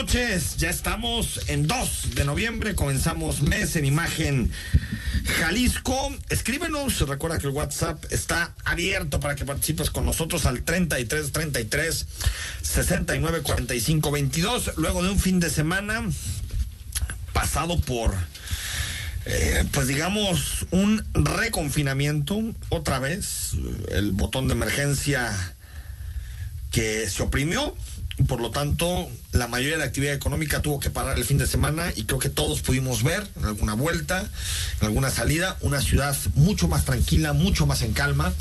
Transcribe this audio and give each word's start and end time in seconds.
noches, 0.00 0.56
ya 0.56 0.70
estamos 0.70 1.40
en 1.48 1.66
2 1.66 2.14
de 2.14 2.24
noviembre, 2.24 2.74
comenzamos 2.74 3.42
mes 3.42 3.76
en 3.76 3.84
imagen 3.84 4.50
Jalisco. 5.26 6.16
Escríbenos, 6.30 7.06
recuerda 7.06 7.38
que 7.38 7.46
el 7.46 7.52
WhatsApp 7.52 8.02
está 8.08 8.54
abierto 8.64 9.20
para 9.20 9.34
que 9.34 9.44
participes 9.44 9.90
con 9.90 10.06
nosotros 10.06 10.46
al 10.46 10.62
33 10.62 11.32
33 11.32 12.06
69 12.62 13.42
45 13.42 14.10
22. 14.10 14.70
Luego 14.78 15.02
de 15.02 15.10
un 15.10 15.18
fin 15.18 15.38
de 15.38 15.50
semana 15.50 16.02
pasado 17.34 17.78
por, 17.78 18.14
eh, 19.26 19.66
pues 19.70 19.86
digamos, 19.86 20.66
un 20.70 21.04
reconfinamiento, 21.12 22.40
otra 22.70 23.00
vez, 23.00 23.50
el 23.90 24.12
botón 24.12 24.48
de 24.48 24.54
emergencia 24.54 25.30
que 26.70 27.06
se 27.10 27.22
oprimió 27.22 27.76
por 28.24 28.40
lo 28.40 28.50
tanto, 28.50 29.08
la 29.32 29.46
mayoría 29.46 29.74
de 29.74 29.78
la 29.78 29.86
actividad 29.86 30.14
económica 30.14 30.62
tuvo 30.62 30.80
que 30.80 30.90
parar 30.90 31.18
el 31.18 31.24
fin 31.24 31.38
de 31.38 31.46
semana 31.46 31.92
y 31.96 32.04
creo 32.04 32.18
que 32.18 32.28
todos 32.28 32.60
pudimos 32.60 33.02
ver 33.02 33.26
en 33.36 33.44
alguna 33.44 33.74
vuelta, 33.74 34.28
en 34.80 34.86
alguna 34.86 35.10
salida, 35.10 35.56
una 35.60 35.80
ciudad 35.80 36.16
mucho 36.34 36.68
más 36.68 36.84
tranquila, 36.84 37.32
mucho 37.32 37.66
más 37.66 37.82
en 37.82 37.92
calma, 37.92 38.32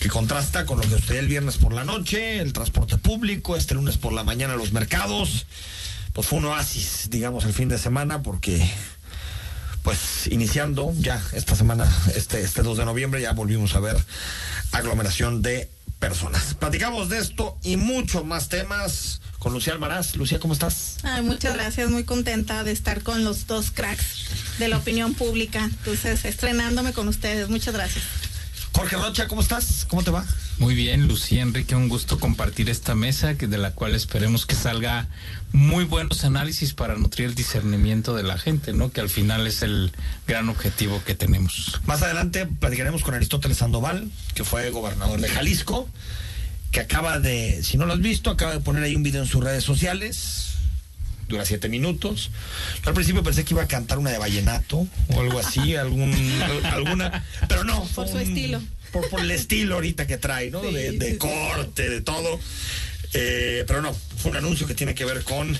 que 0.00 0.08
contrasta 0.08 0.66
con 0.66 0.80
lo 0.80 0.88
que 0.88 0.94
usted 0.94 1.16
el 1.16 1.28
viernes 1.28 1.58
por 1.58 1.72
la 1.72 1.84
noche, 1.84 2.40
el 2.40 2.52
transporte 2.52 2.98
público, 2.98 3.56
este 3.56 3.74
lunes 3.74 3.98
por 3.98 4.12
la 4.12 4.24
mañana 4.24 4.56
los 4.56 4.72
mercados. 4.72 5.46
Pues 6.12 6.26
fue 6.26 6.40
un 6.40 6.44
oasis, 6.46 7.08
digamos, 7.08 7.44
el 7.44 7.52
fin 7.52 7.68
de 7.68 7.78
semana, 7.78 8.22
porque 8.22 8.70
pues 9.82 10.28
iniciando 10.28 10.92
ya 10.98 11.20
esta 11.32 11.56
semana, 11.56 11.90
este, 12.14 12.40
este 12.42 12.62
2 12.62 12.78
de 12.78 12.84
noviembre, 12.84 13.20
ya 13.20 13.32
volvimos 13.32 13.74
a 13.74 13.80
ver 13.80 13.96
aglomeración 14.72 15.42
de 15.42 15.68
personas. 16.02 16.54
Platicamos 16.54 17.08
de 17.10 17.18
esto 17.18 17.56
y 17.62 17.76
muchos 17.76 18.24
más 18.24 18.48
temas 18.48 19.20
con 19.38 19.52
Lucía 19.52 19.72
Almaraz. 19.72 20.16
Lucía, 20.16 20.40
¿cómo 20.40 20.52
estás? 20.52 20.96
Ay, 21.04 21.22
muchas 21.22 21.54
gracias, 21.54 21.88
muy 21.90 22.02
contenta 22.02 22.64
de 22.64 22.72
estar 22.72 23.04
con 23.04 23.22
los 23.22 23.46
dos 23.46 23.70
cracks 23.70 24.26
de 24.58 24.66
la 24.66 24.78
opinión 24.78 25.14
pública. 25.14 25.62
Entonces, 25.62 26.24
estrenándome 26.24 26.92
con 26.92 27.06
ustedes. 27.06 27.48
Muchas 27.48 27.72
gracias. 27.72 28.04
Jorge 28.74 28.96
Rocha, 28.96 29.28
¿cómo 29.28 29.42
estás? 29.42 29.86
¿Cómo 29.88 30.02
te 30.02 30.10
va? 30.10 30.24
Muy 30.58 30.74
bien, 30.74 31.06
Lucía 31.06 31.42
Enrique, 31.42 31.74
un 31.74 31.88
gusto 31.88 32.18
compartir 32.18 32.70
esta 32.70 32.94
mesa, 32.94 33.36
que 33.36 33.46
de 33.46 33.58
la 33.58 33.72
cual 33.72 33.94
esperemos 33.94 34.46
que 34.46 34.54
salga 34.54 35.08
muy 35.52 35.84
buenos 35.84 36.24
análisis 36.24 36.72
para 36.72 36.96
nutrir 36.96 37.28
el 37.28 37.34
discernimiento 37.34 38.14
de 38.14 38.22
la 38.22 38.38
gente, 38.38 38.72
¿no? 38.72 38.90
Que 38.90 39.00
al 39.00 39.08
final 39.08 39.46
es 39.46 39.62
el 39.62 39.92
gran 40.26 40.48
objetivo 40.48 41.02
que 41.04 41.14
tenemos. 41.14 41.80
Más 41.84 42.02
adelante 42.02 42.46
platicaremos 42.46 43.02
con 43.02 43.14
Aristóteles 43.14 43.58
Sandoval, 43.58 44.10
que 44.34 44.44
fue 44.44 44.70
gobernador 44.70 45.20
de 45.20 45.28
Jalisco, 45.28 45.88
que 46.70 46.80
acaba 46.80 47.18
de, 47.18 47.62
si 47.62 47.76
no 47.76 47.86
lo 47.86 47.92
has 47.92 48.00
visto, 48.00 48.30
acaba 48.30 48.52
de 48.52 48.60
poner 48.60 48.82
ahí 48.82 48.96
un 48.96 49.02
video 49.02 49.22
en 49.22 49.28
sus 49.28 49.44
redes 49.44 49.64
sociales 49.64 50.51
dura 51.32 51.44
siete 51.44 51.68
minutos. 51.68 52.30
Yo 52.82 52.88
al 52.88 52.94
principio 52.94 53.22
pensé 53.22 53.44
que 53.44 53.54
iba 53.54 53.62
a 53.62 53.68
cantar 53.68 53.98
una 53.98 54.10
de 54.10 54.18
vallenato 54.18 54.86
o 55.08 55.20
algo 55.20 55.38
así, 55.38 55.76
algún, 55.76 56.12
alguna, 56.64 57.24
pero 57.48 57.64
no. 57.64 57.84
Por 57.94 58.08
su 58.08 58.18
estilo. 58.18 58.60
Por, 58.92 59.08
por, 59.08 59.20
el 59.20 59.30
estilo 59.30 59.76
ahorita 59.76 60.06
que 60.06 60.18
trae, 60.18 60.50
¿no? 60.50 60.60
de, 60.60 60.92
de 60.92 61.18
corte, 61.18 61.88
de 61.88 62.02
todo. 62.02 62.38
Eh, 63.14 63.64
pero 63.66 63.82
no, 63.82 63.94
fue 63.94 64.30
un 64.30 64.38
anuncio 64.38 64.66
que 64.66 64.74
tiene 64.74 64.94
que 64.94 65.04
ver 65.04 65.22
con. 65.24 65.58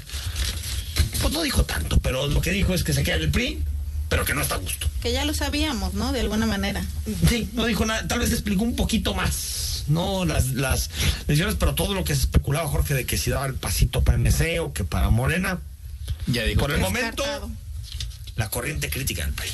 Pues 1.20 1.32
no 1.32 1.42
dijo 1.42 1.64
tanto, 1.64 1.98
pero 1.98 2.26
lo 2.26 2.40
que 2.40 2.50
dijo 2.50 2.74
es 2.74 2.84
que 2.84 2.92
se 2.92 3.02
queda 3.02 3.16
en 3.16 3.22
el 3.22 3.30
PRI, 3.30 3.62
pero 4.08 4.24
que 4.24 4.34
no 4.34 4.42
está 4.42 4.56
a 4.56 4.58
gusto. 4.58 4.88
Que 5.02 5.12
ya 5.12 5.24
lo 5.24 5.34
sabíamos, 5.34 5.94
¿no? 5.94 6.12
De 6.12 6.20
alguna 6.20 6.46
manera. 6.46 6.84
Sí, 7.28 7.48
no 7.52 7.66
dijo 7.66 7.86
nada, 7.86 8.06
tal 8.08 8.18
vez 8.18 8.32
explicó 8.32 8.64
un 8.64 8.74
poquito 8.74 9.14
más, 9.14 9.71
¿no? 9.88 10.25
Las, 10.25 10.50
las 10.50 10.91
decisiones, 11.26 11.56
pero 11.59 11.75
todo 11.75 11.94
lo 11.94 12.04
que 12.04 12.15
se 12.15 12.22
especulaba, 12.22 12.69
Jorge, 12.69 12.94
de 12.94 13.06
que 13.06 13.16
si 13.19 13.31
daba 13.31 13.47
el 13.47 13.54
pasito 13.54 14.03
para 14.03 14.19
MC 14.19 14.60
o 14.60 14.72
que 14.72 14.84
para 14.84 15.10
Morena. 15.10 15.60
Ya 16.26 16.44
dijo. 16.44 16.60
Por 16.60 16.72
el 16.72 16.81
momento, 16.81 17.25
la 18.37 18.50
corriente 18.50 18.91
crítica 18.91 19.25
del 19.25 19.34
país. 19.34 19.53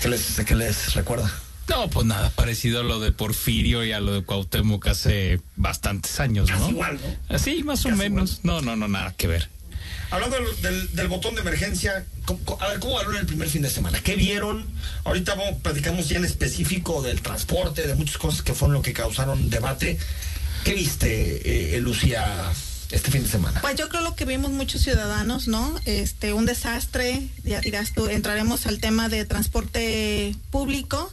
¿Qué 0.00 0.08
les, 0.08 0.40
qué 0.46 0.54
les 0.54 0.94
recuerda? 0.94 1.32
No, 1.68 1.88
pues 1.88 2.06
nada, 2.06 2.30
parecido 2.30 2.80
a 2.80 2.82
lo 2.82 2.98
de 3.00 3.12
Porfirio 3.12 3.84
y 3.84 3.92
a 3.92 4.00
lo 4.00 4.12
de 4.12 4.22
Cuauhtémoc 4.22 4.86
hace 4.88 5.40
bastantes 5.56 6.18
años, 6.20 6.50
¿no? 6.50 6.58
Casi 6.58 6.70
igual, 6.70 7.00
¿no? 7.02 7.34
Así, 7.34 7.62
más 7.62 7.82
Casi 7.82 7.94
o 7.94 7.96
menos. 7.96 8.40
No, 8.42 8.60
no, 8.60 8.76
no, 8.76 8.88
nada 8.88 9.14
que 9.16 9.28
ver. 9.28 9.48
Hablando 10.12 10.36
del, 10.60 11.08
botón 11.08 11.34
de 11.34 11.40
emergencia, 11.40 12.04
a 12.60 12.68
ver, 12.68 12.78
¿cómo 12.80 13.00
en 13.00 13.16
el 13.16 13.24
primer 13.24 13.48
fin 13.48 13.62
de 13.62 13.70
semana? 13.70 13.98
¿Qué 14.02 14.14
vieron? 14.14 14.66
Ahorita 15.04 15.34
vamos, 15.34 15.62
platicamos 15.62 16.06
ya 16.10 16.18
en 16.18 16.26
específico 16.26 17.00
del 17.00 17.22
transporte, 17.22 17.86
de 17.86 17.94
muchas 17.94 18.18
cosas 18.18 18.42
que 18.42 18.52
fueron 18.52 18.74
lo 18.74 18.82
que 18.82 18.92
causaron 18.92 19.48
debate. 19.48 19.98
¿Qué 20.64 20.74
viste, 20.74 21.76
eh, 21.76 21.80
Lucía, 21.80 22.52
este 22.90 23.10
fin 23.10 23.22
de 23.22 23.28
semana? 23.30 23.62
Pues 23.62 23.74
yo 23.76 23.88
creo 23.88 24.02
lo 24.02 24.14
que 24.14 24.26
vimos 24.26 24.50
muchos 24.50 24.82
ciudadanos, 24.82 25.48
¿no? 25.48 25.80
Este, 25.86 26.34
un 26.34 26.44
desastre, 26.44 27.26
ya 27.42 27.62
dirás 27.62 27.94
tú, 27.94 28.06
entraremos 28.08 28.66
al 28.66 28.80
tema 28.80 29.08
de 29.08 29.24
transporte 29.24 30.36
público. 30.50 31.10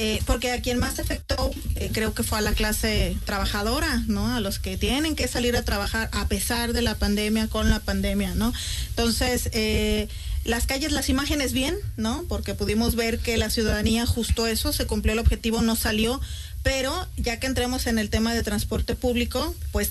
Eh, 0.00 0.22
porque 0.26 0.52
a 0.52 0.62
quien 0.62 0.78
más 0.78 1.00
afectó 1.00 1.50
eh, 1.74 1.90
creo 1.92 2.14
que 2.14 2.22
fue 2.22 2.38
a 2.38 2.40
la 2.40 2.52
clase 2.52 3.16
trabajadora, 3.24 4.04
¿no? 4.06 4.32
A 4.32 4.38
los 4.38 4.60
que 4.60 4.76
tienen 4.76 5.16
que 5.16 5.26
salir 5.26 5.56
a 5.56 5.64
trabajar 5.64 6.08
a 6.12 6.28
pesar 6.28 6.72
de 6.72 6.82
la 6.82 6.94
pandemia, 6.94 7.48
con 7.48 7.68
la 7.68 7.80
pandemia, 7.80 8.36
¿no? 8.36 8.52
Entonces, 8.90 9.50
eh, 9.54 10.06
las 10.44 10.66
calles, 10.66 10.92
las 10.92 11.08
imágenes 11.08 11.52
bien, 11.52 11.74
¿no? 11.96 12.24
Porque 12.28 12.54
pudimos 12.54 12.94
ver 12.94 13.18
que 13.18 13.36
la 13.38 13.50
ciudadanía 13.50 14.06
justo 14.06 14.46
eso, 14.46 14.72
se 14.72 14.86
cumplió 14.86 15.14
el 15.14 15.18
objetivo, 15.18 15.62
no 15.62 15.74
salió, 15.74 16.20
pero 16.62 17.08
ya 17.16 17.40
que 17.40 17.48
entremos 17.48 17.88
en 17.88 17.98
el 17.98 18.08
tema 18.08 18.34
de 18.34 18.44
transporte 18.44 18.94
público, 18.94 19.52
pues 19.72 19.90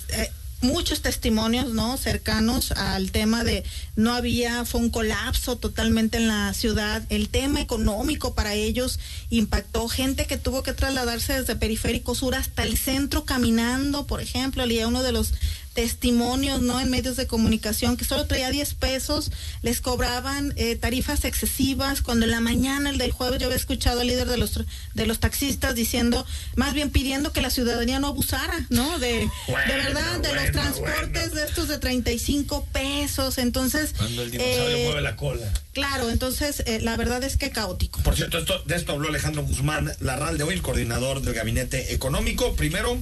muchos 0.60 1.02
testimonios 1.02 1.68
no 1.68 1.96
cercanos 1.96 2.72
al 2.72 3.10
tema 3.10 3.44
de 3.44 3.64
no 3.96 4.12
había 4.12 4.64
fue 4.64 4.80
un 4.80 4.90
colapso 4.90 5.56
totalmente 5.56 6.16
en 6.16 6.28
la 6.28 6.52
ciudad. 6.54 7.02
El 7.10 7.28
tema 7.28 7.60
económico 7.60 8.34
para 8.34 8.54
ellos 8.54 8.98
impactó. 9.30 9.88
Gente 9.88 10.26
que 10.26 10.36
tuvo 10.36 10.62
que 10.62 10.72
trasladarse 10.72 11.38
desde 11.38 11.56
periférico 11.56 12.14
sur 12.14 12.34
hasta 12.34 12.62
el 12.62 12.76
centro 12.76 13.24
caminando 13.24 14.06
por 14.06 14.20
ejemplo 14.20 14.66
leía 14.66 14.88
uno 14.88 15.02
de 15.02 15.12
los 15.12 15.34
testimonios 15.78 16.60
no 16.60 16.80
en 16.80 16.90
medios 16.90 17.14
de 17.14 17.28
comunicación 17.28 17.96
que 17.96 18.04
solo 18.04 18.26
traía 18.26 18.50
10 18.50 18.74
pesos 18.74 19.30
les 19.62 19.80
cobraban 19.80 20.52
eh, 20.56 20.74
tarifas 20.74 21.24
excesivas 21.24 22.02
cuando 22.02 22.24
en 22.24 22.32
la 22.32 22.40
mañana 22.40 22.90
el 22.90 22.98
del 22.98 23.12
jueves 23.12 23.38
yo 23.38 23.46
había 23.46 23.56
escuchado 23.56 24.00
al 24.00 24.08
líder 24.08 24.26
de 24.26 24.38
los 24.38 24.58
de 24.94 25.06
los 25.06 25.20
taxistas 25.20 25.76
diciendo 25.76 26.26
más 26.56 26.74
bien 26.74 26.90
pidiendo 26.90 27.32
que 27.32 27.42
la 27.42 27.50
ciudadanía 27.50 28.00
no 28.00 28.08
abusara 28.08 28.66
no 28.70 28.98
de, 28.98 29.30
bueno, 29.46 29.72
de 29.72 29.76
verdad 29.76 30.18
de 30.18 30.28
bueno, 30.30 30.42
los 30.42 30.50
transportes 30.50 31.30
bueno. 31.30 31.34
de 31.36 31.44
estos 31.44 31.68
de 31.68 31.78
35 31.78 32.66
pesos 32.72 33.38
entonces 33.38 33.94
Cuando 33.96 34.22
el 34.24 34.32
dinosaurio 34.32 34.76
eh, 34.78 34.84
mueve 34.86 35.00
la 35.02 35.14
cola. 35.14 35.52
claro 35.74 36.10
entonces 36.10 36.64
eh, 36.66 36.80
la 36.82 36.96
verdad 36.96 37.22
es 37.22 37.36
que 37.36 37.50
caótico 37.50 38.00
Por 38.02 38.16
cierto, 38.16 38.38
esto, 38.38 38.60
de 38.66 38.74
esto 38.74 38.94
habló 38.94 39.10
Alejandro 39.10 39.44
Guzmán 39.44 39.92
Larral 40.00 40.38
de 40.38 40.42
hoy, 40.42 40.54
el 40.54 40.62
coordinador 40.62 41.22
del 41.22 41.34
gabinete 41.34 41.94
económico. 41.94 42.56
Primero, 42.56 42.98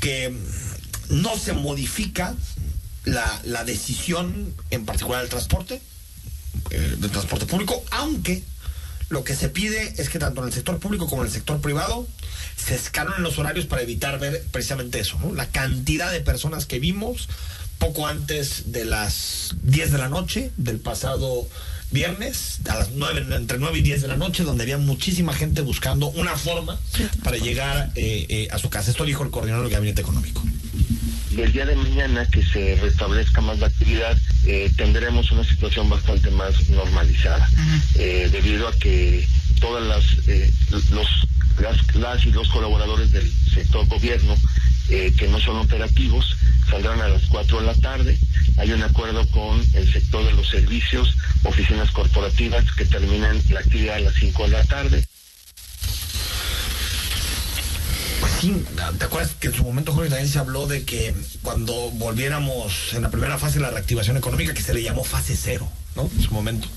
que 0.00 0.32
no 1.14 1.36
se 1.36 1.52
modifica 1.52 2.34
la, 3.04 3.40
la 3.44 3.64
decisión 3.64 4.54
en 4.70 4.84
particular 4.84 5.20
del 5.20 5.30
transporte, 5.30 5.80
eh, 6.70 6.96
del 6.98 7.10
transporte 7.10 7.46
público, 7.46 7.82
aunque 7.90 8.42
lo 9.10 9.22
que 9.22 9.36
se 9.36 9.48
pide 9.48 9.94
es 9.98 10.08
que 10.08 10.18
tanto 10.18 10.40
en 10.40 10.48
el 10.48 10.52
sector 10.52 10.78
público 10.78 11.06
como 11.06 11.22
en 11.22 11.28
el 11.28 11.32
sector 11.32 11.60
privado 11.60 12.06
se 12.56 12.74
escalonen 12.74 13.22
los 13.22 13.38
horarios 13.38 13.66
para 13.66 13.82
evitar 13.82 14.18
ver 14.18 14.42
precisamente 14.50 14.98
eso, 14.98 15.18
¿no? 15.20 15.34
La 15.34 15.46
cantidad 15.46 16.10
de 16.10 16.20
personas 16.20 16.66
que 16.66 16.78
vimos 16.78 17.28
poco 17.78 18.06
antes 18.06 18.72
de 18.72 18.84
las 18.84 19.54
10 19.62 19.92
de 19.92 19.98
la 19.98 20.08
noche 20.08 20.50
del 20.56 20.78
pasado 20.80 21.46
viernes, 21.94 22.58
a 22.68 22.76
las 22.76 22.90
9, 22.90 23.34
entre 23.36 23.58
9 23.58 23.78
y 23.78 23.82
10 23.82 24.02
de 24.02 24.08
la 24.08 24.16
noche, 24.16 24.42
donde 24.42 24.64
había 24.64 24.76
muchísima 24.76 25.32
gente 25.32 25.62
buscando 25.62 26.08
una 26.08 26.36
forma 26.36 26.78
para 27.22 27.38
llegar 27.38 27.92
eh, 27.94 28.26
eh, 28.28 28.48
a 28.50 28.58
su 28.58 28.68
casa. 28.68 28.90
Esto 28.90 29.04
dijo 29.04 29.22
el 29.22 29.30
coordinador 29.30 29.64
del 29.64 29.72
gabinete 29.72 30.02
económico 30.02 30.42
y 31.36 31.40
el 31.40 31.52
día 31.52 31.66
de 31.66 31.74
mañana 31.74 32.26
que 32.26 32.42
se 32.44 32.76
restablezca 32.76 33.40
más 33.40 33.58
la 33.58 33.66
actividad, 33.66 34.16
eh, 34.46 34.70
tendremos 34.76 35.32
una 35.32 35.44
situación 35.44 35.88
bastante 35.88 36.30
más 36.30 36.68
normalizada, 36.70 37.48
uh 37.50 37.56
-huh. 37.56 37.80
eh, 37.96 38.28
debido 38.30 38.68
a 38.68 38.72
que 38.78 39.26
todas 39.60 39.84
las, 39.84 40.28
eh, 40.28 40.52
los, 40.70 40.90
las, 41.94 42.26
y 42.26 42.30
los 42.30 42.48
colaboradores 42.48 43.12
del 43.12 43.30
sector 43.52 43.86
gobierno 43.86 44.34
eh, 44.90 45.12
que 45.16 45.28
no 45.28 45.40
son 45.40 45.56
operativos, 45.58 46.36
saldrán 46.68 47.00
a 47.00 47.08
las 47.08 47.24
4 47.26 47.60
de 47.60 47.66
la 47.66 47.74
tarde. 47.74 48.18
Hay 48.58 48.72
un 48.72 48.82
acuerdo 48.82 49.26
con 49.28 49.62
el 49.74 49.92
sector 49.92 50.24
de 50.24 50.32
los 50.32 50.48
servicios, 50.48 51.16
oficinas 51.42 51.90
corporativas 51.90 52.64
que 52.72 52.84
terminan 52.84 53.40
la 53.50 53.60
actividad 53.60 53.96
a 53.96 54.00
las 54.00 54.14
5 54.14 54.44
de 54.44 54.50
la 54.50 54.64
tarde. 54.64 55.04
Pues 58.20 58.32
sí, 58.40 58.64
¿te 58.98 59.04
acuerdas 59.04 59.32
que 59.38 59.48
en 59.48 59.54
su 59.54 59.64
momento 59.64 59.92
Jorge 59.92 60.10
también 60.10 60.28
se 60.30 60.38
habló 60.38 60.66
de 60.66 60.84
que 60.84 61.14
cuando 61.42 61.90
volviéramos 61.92 62.94
en 62.94 63.02
la 63.02 63.10
primera 63.10 63.38
fase 63.38 63.54
de 63.54 63.62
la 63.62 63.70
reactivación 63.70 64.16
económica, 64.16 64.54
que 64.54 64.62
se 64.62 64.74
le 64.74 64.82
llamó 64.82 65.04
fase 65.04 65.36
cero, 65.36 65.68
¿no? 65.96 66.10
En 66.14 66.22
su 66.22 66.32
momento, 66.32 66.68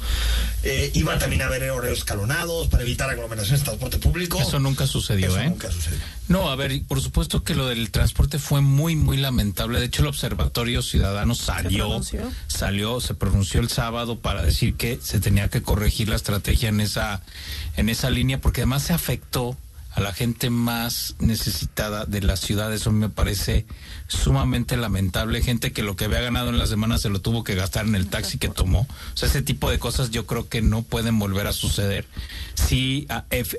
eh, 0.64 0.92
iba 0.94 1.18
también 1.18 1.42
a 1.42 1.46
haber 1.46 1.70
horarios 1.72 2.00
escalonados 2.00 2.68
para 2.68 2.84
evitar 2.84 3.10
aglomeraciones 3.10 3.62
de 3.62 3.66
transporte 3.66 3.98
público. 3.98 4.40
Eso 4.40 4.60
nunca 4.60 4.88
sucedió, 4.88 5.28
Eso 5.28 5.40
¿eh? 5.40 5.50
nunca 5.50 5.72
sucedió. 5.72 6.00
No, 6.28 6.50
a 6.50 6.56
ver, 6.56 6.82
por 6.88 7.02
supuesto 7.02 7.44
que 7.44 7.56
lo 7.56 7.68
del 7.68 7.90
transporte 7.90 8.40
fue 8.40 8.62
muy, 8.62 8.96
muy 8.96 9.18
lamentable. 9.18 9.80
De 9.80 9.86
hecho, 9.86 10.02
el 10.02 10.10
Observatorio 10.10 10.82
Ciudadano 10.82 11.36
salió, 11.36 11.86
pronunció. 11.86 12.32
salió, 12.48 13.00
se 13.00 13.14
pronunció 13.14 13.62
el 13.62 13.70
sábado 13.70 14.20
para 14.20 14.42
decir 14.42 14.76
que 14.76 15.00
se 15.02 15.20
tenía 15.20 15.50
que 15.50 15.62
corregir 15.62 16.10
la 16.10 16.16
estrategia 16.16 16.70
en 16.70 16.82
esa, 16.82 17.22
en 17.78 17.90
esa 17.90 18.10
línea, 18.10 18.42
porque 18.42 18.62
además 18.62 18.84
se 18.84 18.94
afectó 18.94 19.58
a 19.98 20.02
la 20.02 20.14
gente 20.14 20.52
más 20.52 21.16
necesitada 21.18 22.06
de 22.06 22.22
la 22.22 22.38
ciudad. 22.38 22.72
Eso 22.72 22.92
me 22.92 23.10
parece 23.10 23.66
sumamente 24.08 24.78
lamentable. 24.78 25.42
Gente 25.42 25.72
que 25.72 25.82
lo 25.82 25.96
que 25.96 26.06
había 26.06 26.22
ganado 26.22 26.50
en 26.50 26.60
la 26.60 26.68
semana 26.68 27.00
se 27.00 27.10
lo 27.10 27.20
tuvo 27.20 27.44
que 27.44 27.56
gastar 27.56 27.88
en 27.88 27.96
el 27.96 28.06
taxi 28.06 28.38
que 28.38 28.48
tomó. 28.48 28.82
O 28.82 29.18
sea, 29.18 29.28
ese 29.28 29.42
tipo 29.42 29.72
de 29.72 29.80
cosas 29.80 30.12
yo 30.12 30.28
creo 30.28 30.48
que 30.50 30.62
no 30.62 30.84
pueden 30.84 31.18
volver 31.18 31.48
a 31.48 31.52
suceder. 31.52 32.06
Sí, 32.54 33.08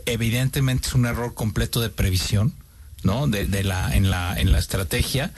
evidentemente 0.06 0.86
es 0.86 0.94
un 0.94 1.06
error 1.06 1.34
completo 1.34 1.80
de 1.80 1.90
previsión, 1.90 2.54
¿no? 3.02 3.26
De, 3.26 3.44
de 3.44 3.64
la, 3.64 3.96
en 3.96 4.08
la, 4.08 4.38
en 4.38 4.52
la 4.52 4.60
estrategia. 4.60 5.32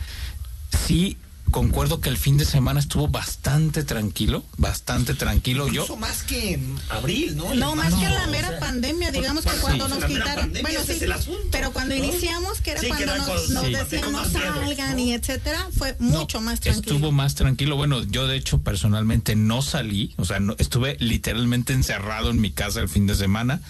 Sí, 0.86 1.16
concuerdo 1.50 2.00
que 2.00 2.08
el 2.08 2.16
fin 2.16 2.36
de 2.36 2.44
semana 2.44 2.80
estuvo 2.80 3.08
bastante 3.08 3.82
tranquilo, 3.84 4.44
bastante 4.56 5.14
tranquilo. 5.14 5.66
Yo, 5.66 5.82
Incluso 5.82 5.96
más 5.96 6.22
que 6.22 6.54
en 6.54 6.76
abril, 6.88 7.36
¿no? 7.36 7.54
No, 7.54 7.74
más 7.76 7.94
que 7.94 8.08
la 8.08 8.24
o 8.26 8.30
mera 8.30 8.48
sea, 8.50 8.60
pandemia, 8.60 9.10
digamos 9.10 9.44
que 9.44 9.50
cuando 9.60 9.86
sí, 9.86 9.90
nos 9.90 10.00
la 10.00 10.06
quitaron. 10.08 10.52
Bueno, 10.62 10.80
sí, 10.86 11.04
asunto, 11.12 11.48
pero 11.50 11.72
cuando 11.72 11.94
¿no? 11.94 12.04
iniciamos, 12.04 12.60
que 12.60 12.70
era 12.72 12.80
Sí, 12.80 12.86
que 12.86 12.90
cuando 12.90 13.12
era 13.12 13.16
nos, 13.18 13.26
cuando- 13.26 13.52
nos 13.54 13.64
sí. 13.66 13.72
decían 13.74 14.02
Con 14.02 14.12
no 14.12 14.24
salgan 14.24 14.92
¿no? 14.96 14.98
y 15.02 15.12
etcétera, 15.12 15.68
fue 15.76 15.96
No, 15.98 16.20
mucho 16.20 16.40
más 16.40 16.60
tranquilo. 16.60 16.94
Estuvo 16.96 17.12
más 17.12 17.34
tranquilo. 17.34 17.76
Bueno, 17.76 18.02
yo 18.04 18.26
de 18.26 18.36
hecho 18.36 18.58
personalmente 18.60 19.36
no 19.36 19.62
salí, 19.62 20.14
o 20.16 20.24
sea, 20.24 20.40
no, 20.40 20.54
estuve 20.58 20.96
literalmente 21.00 21.72
encerrado 21.72 22.30
en 22.30 22.40
mi 22.40 22.50
casa 22.50 22.80
el 22.80 22.88
fin 22.88 23.06
de 23.06 23.14
semana, 23.14 23.60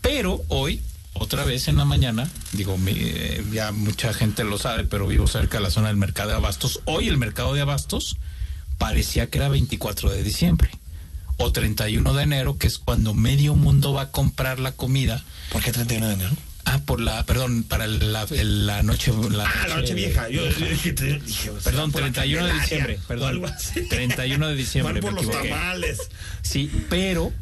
pero 0.00 0.42
hoy, 0.48 0.80
otra 1.20 1.44
vez 1.44 1.68
en 1.68 1.76
la 1.76 1.84
mañana, 1.84 2.28
digo, 2.52 2.76
mi- 2.78 2.92
eh, 2.96 3.44
ya 3.52 3.72
mucha 3.72 4.12
gente 4.12 4.42
lo 4.42 4.58
sabe, 4.58 4.84
pero 4.84 5.06
vivo 5.06 5.26
cerca 5.26 5.58
de 5.58 5.64
la 5.64 5.70
zona 5.70 5.88
del 5.88 5.96
mercado 5.96 6.30
de 6.30 6.36
Abastos. 6.36 6.80
Hoy 6.86 7.08
el 7.08 7.18
mercado 7.18 7.52
de 7.54 7.60
Abastos 7.60 8.16
parecía 8.78 9.28
que 9.28 9.38
era 9.38 9.48
24 9.48 10.10
de 10.10 10.22
diciembre 10.22 10.70
o 11.36 11.52
31 11.52 12.14
de 12.14 12.22
enero, 12.22 12.56
que 12.58 12.66
es 12.66 12.78
cuando 12.78 13.14
medio 13.14 13.54
mundo 13.54 13.92
va 13.92 14.02
a 14.02 14.10
comprar 14.10 14.58
la 14.58 14.72
comida. 14.72 15.22
¿Por 15.52 15.62
qué 15.62 15.72
31 15.72 16.08
de 16.08 16.14
enero? 16.14 16.30
Ah, 16.64 16.80
por 16.84 17.00
la, 17.00 17.24
perdón, 17.24 17.62
para 17.64 17.86
la, 17.86 18.26
la 18.30 18.82
noche. 18.82 19.12
La 19.30 19.44
Ah, 19.44 19.66
la 19.68 19.76
noche 19.76 19.94
vieja. 19.94 20.28
Yo, 20.28 20.46
yo 20.48 20.66
dije, 20.68 20.92
Perdón, 21.64 21.90
por 21.92 22.02
la 22.02 22.12
31 22.12 22.46
de 22.46 22.52
diciembre, 22.52 22.98
perdón. 23.08 23.28
algo 23.28 23.46
así. 23.46 23.80
31 23.88 24.48
de 24.48 24.54
diciembre, 24.56 25.00
Van 25.00 25.02
por 25.02 25.12
me 25.14 25.22
los 25.22 25.30
tamales. 25.42 25.98
Sí, 26.42 26.70
pero 26.90 27.32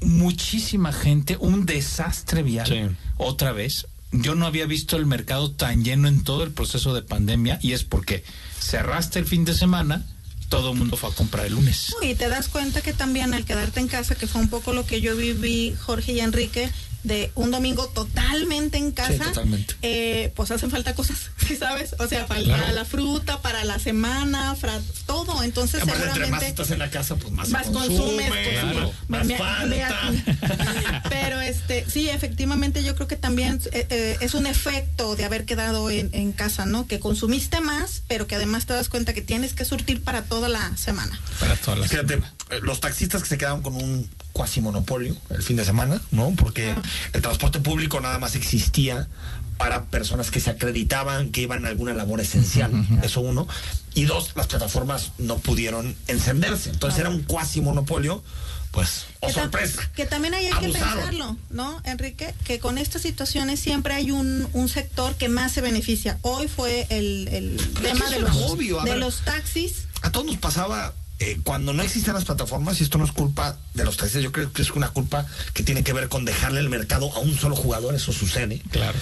muchísima 0.00 0.92
gente, 0.92 1.36
un 1.38 1.66
desastre 1.66 2.42
vial. 2.42 2.66
Sí. 2.66 2.96
Otra 3.16 3.52
vez, 3.52 3.86
yo 4.12 4.34
no 4.34 4.46
había 4.46 4.66
visto 4.66 4.96
el 4.96 5.06
mercado 5.06 5.50
tan 5.50 5.84
lleno 5.84 6.08
en 6.08 6.22
todo 6.22 6.44
el 6.44 6.52
proceso 6.52 6.94
de 6.94 7.02
pandemia 7.02 7.58
y 7.62 7.72
es 7.72 7.84
porque 7.84 8.24
cerraste 8.60 9.18
el 9.18 9.26
fin 9.26 9.44
de 9.44 9.54
semana, 9.54 10.04
todo 10.48 10.72
el 10.72 10.78
mundo 10.78 10.96
fue 10.96 11.10
a 11.10 11.12
comprar 11.12 11.46
el 11.46 11.54
lunes. 11.54 11.94
Y 12.02 12.14
te 12.14 12.28
das 12.28 12.48
cuenta 12.48 12.80
que 12.80 12.92
también 12.92 13.34
al 13.34 13.44
quedarte 13.44 13.80
en 13.80 13.88
casa, 13.88 14.14
que 14.14 14.26
fue 14.26 14.40
un 14.40 14.48
poco 14.48 14.72
lo 14.72 14.86
que 14.86 15.00
yo 15.00 15.16
viví, 15.16 15.74
Jorge 15.80 16.12
y 16.12 16.20
Enrique, 16.20 16.70
de 17.04 17.30
un 17.34 17.50
domingo 17.50 17.86
totalmente 17.88 18.78
en 18.78 18.90
casa, 18.92 19.24
totalmente. 19.24 19.74
eh, 19.82 20.32
pues 20.34 20.50
hacen 20.50 20.70
falta 20.70 20.94
cosas, 20.94 21.30
¿sí 21.46 21.56
sabes? 21.56 21.94
O 21.98 22.08
sea, 22.08 22.26
falta 22.26 22.44
Claro. 22.56 22.74
la 22.74 22.84
fruta 22.84 23.40
para 23.42 23.64
la 23.64 23.78
semana, 23.78 24.54
fra- 24.56 24.80
todo. 25.06 25.42
Entonces, 25.42 25.82
Aparte, 25.82 25.92
entre 26.02 26.08
más 26.08 26.14
seguramente 26.18 26.46
estás 26.48 26.70
en 26.70 26.78
la 26.78 26.90
casa, 26.90 27.16
pues 27.16 27.32
más, 27.32 27.48
más 27.50 27.66
consume, 27.68 27.96
consumes, 27.96 28.28
pues, 28.28 28.48
claro. 28.48 28.92
más 29.08 29.26
me- 29.26 29.32
me- 29.34 29.38
falta. 29.38 30.10
me- 30.10 31.02
pero 31.08 31.40
este 31.40 31.84
sí 31.88 32.08
efectivamente 32.08 32.82
yo 32.82 32.94
creo 32.94 33.06
que 33.08 33.16
también 33.16 33.60
eh, 33.72 33.86
eh, 33.90 34.16
es 34.20 34.34
un 34.34 34.46
efecto 34.46 35.16
de 35.16 35.24
haber 35.24 35.44
quedado 35.44 35.90
en, 35.90 36.10
en 36.12 36.32
casa 36.32 36.66
no 36.66 36.86
que 36.86 37.00
consumiste 37.00 37.60
más 37.60 38.02
pero 38.08 38.26
que 38.26 38.34
además 38.34 38.66
te 38.66 38.72
das 38.72 38.88
cuenta 38.88 39.12
que 39.12 39.22
tienes 39.22 39.52
que 39.54 39.64
surtir 39.64 40.02
para 40.02 40.22
toda 40.22 40.48
la 40.48 40.76
semana 40.76 41.18
Para 41.40 41.56
todas 41.56 41.78
las. 41.80 41.90
Fíjate, 41.90 42.14
eh, 42.14 42.20
los 42.62 42.80
taxistas 42.80 43.22
que 43.22 43.28
se 43.28 43.38
quedaron 43.38 43.62
con 43.62 43.74
un 43.76 44.08
cuasi 44.34 44.60
monopolio 44.60 45.16
el 45.30 45.42
fin 45.42 45.56
de 45.56 45.64
semana, 45.64 46.02
¿no? 46.10 46.34
Porque 46.36 46.74
el 47.14 47.22
transporte 47.22 47.60
público 47.60 48.00
nada 48.00 48.18
más 48.18 48.34
existía 48.34 49.08
para 49.56 49.84
personas 49.84 50.30
que 50.32 50.40
se 50.40 50.50
acreditaban 50.50 51.30
que 51.30 51.40
iban 51.42 51.64
a 51.64 51.68
alguna 51.68 51.94
labor 51.94 52.20
esencial, 52.20 52.72
eso 53.02 53.20
uno. 53.20 53.46
Y 53.94 54.04
dos, 54.04 54.32
las 54.34 54.48
plataformas 54.48 55.12
no 55.18 55.38
pudieron 55.38 55.94
encenderse. 56.08 56.70
Entonces 56.70 56.98
era 56.98 57.08
un 57.08 57.22
cuasi 57.22 57.60
monopolio, 57.60 58.24
pues, 58.72 59.06
oh 59.20 59.28
que, 59.28 59.32
tam- 59.32 59.42
sorpresa. 59.42 59.90
que 59.94 60.06
también 60.06 60.34
ahí 60.34 60.46
hay 60.46 60.52
que 60.60 60.68
pensarlo, 60.70 61.36
¿no, 61.50 61.80
Enrique? 61.84 62.34
Que 62.42 62.58
con 62.58 62.76
estas 62.76 63.02
situaciones 63.02 63.60
siempre 63.60 63.94
hay 63.94 64.10
un, 64.10 64.48
un 64.52 64.68
sector 64.68 65.14
que 65.14 65.28
más 65.28 65.52
se 65.52 65.60
beneficia. 65.60 66.18
Hoy 66.22 66.48
fue 66.48 66.88
el, 66.90 67.28
el 67.28 67.56
tema 67.80 68.10
de 68.10 68.18
los, 68.18 68.34
obvio, 68.34 68.82
de 68.82 68.90
ver. 68.90 68.98
los 68.98 69.20
taxis. 69.20 69.84
A 70.02 70.10
todos 70.10 70.26
nos 70.26 70.38
pasaba 70.38 70.92
eh, 71.20 71.38
cuando 71.44 71.72
no 71.72 71.82
existían 71.82 72.14
las 72.14 72.24
plataformas, 72.24 72.80
y 72.80 72.84
esto 72.84 72.98
no 72.98 73.04
es 73.04 73.12
culpa 73.12 73.56
de 73.74 73.84
los 73.84 73.96
taxistas, 73.96 74.22
yo 74.22 74.32
creo 74.32 74.52
que 74.52 74.62
es 74.62 74.70
una 74.72 74.88
culpa 74.88 75.26
que 75.52 75.62
tiene 75.62 75.84
que 75.84 75.92
ver 75.92 76.08
con 76.08 76.24
dejarle 76.24 76.60
el 76.60 76.68
mercado 76.68 77.12
a 77.14 77.20
un 77.20 77.36
solo 77.38 77.54
jugador, 77.56 77.94
eso 77.94 78.12
sucede. 78.12 78.60
Claro. 78.70 78.98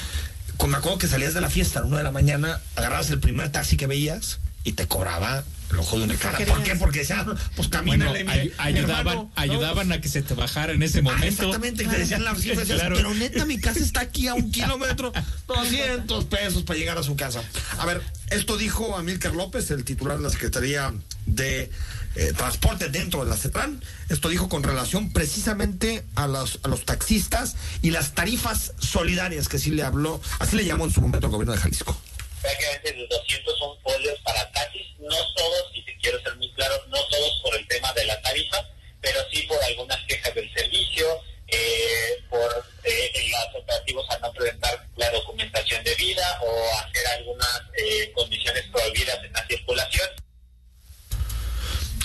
Con- 0.59 0.70
me 0.70 0.76
acuerdo 0.76 0.99
que 0.99 1.09
salías 1.09 1.35
de 1.35 1.41
la 1.41 1.50
fiesta 1.50 1.79
a 1.79 1.82
la 1.82 1.88
una 1.88 1.99
de 1.99 2.05
la 2.05 2.12
mañana, 2.12 2.61
agarrabas 2.76 3.11
el 3.11 3.19
primer 3.20 3.50
taxi 3.50 3.76
que 3.76 3.87
veías 3.87 4.38
y 4.64 4.73
te 4.73 4.87
cobraba 4.87 5.43
el 5.73 5.79
ojo 5.79 5.98
de 5.98 6.05
una 6.05 6.15
cara. 6.17 6.39
¿Por 6.44 6.63
qué? 6.63 6.77
Porque 6.77 6.98
decían, 7.01 7.25
pues 7.56 7.70
Bueno, 7.84 8.13
mi- 8.13 8.19
ay- 8.29 8.48
mi 8.48 8.53
ayudaban, 8.58 8.91
hermano, 9.06 9.31
¿no? 9.34 9.43
ayudaban 9.43 9.91
a 9.91 10.01
que 10.03 10.08
se 10.10 10.20
te 10.22 10.34
bajara 10.34 10.75
en 10.75 10.82
ese 10.82 10.98
Ah, 10.98 11.03
momento. 11.03 11.27
exactamente, 11.46 11.84
te 11.87 11.98
decían 11.98 12.22
la 12.25 12.34
cifra, 12.37 12.60
decías, 12.60 12.79
Claro. 12.81 12.96
pero 12.96 13.15
neta 13.15 13.46
mi 13.46 13.58
casa 13.58 13.81
está 13.81 14.01
aquí 14.03 14.29
a 14.29 14.34
un 14.34 14.53
kilómetro, 14.53 15.13
200 15.48 16.25
pesos 16.27 16.63
para 16.63 16.79
llegar 16.79 16.98
a 16.98 17.03
su 17.03 17.17
casa. 17.17 17.43
A 17.79 17.87
ver, 17.87 18.03
esto 18.31 18.56
dijo 18.58 18.96
Amílcar 18.96 19.34
López, 19.34 19.70
el 19.70 19.82
titular 19.84 20.19
de 20.19 20.25
la 20.25 20.31
Secretaría 20.31 20.93
de 21.27 21.70
eh, 22.17 22.33
Transporte 22.37 22.89
dentro 22.89 23.25
de 23.25 23.31
la 23.31 23.37
CETRAN. 23.37 23.83
Esto 24.09 24.29
dijo 24.29 24.49
con 24.49 24.63
relación 24.63 25.13
precisamente 25.13 26.05
a 26.15 26.27
los, 26.27 26.61
a 26.63 26.69
los 26.69 26.85
taxistas 26.85 27.57
y 27.83 27.91
las 27.91 28.15
tarifas 28.15 28.73
solidarias 28.79 29.49
que 29.49 29.59
sí 29.59 29.71
le 29.71 29.83
habló, 29.83 30.21
así 30.39 30.57
le 30.57 30.65
llamó 30.65 30.85
en 30.85 30.93
su 30.93 31.01
momento 31.01 31.27
el 31.27 31.33
gobierno 31.33 31.53
de 31.53 31.59
Jalisco. 31.59 32.01
prácticamente 32.41 33.07
200 33.09 33.59
son 33.59 33.81
folios 33.83 34.19
para 34.21 34.51
taxis, 34.53 34.87
no 34.99 35.17
todos, 35.37 35.71
y 35.75 35.85
te 35.85 35.97
quiero 35.99 36.21
ser 36.23 36.37
muy 36.37 36.51
claro, 36.53 36.75
no 36.89 36.99
todos 37.09 37.41
por 37.43 37.55
el 37.57 37.67
tema 37.69 37.93
de 37.93 38.05
la 38.07 38.21
tarifa, 38.23 38.59
pero 39.01 39.19
sí 39.31 39.43
por 39.43 39.63
algunas 39.65 39.99
quejas 40.07 40.35
del 40.35 40.53
servicio, 40.53 41.07
eh, 41.49 42.25
por 42.31 42.65
eh, 42.85 43.13
los 43.31 43.63
operativos 43.63 44.07
a 44.11 44.19
no 44.19 44.33
presentar 44.33 44.87
la 44.97 45.11
documentación 45.11 45.85
debida 45.85 46.41
o 46.43 46.79
hacer 46.79 47.07
algunas 47.19 47.63
eh, 47.77 48.11
condiciones 48.15 48.65
prohibidas 48.73 49.19
en 49.25 49.33
la 49.33 49.47
circulación. 49.47 50.09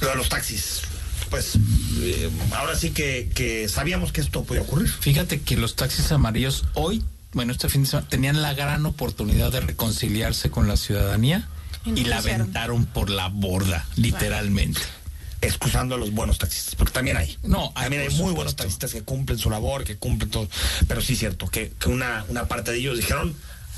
Lo 0.02 0.10
de 0.10 0.16
los 0.16 0.30
taxis. 0.30 0.82
Pues 1.30 1.58
eh, 2.02 2.30
ahora 2.54 2.76
sí 2.76 2.92
que, 2.92 3.30
que 3.36 3.68
sabíamos 3.68 4.12
que 4.12 4.22
esto 4.22 4.44
podía 4.44 4.62
ocurrir. 4.62 4.90
Fíjate 4.90 5.42
que 5.42 5.58
los 5.58 5.76
taxis 5.76 6.12
amarillos 6.12 6.66
hoy, 6.74 7.04
bueno, 7.34 7.52
este 7.52 7.68
fin 7.70 7.84
de 7.84 7.90
semana, 7.90 8.08
tenían 8.08 8.42
la 8.42 8.54
gran 8.54 8.86
oportunidad 8.86 9.52
de 9.52 9.60
reconciliarse 9.62 10.50
con 10.50 10.68
la 10.68 10.78
ciudadanía 10.78 11.48
Y 11.86 11.92
no 11.92 11.98
y 11.98 12.04
la 12.06 12.20
aventaron 12.20 12.86
por 12.86 13.10
la 13.10 13.28
borda, 13.28 13.86
literalmente. 13.98 14.80
excusando 15.42 15.96
a 15.96 15.98
los 15.98 16.12
buenos 16.12 16.38
taxistas, 16.38 16.76
porque 16.76 16.94
también 16.94 17.18
hay. 17.18 17.38
No, 17.44 17.74
hay, 17.76 17.84
también 17.84 18.04
hay 18.04 18.08
muy 18.10 18.16
supuesto. 18.18 18.36
buenos 18.36 18.56
taxistas 18.56 18.94
que 18.94 19.02
cumplen 19.04 19.38
su 19.38 19.50
labor, 19.50 19.84
que 19.84 19.98
cumplen 19.98 20.32
todo. 20.32 20.48
Pero 20.88 21.02
sí 21.02 21.14
es 21.14 21.20
cierto 21.20 21.48
que, 21.50 21.74
que 21.78 21.90
una, 21.90 22.24
una 22.30 22.46
parte 22.48 22.72
de 22.72 22.78
ellos 22.78 22.98
dijeron, 22.98 23.36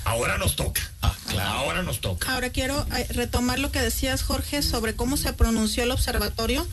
ahora 0.10 0.38
nos 0.38 0.56
toca. 0.56 0.82
Ah, 1.02 1.16
claro. 1.28 1.50
Ahora 1.50 1.84
nos 1.84 2.02
toca. 2.02 2.32
Ahora 2.34 2.50
quiero 2.50 2.86
eh, 2.96 3.08
retomar 3.10 3.60
lo 3.60 3.72
que 3.72 3.80
decías, 3.80 4.24
Jorge, 4.24 4.62
sobre 4.62 4.96
cómo 4.96 5.18
se 5.18 5.34
pronunció 5.34 5.84
el 5.84 5.92
observatorio. 5.92 6.66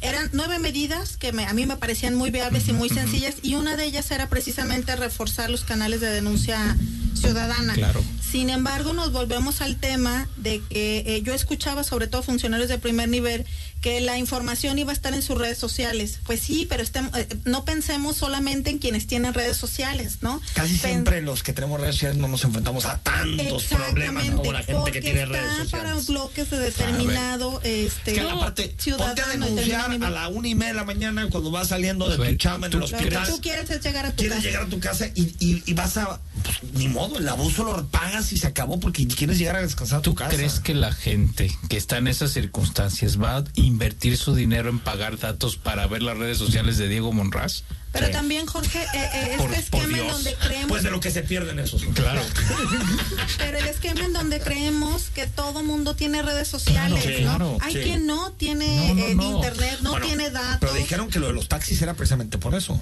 Eran 0.00 0.30
nueve 0.32 0.58
medidas 0.58 1.16
que 1.16 1.32
me- 1.32 1.46
a 1.46 1.52
mí 1.54 1.66
me 1.66 1.76
parecían 1.76 2.14
muy 2.14 2.30
viables 2.30 2.68
y 2.68 2.72
muy 2.72 2.88
sencillas 2.88 3.34
y 3.42 3.54
una 3.54 3.76
de 3.76 3.84
ellas 3.84 4.10
era 4.10 4.28
precisamente 4.28 4.94
reforzar 4.96 5.50
los 5.50 5.64
canales 5.64 6.00
de 6.00 6.10
denuncia 6.10 6.76
ciudadana. 7.14 7.74
Claro. 7.74 8.02
Sin 8.30 8.50
embargo, 8.50 8.92
nos 8.92 9.10
volvemos 9.10 9.60
al 9.62 9.76
tema 9.76 10.28
de 10.36 10.60
que 10.68 10.98
eh, 11.06 11.22
yo 11.22 11.32
escuchaba, 11.34 11.82
sobre 11.82 12.06
todo 12.06 12.22
funcionarios 12.22 12.68
de 12.68 12.78
primer 12.78 13.08
nivel, 13.08 13.46
que 13.80 14.00
la 14.00 14.18
información 14.18 14.78
iba 14.78 14.90
a 14.90 14.92
estar 14.92 15.14
en 15.14 15.22
sus 15.22 15.38
redes 15.38 15.56
sociales. 15.56 16.18
Pues 16.26 16.40
sí, 16.40 16.66
pero 16.68 16.82
estemos, 16.82 17.16
eh, 17.16 17.26
no 17.44 17.64
pensemos 17.64 18.16
solamente 18.16 18.70
en 18.70 18.78
quienes 18.78 19.06
tienen 19.06 19.32
redes 19.34 19.56
sociales, 19.56 20.18
¿no? 20.20 20.42
Casi 20.54 20.74
Pen- 20.74 20.90
siempre 20.92 21.22
los 21.22 21.42
que 21.42 21.52
tenemos 21.54 21.80
redes 21.80 21.94
sociales 21.94 22.18
no 22.18 22.28
nos 22.28 22.44
enfrentamos 22.44 22.84
a 22.86 22.98
tantos 22.98 23.64
problemas 23.64 24.26
¿no? 24.26 24.36
como 24.36 24.52
la 24.52 24.62
gente 24.62 24.92
que 24.92 25.00
tiene 25.00 25.24
redes 25.26 25.44
está 25.62 25.78
para 25.78 25.94
sociales. 25.94 26.06
bloques 26.08 26.50
de 26.50 26.58
determinado 26.58 27.60
este, 27.64 28.10
Es 28.12 28.18
que 28.18 28.20
aparte, 28.28 28.62
ponte 28.68 28.74
a 28.80 28.82
ciudadano, 28.82 29.46
denunciar 29.46 29.87
a 29.92 30.10
la 30.10 30.28
una 30.28 30.48
y 30.48 30.54
media 30.54 30.68
de 30.68 30.74
la 30.74 30.84
mañana 30.84 31.28
cuando 31.30 31.50
vas 31.50 31.68
saliendo 31.68 32.08
de 32.08 32.16
ver, 32.16 32.30
tu 32.30 32.36
chamba 32.36 32.66
en 32.66 32.72
el 32.72 32.78
¿tú 32.78 32.78
Lo 32.78 32.86
que 32.88 32.94
hospital. 32.96 33.26
tú 33.28 33.40
quieres 33.40 33.70
es 33.70 33.82
llegar 33.82 34.06
a 34.06 34.10
tu 34.10 34.16
Quieres 34.16 34.36
casa. 34.36 34.46
llegar 34.48 34.62
a 34.62 34.68
tu 34.68 34.80
casa 34.80 35.06
y, 35.14 35.22
y- 35.40 35.62
y 35.66 35.72
vas 35.74 35.96
a. 35.96 36.20
Pues, 36.42 36.62
ni 36.74 36.88
modo, 36.88 37.18
el 37.18 37.28
abuso 37.28 37.64
lo 37.64 37.86
pagas 37.88 38.32
y 38.32 38.38
se 38.38 38.46
acabó 38.46 38.78
porque 38.80 39.06
quieres 39.08 39.38
llegar 39.38 39.56
a 39.56 39.62
descansar 39.62 39.98
a 39.98 40.02
tu 40.02 40.10
¿Tú 40.10 40.16
casa. 40.16 40.34
crees 40.36 40.60
que 40.60 40.74
la 40.74 40.92
gente 40.92 41.50
que 41.68 41.76
está 41.76 41.98
en 41.98 42.06
esas 42.08 42.32
circunstancias 42.32 43.20
va 43.20 43.38
a 43.38 43.44
invertir 43.54 44.16
su 44.16 44.34
dinero 44.34 44.68
en 44.70 44.78
pagar 44.78 45.18
datos 45.18 45.56
para 45.56 45.86
ver 45.86 46.02
las 46.02 46.16
redes 46.16 46.38
sociales 46.38 46.78
de 46.78 46.88
Diego 46.88 47.12
Monraz? 47.12 47.64
Pero 47.90 48.06
Sí. 48.08 48.12
también, 48.12 48.44
Jorge, 48.46 48.82
eh, 48.82 48.86
eh, 48.94 49.08
este 49.30 49.36
por 49.38 49.54
esquema 49.54 49.98
en 49.98 50.08
donde 50.08 50.34
creemos, 50.34 50.68
Pues 50.68 50.82
de 50.82 50.90
lo 50.90 51.00
que 51.00 51.10
se 51.10 51.22
pierden 51.22 51.58
esos. 51.58 51.82
Claro. 51.94 52.20
pero 53.38 53.58
el 53.58 53.66
esquema 53.66 54.04
en 54.04 54.12
donde 54.12 54.40
creemos 54.40 55.04
que 55.14 55.26
todo 55.26 55.62
mundo 55.62 55.94
tiene 55.96 56.20
redes 56.22 56.48
sociales, 56.48 57.02
Claro, 57.02 57.18
¿no? 57.20 57.22
claro, 57.22 57.58
Hay 57.62 57.72
sí. 57.72 57.80
quien 57.80 58.06
no 58.06 58.32
tiene 58.32 58.88
No, 58.88 58.94
no, 58.94 59.04
eh, 59.06 59.14
no. 59.14 59.36
internet, 59.36 59.77
no 59.82 59.90
Bueno, 59.92 60.06
tiene 60.06 60.30
datos. 60.30 60.58
Pero 60.60 60.74
dijeron 60.74 61.08
que 61.10 61.18
lo 61.18 61.26
de 61.28 61.32
los 61.32 61.48
taxis 61.48 61.80
era 61.82 61.94
precisamente 61.94 62.38
por 62.38 62.54
eso. 62.54 62.80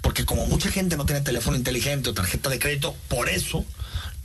Porque 0.00 0.24
como 0.24 0.46
mucha 0.46 0.70
gente 0.70 0.96
no 0.96 1.06
tiene 1.06 1.20
teléfono 1.20 1.56
inteligente 1.56 2.10
o 2.10 2.14
tarjeta 2.14 2.50
de 2.50 2.58
crédito, 2.58 2.96
por 3.08 3.28
eso 3.28 3.64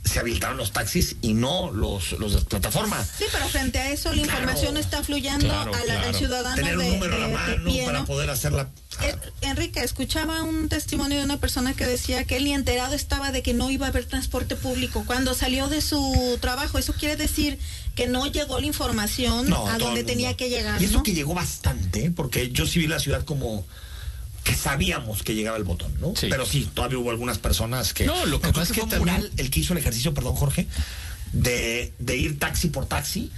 se 0.04 0.18
habilitaron 0.18 0.56
los 0.56 0.72
taxis 0.72 1.16
y 1.22 1.34
no 1.34 1.70
los, 1.70 2.12
los 2.12 2.32
de 2.34 2.40
plataforma. 2.42 3.04
Sí, 3.04 3.24
pero 3.30 3.46
frente 3.48 3.78
a 3.78 3.90
eso 3.90 4.08
la 4.12 4.22
Claro. 4.22 4.30
información 4.40 4.76
está 4.76 5.02
fluyendo 5.04 5.46
Claro, 5.46 5.72
a 5.74 5.84
la- 5.84 5.94
al 5.94 5.98
claro. 6.00 6.18
ciudadano 6.18 6.56
Tener 6.56 6.78
un 6.78 6.84
de, 6.84 6.90
número 6.90 7.14
a 7.16 7.18
la 7.18 7.28
mano 7.28 7.64
pie, 7.64 7.84
para 7.84 8.04
poder 8.04 8.30
hacerla. 8.30 8.62
Eh, 8.62 8.87
Enrique, 9.42 9.80
escuchaba 9.80 10.42
un 10.42 10.68
testimonio 10.68 11.18
de 11.18 11.24
una 11.24 11.38
persona 11.38 11.74
que 11.74 11.86
decía 11.86 12.24
que 12.24 12.36
él 12.36 12.44
ni 12.44 12.52
enterado 12.54 12.94
estaba 12.94 13.30
de 13.32 13.42
que 13.42 13.54
no 13.54 13.70
iba 13.70 13.86
a 13.86 13.90
haber 13.90 14.04
transporte 14.04 14.56
público 14.56 15.04
cuando 15.06 15.34
salió 15.34 15.68
de 15.68 15.80
su 15.80 16.38
trabajo. 16.40 16.78
Eso 16.78 16.92
quiere 16.94 17.16
decir 17.16 17.58
que 17.94 18.06
no 18.08 18.26
llegó 18.26 18.60
la 18.60 18.66
información 18.66 19.48
No, 19.48 19.66
a 19.68 19.78
donde 19.78 20.04
tenía 20.04 20.36
que 20.36 20.48
llegar. 20.48 20.80
Y 20.80 20.86
eso 20.86 20.98
¿no? 20.98 21.02
que 21.02 21.14
llegó 21.14 21.34
bastante, 21.34 22.06
¿eh? 22.06 22.10
porque 22.10 22.50
yo 22.50 22.66
sí 22.66 22.78
vi 22.80 22.86
la 22.86 22.98
ciudad 22.98 23.24
como 23.24 23.64
que 24.44 24.54
sabíamos 24.54 25.22
que 25.22 25.34
llegaba 25.34 25.56
el 25.58 25.64
botón, 25.64 25.92
¿no? 26.00 26.14
Sí. 26.16 26.28
Pero 26.30 26.46
sí, 26.46 26.68
todavía 26.72 26.98
hubo 26.98 27.10
algunas 27.10 27.38
personas 27.38 27.92
que. 27.92 28.06
No, 28.06 28.24
lo 28.26 28.40
que 28.40 28.48
pasa 28.48 28.62
es 28.62 28.68
que 28.72 28.80
fue 28.80 28.90
también- 28.90 29.16
Mural 29.16 29.32
el 29.36 29.50
que 29.50 29.60
hizo 29.60 29.72
el 29.74 29.78
ejercicio, 29.78 30.14
perdón, 30.14 30.34
Jorge, 30.36 30.66
de, 31.32 31.92
de 31.98 32.16
ir 32.16 32.38
taxi 32.38 32.68
por 32.68 32.86
taxi. 32.86 33.30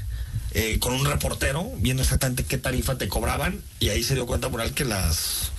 Eh, 0.52 0.78
con 0.80 0.92
un 0.94 1.04
reportero 1.06 1.70
viendo 1.78 2.02
exactamente 2.02 2.44
qué 2.44 2.58
tarifa 2.58 2.96
te 2.98 3.08
cobraban 3.08 3.60
y 3.78 3.88
ahí 3.90 4.02
se 4.02 4.14
dio 4.14 4.26
cuenta 4.26 4.48
Mural 4.48 4.72
que 4.74 4.84
las 4.84 5.52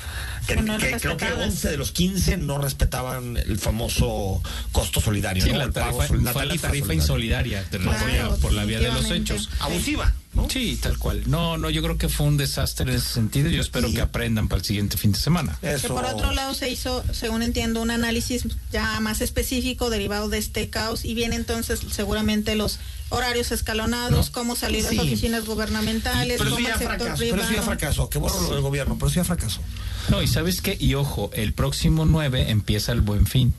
que, 0.47 0.55
Que 0.55 0.61
no 0.63 0.77
que 0.79 0.87
creo 0.97 1.17
que 1.17 1.25
respetadas. 1.25 1.47
11 1.51 1.69
de 1.69 1.77
los 1.77 1.91
15 1.91 2.37
no 2.37 2.57
respetaban 2.57 3.37
el 3.37 3.59
famoso 3.59 4.41
costo 4.71 4.99
solidario 4.99 5.43
Sí, 5.43 5.51
¿no? 5.51 5.59
la 5.59 5.65
El 5.65 5.71
pago 5.71 5.97
tarifa, 5.99 6.07
sol- 6.07 6.17
fue 6.17 6.23
la 6.25 6.33
tarifa 6.33 6.67
solidaria. 6.67 6.93
insolidaria 6.95 7.63
de 7.71 7.77
Claro, 7.77 8.29
por, 8.31 8.39
por 8.39 8.53
la 8.53 8.65
vía 8.65 8.79
de 8.79 8.91
los 8.91 9.09
hechos. 9.11 9.49
abusiva 9.59 10.15
¿no? 10.33 10.49
Sí, 10.49 10.79
tal 10.81 10.97
cual. 10.97 11.23
No, 11.27 11.57
no, 11.57 11.69
yo 11.69 11.83
creo 11.83 11.97
que 11.97 12.07
fue 12.09 12.25
un 12.25 12.37
desastre 12.37 12.89
en 12.89 12.97
ese 12.97 13.07
sentido. 13.09 13.49
Yo 13.49 13.61
espero 13.61 13.91
que 13.93 13.99
aprendan 14.01 14.47
para 14.47 14.61
el 14.61 14.65
siguiente 14.65 14.95
fin 14.97 15.11
de 15.11 15.19
semana. 15.19 15.57
Que 15.61 15.73
Eso- 15.73 15.89
por 15.93 16.05
otro 16.05 16.31
lado 16.31 16.53
se 16.55 16.69
hizo, 16.69 17.03
según 17.13 17.43
entiendo, 17.43 17.81
un 17.81 17.91
análisis 17.91 18.43
ya 18.71 18.99
más 19.01 19.19
específico 19.21 19.89
derivado 19.89 20.27
de 20.29 20.37
este 20.37 20.69
caos 20.69 21.03
y 21.05 21.13
viene 21.13 21.35
entonces 21.35 21.81
seguramente 21.91 22.55
los 22.55 22.79
horarios 23.11 23.51
escalonados, 23.51 24.27
No. 24.27 24.31
cómo 24.33 24.55
salir 24.55 24.83
de 24.83 24.89
Sí. 24.89 24.95
las 24.95 25.05
oficinas 25.05 25.45
gubernamentales, 25.45 26.37
pero 26.39 26.49
eso 26.49 26.55
cómo 26.55 26.67
ya 26.67 26.73
el 26.73 26.79
sector 26.79 26.97
fracasó, 26.97 27.17
privado. 27.17 27.37
pero 27.41 27.43
eso 27.51 27.61
ya 27.61 27.65
fracasó, 27.65 28.09
que 28.09 28.17
borro 28.17 28.41
lo 28.41 28.49
del 28.53 28.61
gobierno, 28.61 28.95
pero 28.95 29.07
eso 29.07 29.15
ya 29.17 29.23
fracasó. 29.23 29.61
No, 30.09 30.21
y 30.21 30.27
sabes 30.27 30.61
qué, 30.61 30.75
y 30.79 30.95
ojo, 30.95 31.29
el 31.33 31.53
próximo 31.53 32.05
9 32.05 32.49
empieza 32.49 32.91
el 32.91 33.01
buen 33.01 33.25
fin. 33.27 33.53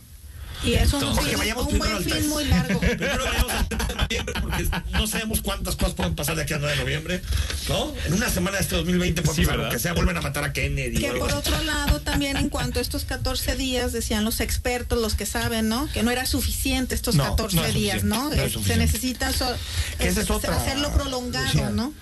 Y 0.64 0.74
es 0.74 0.92
un, 0.92 1.00
Jorge, 1.00 1.30
fin- 1.30 1.38
vayamos 1.38 1.66
un 1.72 1.78
buen 1.78 2.04
fin 2.04 2.28
muy 2.28 2.44
largo. 2.44 2.78
Primero 2.80 3.24
vayamos 3.24 3.52
al 3.52 3.68
30 3.68 3.86
de 3.86 3.94
noviembre 3.96 4.34
porque 4.40 4.68
no 4.92 5.06
sabemos 5.08 5.40
cuántas 5.42 5.74
cosas 5.76 5.94
pueden 5.94 6.14
pasar 6.14 6.36
de 6.36 6.42
aquí 6.42 6.54
al 6.54 6.60
9 6.60 6.76
de 6.76 6.82
noviembre, 6.82 7.22
¿no? 7.68 7.92
En 8.06 8.14
una 8.14 8.30
semana 8.30 8.58
de 8.58 8.62
este 8.62 8.76
2020 8.76 9.22
puede 9.22 9.36
Sí, 9.36 9.44
pasar 9.46 9.68
que 9.70 9.78
sea, 9.80 9.92
vuelven 9.92 10.16
a 10.16 10.20
matar 10.20 10.44
a 10.44 10.52
Kennedy. 10.52 10.98
Que 11.00 11.10
por 11.12 11.32
otro 11.32 11.60
lado 11.64 12.00
también 12.00 12.36
en 12.36 12.48
cuanto 12.48 12.78
a 12.78 12.82
estos 12.82 13.04
14 13.04 13.56
días, 13.56 13.92
decían 13.92 14.24
los 14.24 14.40
expertos, 14.40 15.00
los 15.00 15.14
que 15.14 15.26
saben, 15.26 15.68
¿no? 15.68 15.88
Que 15.92 16.02
no 16.04 16.10
era 16.12 16.26
suficiente 16.26 16.94
estos 16.94 17.16
No, 17.16 17.24
14 17.24 17.56
no 17.56 17.64
es 17.64 17.74
días, 17.74 18.04
¿no? 18.04 18.28
no 18.28 18.32
es 18.32 18.54
Eh, 18.54 18.60
Se 18.64 18.76
necesita 18.76 19.32
so- 19.32 19.54
esa 19.98 20.20
es 20.20 20.28
eh, 20.30 20.32
otra, 20.32 20.56
hacerlo 20.56 20.92
prolongado, 20.92 21.44
Lucía. 21.46 21.70
¿no? 21.70 21.92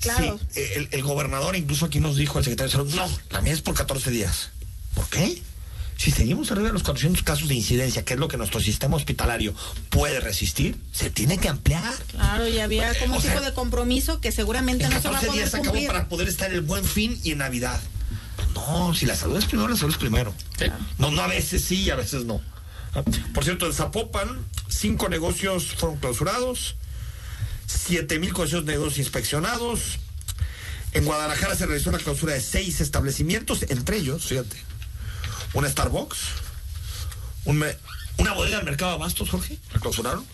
Claro. 0.00 0.38
Sí, 0.50 0.60
el, 0.76 0.88
el 0.90 1.02
gobernador 1.02 1.54
incluso 1.56 1.86
aquí 1.86 2.00
nos 2.00 2.16
dijo, 2.16 2.38
el 2.38 2.44
secretario 2.44 2.84
de 2.84 2.90
salud, 2.90 2.94
no, 2.94 3.18
la 3.30 3.40
mía 3.40 3.52
es 3.52 3.62
por 3.62 3.74
14 3.74 4.10
días. 4.10 4.50
¿Por 4.94 5.08
qué? 5.08 5.40
Si 6.02 6.10
seguimos 6.10 6.50
arriba 6.50 6.66
de 6.66 6.72
los 6.72 6.82
400 6.82 7.22
casos 7.22 7.46
de 7.46 7.54
incidencia, 7.54 8.04
que 8.04 8.14
es 8.14 8.18
lo 8.18 8.26
que 8.26 8.36
nuestro 8.36 8.58
sistema 8.58 8.96
hospitalario 8.96 9.54
puede 9.88 10.18
resistir, 10.18 10.76
se 10.90 11.10
tiene 11.10 11.38
que 11.38 11.48
ampliar. 11.48 11.94
Claro, 12.10 12.48
y 12.48 12.58
había 12.58 12.92
como 12.98 13.14
O 13.14 13.16
un 13.18 13.22
sea, 13.22 13.34
tipo 13.34 13.44
de 13.44 13.54
compromiso 13.54 14.20
que 14.20 14.32
seguramente 14.32 14.82
En 14.82 14.90
no 14.90 15.00
se 15.00 15.08
va 15.08 15.18
a 15.18 15.20
14 15.20 15.26
poder 15.28 15.38
días 15.38 15.50
se 15.52 15.56
acabó 15.58 15.70
cumplir. 15.70 15.86
para 15.86 16.08
poder 16.08 16.26
estar 16.26 16.50
en 16.50 16.56
el 16.56 16.62
buen 16.62 16.84
fin 16.84 17.20
y 17.22 17.30
en 17.30 17.38
Navidad. 17.38 17.80
No, 18.52 18.92
si 18.96 19.06
la 19.06 19.14
salud 19.14 19.36
es 19.36 19.44
primero, 19.44 19.68
la 19.68 19.76
salud 19.76 19.92
es 19.92 19.98
primero. 19.98 20.34
No, 20.98 21.12
no, 21.12 21.22
a 21.22 21.28
veces 21.28 21.62
sí 21.62 21.82
y 21.82 21.90
a 21.90 21.94
veces 21.94 22.24
no. 22.24 22.40
Por 23.32 23.44
cierto, 23.44 23.66
en 23.66 23.72
Zapopan, 23.72 24.44
cinco 24.68 25.08
negocios 25.08 25.66
fueron 25.66 25.98
clausurados, 26.00 26.74
siete 27.68 28.18
mil 28.18 28.30
negocios 28.32 28.66
de 28.66 28.72
negocios 28.72 28.98
inspeccionados. 28.98 30.00
En 30.94 31.04
Guadalajara 31.04 31.54
se 31.54 31.64
realizó 31.64 31.92
la 31.92 31.98
clausura 31.98 32.34
de 32.34 32.40
seis 32.40 32.80
establecimientos, 32.80 33.62
entre 33.68 33.98
ellos, 33.98 34.26
fíjate, 34.26 34.56
una 35.54 35.68
Starbucks, 35.68 36.18
un 37.44 37.58
me- 37.58 37.76
una 38.18 38.32
bodega 38.32 38.56
del 38.56 38.66
mercado 38.66 38.92
de 38.92 38.96
Abastos, 38.96 39.30
Jorge, 39.30 39.58
la 39.72 39.80
clausuraron. 39.80 40.24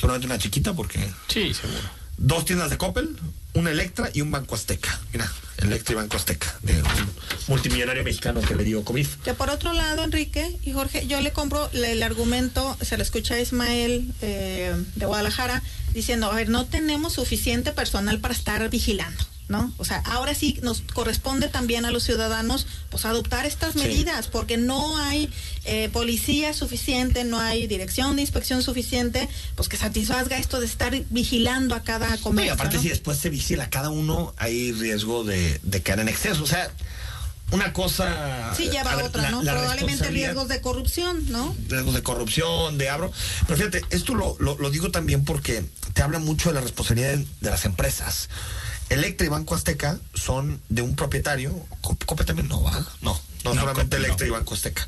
Solamente 0.00 0.26
una 0.26 0.38
chiquita 0.38 0.72
porque 0.74 0.98
Sí, 1.28 1.54
seguro. 1.54 1.80
dos 2.16 2.44
tiendas 2.44 2.70
de 2.70 2.76
Coppel, 2.78 3.16
una 3.54 3.70
Electra 3.70 4.10
y 4.12 4.20
un 4.20 4.30
Banco 4.30 4.54
Azteca. 4.54 4.98
Mira, 5.12 5.30
Electra 5.58 5.92
y 5.92 5.96
Banco 5.96 6.16
Azteca, 6.16 6.58
de 6.62 6.82
un 6.82 6.88
multimillonario 7.48 8.02
mexicano 8.02 8.40
que 8.40 8.54
le 8.54 8.64
dio 8.64 8.84
COVID. 8.84 9.06
Que 9.24 9.34
por 9.34 9.50
otro 9.50 9.72
lado, 9.72 10.02
Enrique 10.02 10.58
y 10.64 10.72
Jorge, 10.72 11.06
yo 11.06 11.20
le 11.20 11.32
compro 11.32 11.70
el 11.72 12.02
argumento, 12.02 12.76
se 12.80 12.96
lo 12.96 13.02
escucha 13.02 13.34
a 13.34 13.40
Ismael 13.40 14.12
eh, 14.22 14.74
de 14.96 15.06
Guadalajara, 15.06 15.62
diciendo, 15.92 16.30
a 16.30 16.34
ver, 16.34 16.48
no 16.48 16.66
tenemos 16.66 17.12
suficiente 17.12 17.72
personal 17.72 18.18
para 18.20 18.34
estar 18.34 18.68
vigilando. 18.70 19.22
¿No? 19.52 19.70
O 19.76 19.84
sea, 19.84 19.98
ahora 20.06 20.34
sí 20.34 20.58
nos 20.62 20.80
corresponde 20.94 21.48
también 21.48 21.84
a 21.84 21.90
los 21.90 22.04
ciudadanos 22.04 22.66
pues 22.90 23.04
adoptar 23.04 23.44
estas 23.44 23.74
Sí. 23.74 23.80
medidas 23.80 24.26
porque 24.28 24.56
no 24.56 24.96
hay 24.96 25.28
eh, 25.66 25.90
policía 25.92 26.54
suficiente, 26.54 27.24
no 27.24 27.38
hay 27.38 27.66
dirección 27.66 28.16
de 28.16 28.22
inspección 28.22 28.62
suficiente, 28.62 29.28
pues 29.54 29.68
que 29.68 29.76
satisfaga 29.76 30.38
esto 30.38 30.58
de 30.58 30.64
estar 30.64 30.98
vigilando 31.10 31.74
a 31.74 31.82
cada 31.82 32.08
No, 32.08 32.14
y 32.14 32.18
comercio. 32.20 32.54
aparte, 32.54 32.76
¿no? 32.76 32.82
si 32.82 32.88
después 32.88 33.18
se 33.18 33.28
vigila 33.28 33.64
a 33.64 33.68
cada 33.70 33.90
uno, 33.90 34.32
hay 34.38 34.72
riesgo 34.72 35.22
de, 35.22 35.60
de 35.62 35.82
caer 35.82 36.00
en 36.00 36.08
exceso. 36.08 36.42
O 36.42 36.46
sea, 36.46 36.72
una 37.50 37.74
cosa. 37.74 38.54
Sí, 38.56 38.70
lleva 38.70 38.92
a 38.92 38.96
ver, 38.96 39.04
otra, 39.04 39.30
¿no? 39.30 39.42
la 39.42 39.52
Probablemente 39.52 40.08
riesgos 40.08 40.48
de 40.48 40.62
corrupción, 40.62 41.30
¿no? 41.30 41.54
riesgos 41.68 41.92
de 41.92 42.02
corrupción, 42.02 42.78
de 42.78 42.88
abro. 42.88 43.12
Pero 43.46 43.58
fíjate, 43.58 43.82
esto 43.90 44.14
lo, 44.14 44.34
lo, 44.40 44.56
lo 44.56 44.70
digo 44.70 44.90
también 44.90 45.26
porque 45.26 45.62
te 45.92 46.00
habla 46.02 46.18
mucho 46.18 46.48
de 46.48 46.54
la 46.54 46.62
responsabilidad 46.62 47.10
de, 47.18 47.26
de 47.42 47.50
las 47.50 47.66
empresas. 47.66 48.30
Electra 48.92 49.26
y 49.26 49.30
Banco 49.30 49.54
Azteca 49.54 49.98
son 50.14 50.60
de 50.68 50.82
un 50.82 50.94
propietario, 50.96 51.52
Cop- 51.82 52.04
Cope 52.04 52.24
también 52.24 52.48
no 52.48 52.62
va, 52.62 52.72
no, 53.00 53.12
no, 53.12 53.20
No, 53.44 53.54
solamente 53.60 53.82
Cope 53.82 53.98
no. 53.98 54.04
Electra 54.04 54.26
y 54.26 54.30
Banco 54.30 54.54
Azteca, 54.54 54.86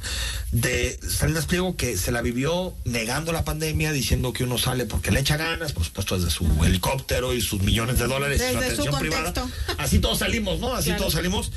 de 0.52 0.98
Salinas 1.08 1.46
Pliego 1.46 1.76
que 1.76 1.96
se 1.96 2.12
la 2.12 2.22
vivió 2.22 2.74
negando 2.84 3.32
la 3.32 3.44
pandemia, 3.44 3.92
diciendo 3.92 4.32
que 4.32 4.44
uno 4.44 4.58
sale 4.58 4.86
porque 4.86 5.10
le 5.10 5.20
echa 5.20 5.36
ganas, 5.36 5.72
por 5.72 5.84
supuesto 5.84 6.16
desde 6.18 6.30
su 6.30 6.46
helicóptero 6.64 7.34
y 7.34 7.40
sus 7.40 7.62
millones 7.62 7.98
de 7.98 8.06
dólares 8.06 8.40
y 8.40 8.52
su 8.54 8.60
Desde 8.60 8.76
su 8.76 8.82
atención 8.82 9.00
privada. 9.00 9.32
Así 9.78 9.98
todos 9.98 10.18
salimos, 10.18 10.60
¿no? 10.60 10.74
Así 10.74 10.86
Claro. 10.86 11.00
todos 11.02 11.14
salimos. 11.14 11.50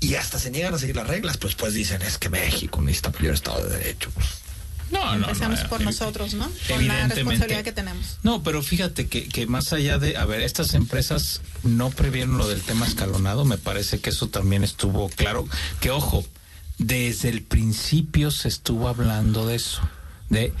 Y 0.00 0.16
hasta 0.16 0.38
se 0.38 0.50
niegan 0.50 0.74
a 0.74 0.78
seguir 0.78 0.96
las 0.96 1.06
reglas, 1.06 1.38
pues 1.38 1.54
pues 1.54 1.72
dicen, 1.72 2.02
es 2.02 2.18
que 2.18 2.28
México 2.28 2.82
necesita 2.82 3.08
apoyar 3.08 3.28
el 3.30 3.34
Estado 3.34 3.64
de 3.66 3.78
Derecho. 3.78 4.10
Pues, 4.12 4.26
No, 4.90 5.16
no, 5.16 5.28
Empezamos 5.28 5.62
no, 5.62 5.68
por 5.68 5.80
nosotros, 5.80 6.34
¿no? 6.34 6.50
Con 6.68 6.86
la 6.86 7.08
responsabilidad 7.08 7.64
que 7.64 7.72
tenemos. 7.72 8.18
No, 8.22 8.42
pero 8.42 8.62
fíjate 8.62 9.06
que, 9.06 9.28
que 9.28 9.46
más 9.46 9.72
allá 9.72 9.98
de, 9.98 10.16
a 10.16 10.24
ver, 10.24 10.42
estas 10.42 10.74
empresas 10.74 11.40
no 11.62 11.90
previeron 11.90 12.38
lo 12.38 12.48
del 12.48 12.62
tema 12.62 12.86
escalonado, 12.86 13.44
me 13.44 13.58
parece 13.58 14.00
que 14.00 14.10
eso 14.10 14.28
también 14.28 14.64
estuvo 14.64 15.08
claro, 15.08 15.46
que 15.80 15.90
ojo, 15.90 16.24
desde 16.78 17.28
el 17.28 17.42
principio 17.42 18.30
se 18.30 18.48
estuvo 18.48 18.88
hablando 18.88 19.46
de 19.46 19.56
eso, 19.56 19.80
de 20.28 20.52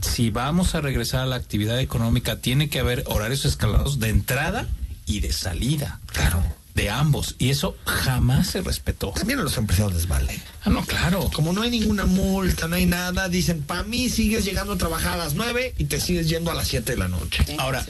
si 0.00 0.30
vamos 0.30 0.74
a 0.74 0.80
regresar 0.80 1.20
a 1.20 1.26
la 1.26 1.36
actividad 1.36 1.78
económica, 1.80 2.36
tiene 2.40 2.68
que 2.68 2.80
haber 2.80 3.04
horarios 3.06 3.44
escalonados 3.44 3.98
de 4.00 4.08
entrada 4.08 4.68
y 5.06 5.20
de 5.20 5.32
salida. 5.32 6.00
Claro. 6.06 6.42
De 6.74 6.90
ambos 6.90 7.34
y 7.38 7.50
eso 7.50 7.76
jamás 7.84 8.48
se 8.48 8.62
respetó. 8.62 9.10
También 9.10 9.38
a 9.38 9.42
los 9.42 9.56
empresarios 9.56 9.94
les 9.94 10.08
vale. 10.08 10.40
Ah, 10.64 10.70
no, 10.70 10.84
claro. 10.84 11.30
Como 11.32 11.52
no 11.52 11.62
hay 11.62 11.70
ninguna 11.70 12.06
multa, 12.06 12.68
no 12.68 12.76
hay 12.76 12.86
nada, 12.86 13.28
dicen, 13.28 13.62
para 13.62 13.82
mí 13.82 14.08
sigues 14.08 14.44
llegando 14.44 14.74
a 14.74 14.78
trabajar 14.78 15.14
a 15.14 15.16
las 15.16 15.34
9 15.34 15.74
y 15.78 15.84
te 15.84 16.00
sigues 16.00 16.28
yendo 16.28 16.50
a 16.50 16.54
las 16.54 16.68
7 16.68 16.92
de 16.92 16.98
la 16.98 17.08
noche. 17.08 17.44
Ahora, 17.58 17.84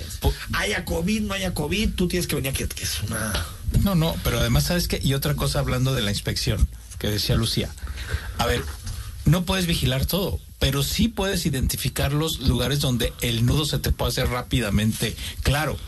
haya 0.54 0.84
COVID, 0.84 1.22
no 1.22 1.34
haya 1.34 1.54
COVID, 1.54 1.90
tú 1.90 2.08
tienes 2.08 2.26
que 2.26 2.36
venir 2.36 2.50
aquí, 2.50 2.64
que 2.64 2.82
es 2.82 3.02
una... 3.02 3.32
No, 3.82 3.94
no, 3.94 4.16
pero 4.24 4.38
además, 4.38 4.64
¿sabes 4.64 4.88
qué? 4.88 5.00
Y 5.02 5.14
otra 5.14 5.34
cosa 5.34 5.60
hablando 5.60 5.94
de 5.94 6.02
la 6.02 6.10
inspección, 6.10 6.68
que 6.98 7.08
decía 7.08 7.36
Lucía. 7.36 7.70
A 8.38 8.46
ver, 8.46 8.62
no 9.24 9.44
puedes 9.44 9.66
vigilar 9.66 10.04
todo, 10.04 10.40
pero 10.58 10.82
sí 10.82 11.08
puedes 11.08 11.46
identificar 11.46 12.12
los 12.12 12.40
lugares 12.40 12.80
donde 12.80 13.12
el 13.20 13.46
nudo 13.46 13.64
se 13.64 13.78
te 13.78 13.92
puede 13.92 14.10
hacer 14.10 14.28
rápidamente 14.28 15.16
claro 15.42 15.78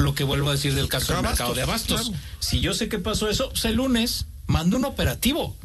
lo 0.00 0.14
que 0.14 0.24
vuelvo 0.24 0.50
a 0.50 0.52
decir 0.52 0.74
del 0.74 0.88
caso 0.88 1.12
del 1.12 1.22
mercado 1.22 1.54
de 1.54 1.62
abastos. 1.62 2.12
Si 2.38 2.60
yo 2.60 2.74
sé 2.74 2.88
que 2.88 2.98
pasó 2.98 3.28
eso, 3.28 3.50
pues 3.50 3.64
el 3.64 3.76
lunes 3.76 4.26
mando 4.46 4.76
un 4.76 4.84
operativo. 4.84 5.56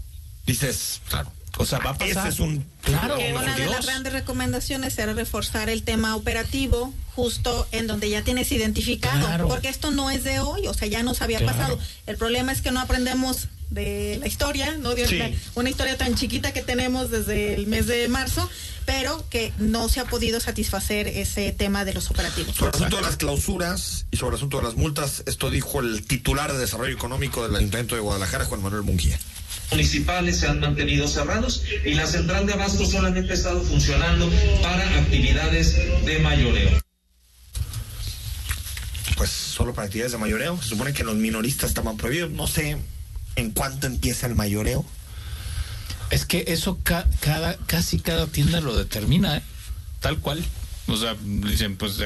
Dices, 0.46 1.02
claro. 1.10 1.32
O 1.58 1.66
sea, 1.66 1.80
va 1.80 1.92
a 1.92 1.98
pasar. 1.98 2.28
Ese 2.28 2.36
es 2.36 2.40
un. 2.40 2.66
Claro, 2.82 3.18
una 3.18 3.56
de 3.56 3.68
las 3.68 3.86
grandes 3.86 4.14
recomendaciones 4.14 4.98
era 5.00 5.14
reforzar 5.14 5.70
el 5.70 5.84
tema 5.84 6.16
operativo 6.16 6.94
justo 7.16 7.66
en 7.72 7.88
donde 7.88 8.10
ya 8.10 8.24
tienes 8.24 8.52
identificado, 8.52 9.48
porque 9.48 9.70
esto 9.70 9.92
no 9.92 10.12
es 10.12 10.24
de 10.26 10.42
hoy, 10.42 10.68
o 10.68 10.74
sea, 10.74 10.88
ya 10.88 11.02
nos 11.02 11.22
había 11.22 11.44
pasado. 11.46 11.80
El 12.08 12.18
problema 12.18 12.52
es 12.52 12.62
que 12.62 12.72
no 12.72 12.82
aprendemos 12.82 13.48
de 13.76 14.18
la 14.20 14.28
historia, 14.28 14.78
¿no? 14.80 14.96
De 14.96 15.36
una 15.54 15.70
historia 15.70 15.98
tan 15.98 16.16
chiquita 16.16 16.52
que 16.52 16.64
tenemos 16.64 17.12
desde 17.12 17.54
el 17.54 17.68
mes 17.68 17.86
de 17.86 18.08
marzo, 18.08 18.50
pero 18.86 19.24
que 19.30 19.54
no 19.60 19.90
se 19.90 20.00
ha 20.00 20.06
podido 20.06 20.40
satisfacer 20.40 21.08
ese 21.08 21.52
tema 21.52 21.86
de 21.86 21.94
los 21.94 22.10
operativos. 22.10 22.56
Sobre 22.56 22.70
el 22.70 22.76
asunto 22.76 22.96
de 22.96 23.02
las 23.04 23.18
clausuras 23.18 24.08
y 24.10 24.18
sobre 24.18 24.36
el 24.36 24.38
asunto 24.38 24.58
de 24.58 24.64
las 24.64 24.76
multas, 24.76 25.24
esto 25.28 25.52
dijo 25.52 25.80
el 25.82 26.08
titular 26.08 26.52
de 26.52 26.58
Desarrollo 26.58 26.94
Económico 26.94 27.44
del 27.44 27.56
Ayuntamiento 27.56 27.96
de 27.96 28.02
Guadalajara, 28.02 28.46
Juan 28.46 28.64
Manuel 28.64 28.84
Munguía 28.84 29.20
municipales 29.72 30.40
se 30.40 30.48
han 30.48 30.60
mantenido 30.60 31.08
cerrados 31.08 31.64
y 31.84 31.96
la 31.96 32.06
central 32.06 32.46
de 32.46 32.54
abasto 32.54 32.86
solamente 32.86 33.32
ha 33.32 33.36
estado 33.36 33.62
funcionando 33.64 34.30
para 34.62 35.00
actividades 35.00 35.76
de 36.06 36.20
mayoreo. 36.20 36.80
Pues 39.18 39.30
solo 39.30 39.74
para 39.74 39.86
actividades 39.86 40.12
de 40.12 40.18
mayoreo. 40.18 40.62
Se 40.62 40.70
supone 40.70 40.94
que 40.94 41.04
los 41.04 41.16
minoristas 41.16 41.70
estaban 41.70 41.98
prohibidos. 41.98 42.32
No 42.32 42.48
sé 42.48 42.78
en 43.36 43.52
cuánto 43.52 43.88
empieza 43.88 44.28
el 44.28 44.36
mayoreo. 44.36 44.86
Es 46.12 46.26
que 46.26 46.46
eso 46.48 46.80
cada, 46.84 47.58
casi 47.66 48.00
cada 48.00 48.28
tienda 48.28 48.62
lo 48.62 48.76
determina, 48.76 49.38
¿eh? 49.38 49.44
tal 50.00 50.20
cual. 50.20 50.44
O 50.88 50.98
sea, 50.98 51.16
dicen, 51.20 51.78
pues 51.78 51.98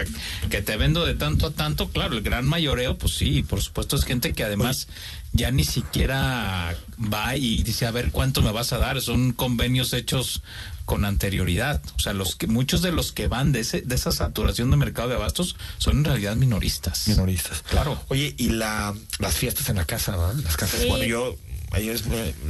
que 0.49 0.61
te 0.61 0.77
vendo 0.77 1.05
de 1.05 1.13
tanto 1.13 1.47
a 1.47 1.51
tanto, 1.51 1.89
claro, 1.89 2.15
el 2.15 2.23
gran 2.23 2.45
mayoreo, 2.45 2.97
pues 2.97 3.13
sí, 3.13 3.43
por 3.43 3.61
supuesto 3.61 3.97
es 3.97 4.05
gente 4.05 4.31
que 4.31 4.45
además 4.45 4.87
ya 5.33 5.51
ni 5.51 5.65
siquiera 5.65 6.77
va 6.97 7.35
y 7.35 7.61
dice, 7.63 7.85
a 7.85 7.91
ver, 7.91 8.11
¿cuánto 8.11 8.41
me 8.41 8.53
vas 8.53 8.71
a 8.71 8.77
dar? 8.77 9.01
Son 9.01 9.33
convenios 9.33 9.91
hechos 9.91 10.43
con 10.89 11.05
anterioridad. 11.05 11.79
O 11.97 11.99
sea, 11.99 12.13
los 12.13 12.35
que 12.35 12.47
muchos 12.47 12.81
de 12.81 12.91
los 12.91 13.11
que 13.11 13.27
van 13.27 13.51
de 13.51 13.59
ese 13.59 13.81
de 13.81 13.93
esa 13.93 14.11
saturación 14.11 14.71
de 14.71 14.77
mercado 14.77 15.09
de 15.09 15.15
abastos 15.17 15.55
son 15.77 15.97
en 15.97 16.03
realidad 16.03 16.35
minoristas. 16.35 17.07
Minoristas. 17.07 17.61
Claro. 17.69 18.01
Oye, 18.07 18.33
y 18.39 18.49
la 18.49 18.95
las 19.19 19.35
fiestas 19.35 19.69
en 19.69 19.75
la 19.75 19.85
casa, 19.85 20.13
¿no? 20.13 20.33
Las 20.41 20.57
casas. 20.57 20.87
Bueno, 20.87 21.05
yo 21.05 21.35
ayer 21.73 22.01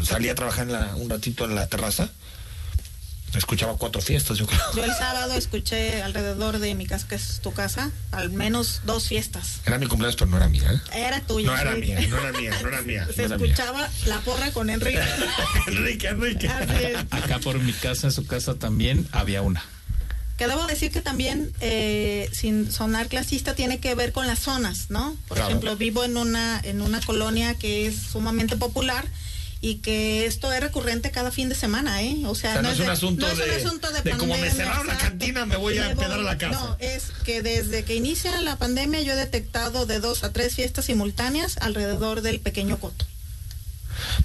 salí 0.05 0.29
a 0.29 0.35
trabajar 0.35 0.69
un 0.95 1.09
ratito 1.09 1.43
en 1.43 1.55
la 1.55 1.67
terraza 1.67 2.11
escuchaba 3.37 3.75
cuatro 3.77 4.01
fiestas, 4.01 4.37
yo 4.37 4.47
creo. 4.47 4.59
Yo 4.75 4.83
el 4.83 4.91
sábado 4.91 5.33
escuché 5.35 6.01
alrededor 6.01 6.59
de 6.59 6.73
mi 6.75 6.85
casa, 6.85 7.07
que 7.07 7.15
es 7.15 7.39
tu 7.41 7.53
casa, 7.53 7.91
al 8.11 8.31
menos 8.31 8.81
dos 8.85 9.07
fiestas. 9.07 9.61
Era 9.65 9.77
mi 9.77 9.87
cumpleaños, 9.87 10.15
pero 10.15 10.31
no 10.31 10.37
era 10.37 10.47
mía. 10.47 10.71
¿eh? 10.71 11.05
Era 11.05 11.21
tuya. 11.21 11.47
No 11.47 11.57
era 11.57 11.75
mía, 11.75 11.99
no 12.09 12.17
era 12.17 12.31
mía, 12.31 12.51
no 12.61 12.67
era 12.67 12.81
mía. 12.81 13.07
Se 13.15 13.25
escuchaba 13.25 13.89
la 14.05 14.19
porra 14.21 14.51
con 14.51 14.69
Enrique. 14.69 15.01
Enrique, 15.67 16.07
Enrique. 16.07 16.49
Acá 17.11 17.39
por 17.39 17.59
mi 17.59 17.73
casa, 17.73 18.07
en 18.07 18.13
su 18.13 18.25
casa 18.25 18.55
también 18.55 19.07
había 19.11 19.41
una. 19.41 19.63
Que 20.37 20.47
debo 20.47 20.65
decir 20.67 20.89
que 20.89 21.01
también, 21.01 21.51
eh, 21.59 22.29
sin 22.31 22.71
sonar 22.71 23.09
clasista, 23.09 23.55
tiene 23.55 23.79
que 23.79 23.93
ver 23.93 24.13
con 24.13 24.25
las 24.25 24.39
zonas, 24.39 24.89
¿no? 24.89 25.17
Por 25.27 25.37
ejemplo, 25.37 25.75
vivo 25.75 26.05
en 26.05 26.15
una, 26.15 26.61
en 26.63 26.81
una 26.81 27.01
colonia 27.01 27.55
que 27.55 27.87
es 27.87 27.95
sumamente 27.97 28.55
popular 28.55 29.05
y 29.61 29.75
que 29.75 30.25
esto 30.25 30.51
es 30.53 30.61
recurrente 30.61 31.11
cada 31.11 31.31
fin 31.31 31.49
de 31.49 31.55
semana, 31.55 32.01
¿eh? 32.01 32.23
O 32.25 32.35
sea, 32.35 32.61
no, 32.61 32.69
es, 32.69 32.79
un 32.79 32.89
asunto 32.89 33.27
de, 33.27 34.11
como 34.17 34.37
me 34.37 34.49
cerraron 34.49 34.87
la 34.87 34.97
cantina, 34.97 35.45
me 35.45 35.57
voy 35.57 35.77
a 35.77 35.93
pedar 35.95 36.19
a 36.19 36.23
la 36.23 36.37
casa. 36.37 36.59
No, 36.59 36.77
es 36.79 37.11
que 37.25 37.41
desde 37.41 37.83
que 37.83 37.95
inicia 37.95 38.39
la 38.41 38.55
pandemia 38.57 39.01
yo 39.01 39.13
he 39.13 39.17
detectado 39.17 39.85
de 39.85 39.99
dos 39.99 40.23
a 40.23 40.31
tres 40.31 40.55
fiestas 40.55 40.85
simultáneas 40.85 41.57
alrededor 41.57 42.21
del 42.21 42.39
pequeño 42.39 42.79
coto. 42.79 43.05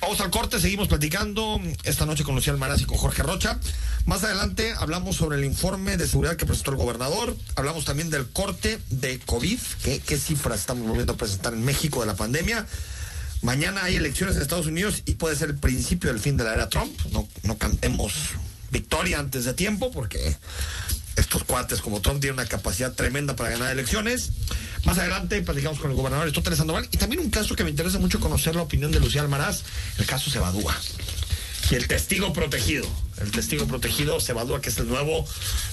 Vamos 0.00 0.20
al 0.20 0.30
corte, 0.30 0.60
seguimos 0.60 0.86
platicando 0.86 1.60
esta 1.82 2.06
noche 2.06 2.22
con 2.22 2.36
Lucía 2.36 2.52
Almaraz 2.52 2.80
y 2.82 2.84
con 2.84 2.96
Jorge 2.96 3.24
Rocha. 3.24 3.58
Más 4.06 4.22
adelante 4.22 4.72
hablamos 4.78 5.16
sobre 5.16 5.38
el 5.38 5.44
informe 5.44 5.96
de 5.96 6.06
seguridad 6.06 6.36
que 6.36 6.46
presentó 6.46 6.70
el 6.70 6.76
gobernador. 6.76 7.36
Hablamos 7.56 7.84
también 7.84 8.08
del 8.08 8.28
corte 8.28 8.78
de 8.90 9.18
COVID, 9.18 9.58
qué, 9.82 9.98
qué 9.98 10.16
cifras 10.16 10.60
estamos 10.60 10.86
volviendo 10.86 11.14
a 11.14 11.16
presentar 11.16 11.54
en 11.54 11.64
México 11.64 12.00
de 12.00 12.06
la 12.06 12.14
pandemia. 12.14 12.66
Mañana 13.44 13.84
hay 13.84 13.96
elecciones 13.96 14.36
en 14.36 14.42
Estados 14.42 14.66
Unidos 14.66 15.02
y 15.04 15.16
puede 15.16 15.36
ser 15.36 15.50
el 15.50 15.56
principio 15.56 16.10
del 16.10 16.18
fin 16.18 16.38
de 16.38 16.44
la 16.44 16.54
era 16.54 16.70
Trump. 16.70 16.98
No, 17.12 17.28
no 17.42 17.58
cantemos 17.58 18.30
victoria 18.70 19.18
antes 19.18 19.44
de 19.44 19.52
tiempo 19.52 19.92
porque 19.92 20.34
estos 21.16 21.44
cuates 21.44 21.82
como 21.82 22.00
Trump 22.00 22.22
tienen 22.22 22.40
una 22.40 22.48
capacidad 22.48 22.94
tremenda 22.94 23.36
para 23.36 23.50
ganar 23.50 23.70
elecciones. 23.70 24.30
Más 24.86 24.96
adelante 24.96 25.42
platicamos 25.42 25.78
con 25.78 25.90
el 25.90 25.96
gobernador 25.96 26.22
Aristóteles 26.22 26.56
Sandoval 26.56 26.88
y 26.90 26.96
también 26.96 27.20
un 27.20 27.28
caso 27.28 27.54
que 27.54 27.64
me 27.64 27.70
interesa 27.70 27.98
mucho 27.98 28.18
conocer 28.18 28.56
la 28.56 28.62
opinión 28.62 28.90
de 28.92 28.98
Lucía 28.98 29.20
Almaraz, 29.20 29.60
el 29.98 30.06
caso 30.06 30.30
Sebadúa. 30.30 30.74
Y 31.70 31.74
el 31.74 31.86
testigo 31.86 32.32
protegido, 32.32 32.86
el 33.20 33.30
testigo 33.30 33.66
protegido 33.66 34.20
Sebadúa, 34.20 34.62
que 34.62 34.70
es 34.70 34.78
el 34.78 34.88
nuevo 34.88 35.26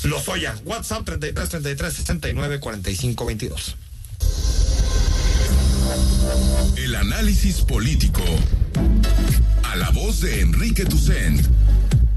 Lozoya. 0.03 0.57
WhatsApp 0.65 1.05
33 1.05 1.47
33 1.47 1.93
69 1.93 2.59
45 2.59 3.25
22. 3.25 3.75
El 6.77 6.95
análisis 6.95 7.61
político. 7.61 8.23
A 9.63 9.75
la 9.75 9.89
voz 9.91 10.21
de 10.21 10.41
Enrique 10.41 10.85
Tucent 10.85 11.41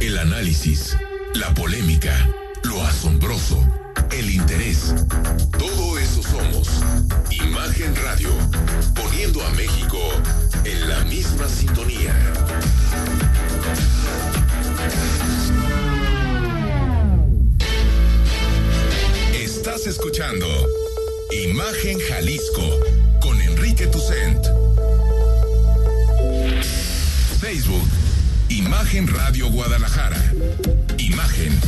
El 0.00 0.18
análisis, 0.18 0.96
la 1.34 1.52
polémica, 1.54 2.28
lo 2.64 2.82
asombroso, 2.82 3.62
el 4.10 4.30
interés. 4.30 4.94
Todo 5.58 5.98
eso 5.98 6.22
somos. 6.22 6.68
Imagen 7.30 7.94
Radio, 7.96 8.30
poniendo 8.94 9.44
a 9.44 9.50
México 9.50 9.98
en 10.64 10.88
la 10.88 11.04
misma 11.04 11.46
sintonía. 11.48 12.14
Estás 19.34 19.86
escuchando 19.86 20.46
Imagen 21.30 21.98
Jalisco 22.08 22.80
con 23.20 23.40
Enrique 23.40 23.86
Tucent. 23.86 24.46
Facebook, 27.40 27.86
Imagen 28.60 29.06
Radio 29.08 29.48
Guadalajara. 29.48 30.22
Imagen, 30.98 31.58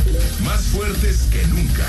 más 0.43 0.61
fuertes 0.61 1.27
que 1.31 1.43
nunca. 1.47 1.87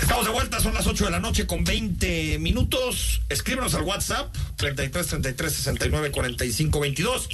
Estamos 0.00 0.24
de 0.24 0.30
vuelta, 0.30 0.60
son 0.60 0.74
las 0.74 0.86
8 0.86 1.06
de 1.06 1.10
la 1.10 1.18
noche 1.18 1.48
con 1.48 1.64
20 1.64 2.38
minutos. 2.38 3.22
Escríbenos 3.28 3.74
al 3.74 3.82
WhatsApp 3.82 4.32
33 4.54 5.06
33 5.08 5.52
69 5.52 6.12
45 6.12 6.78
22. 6.78 7.28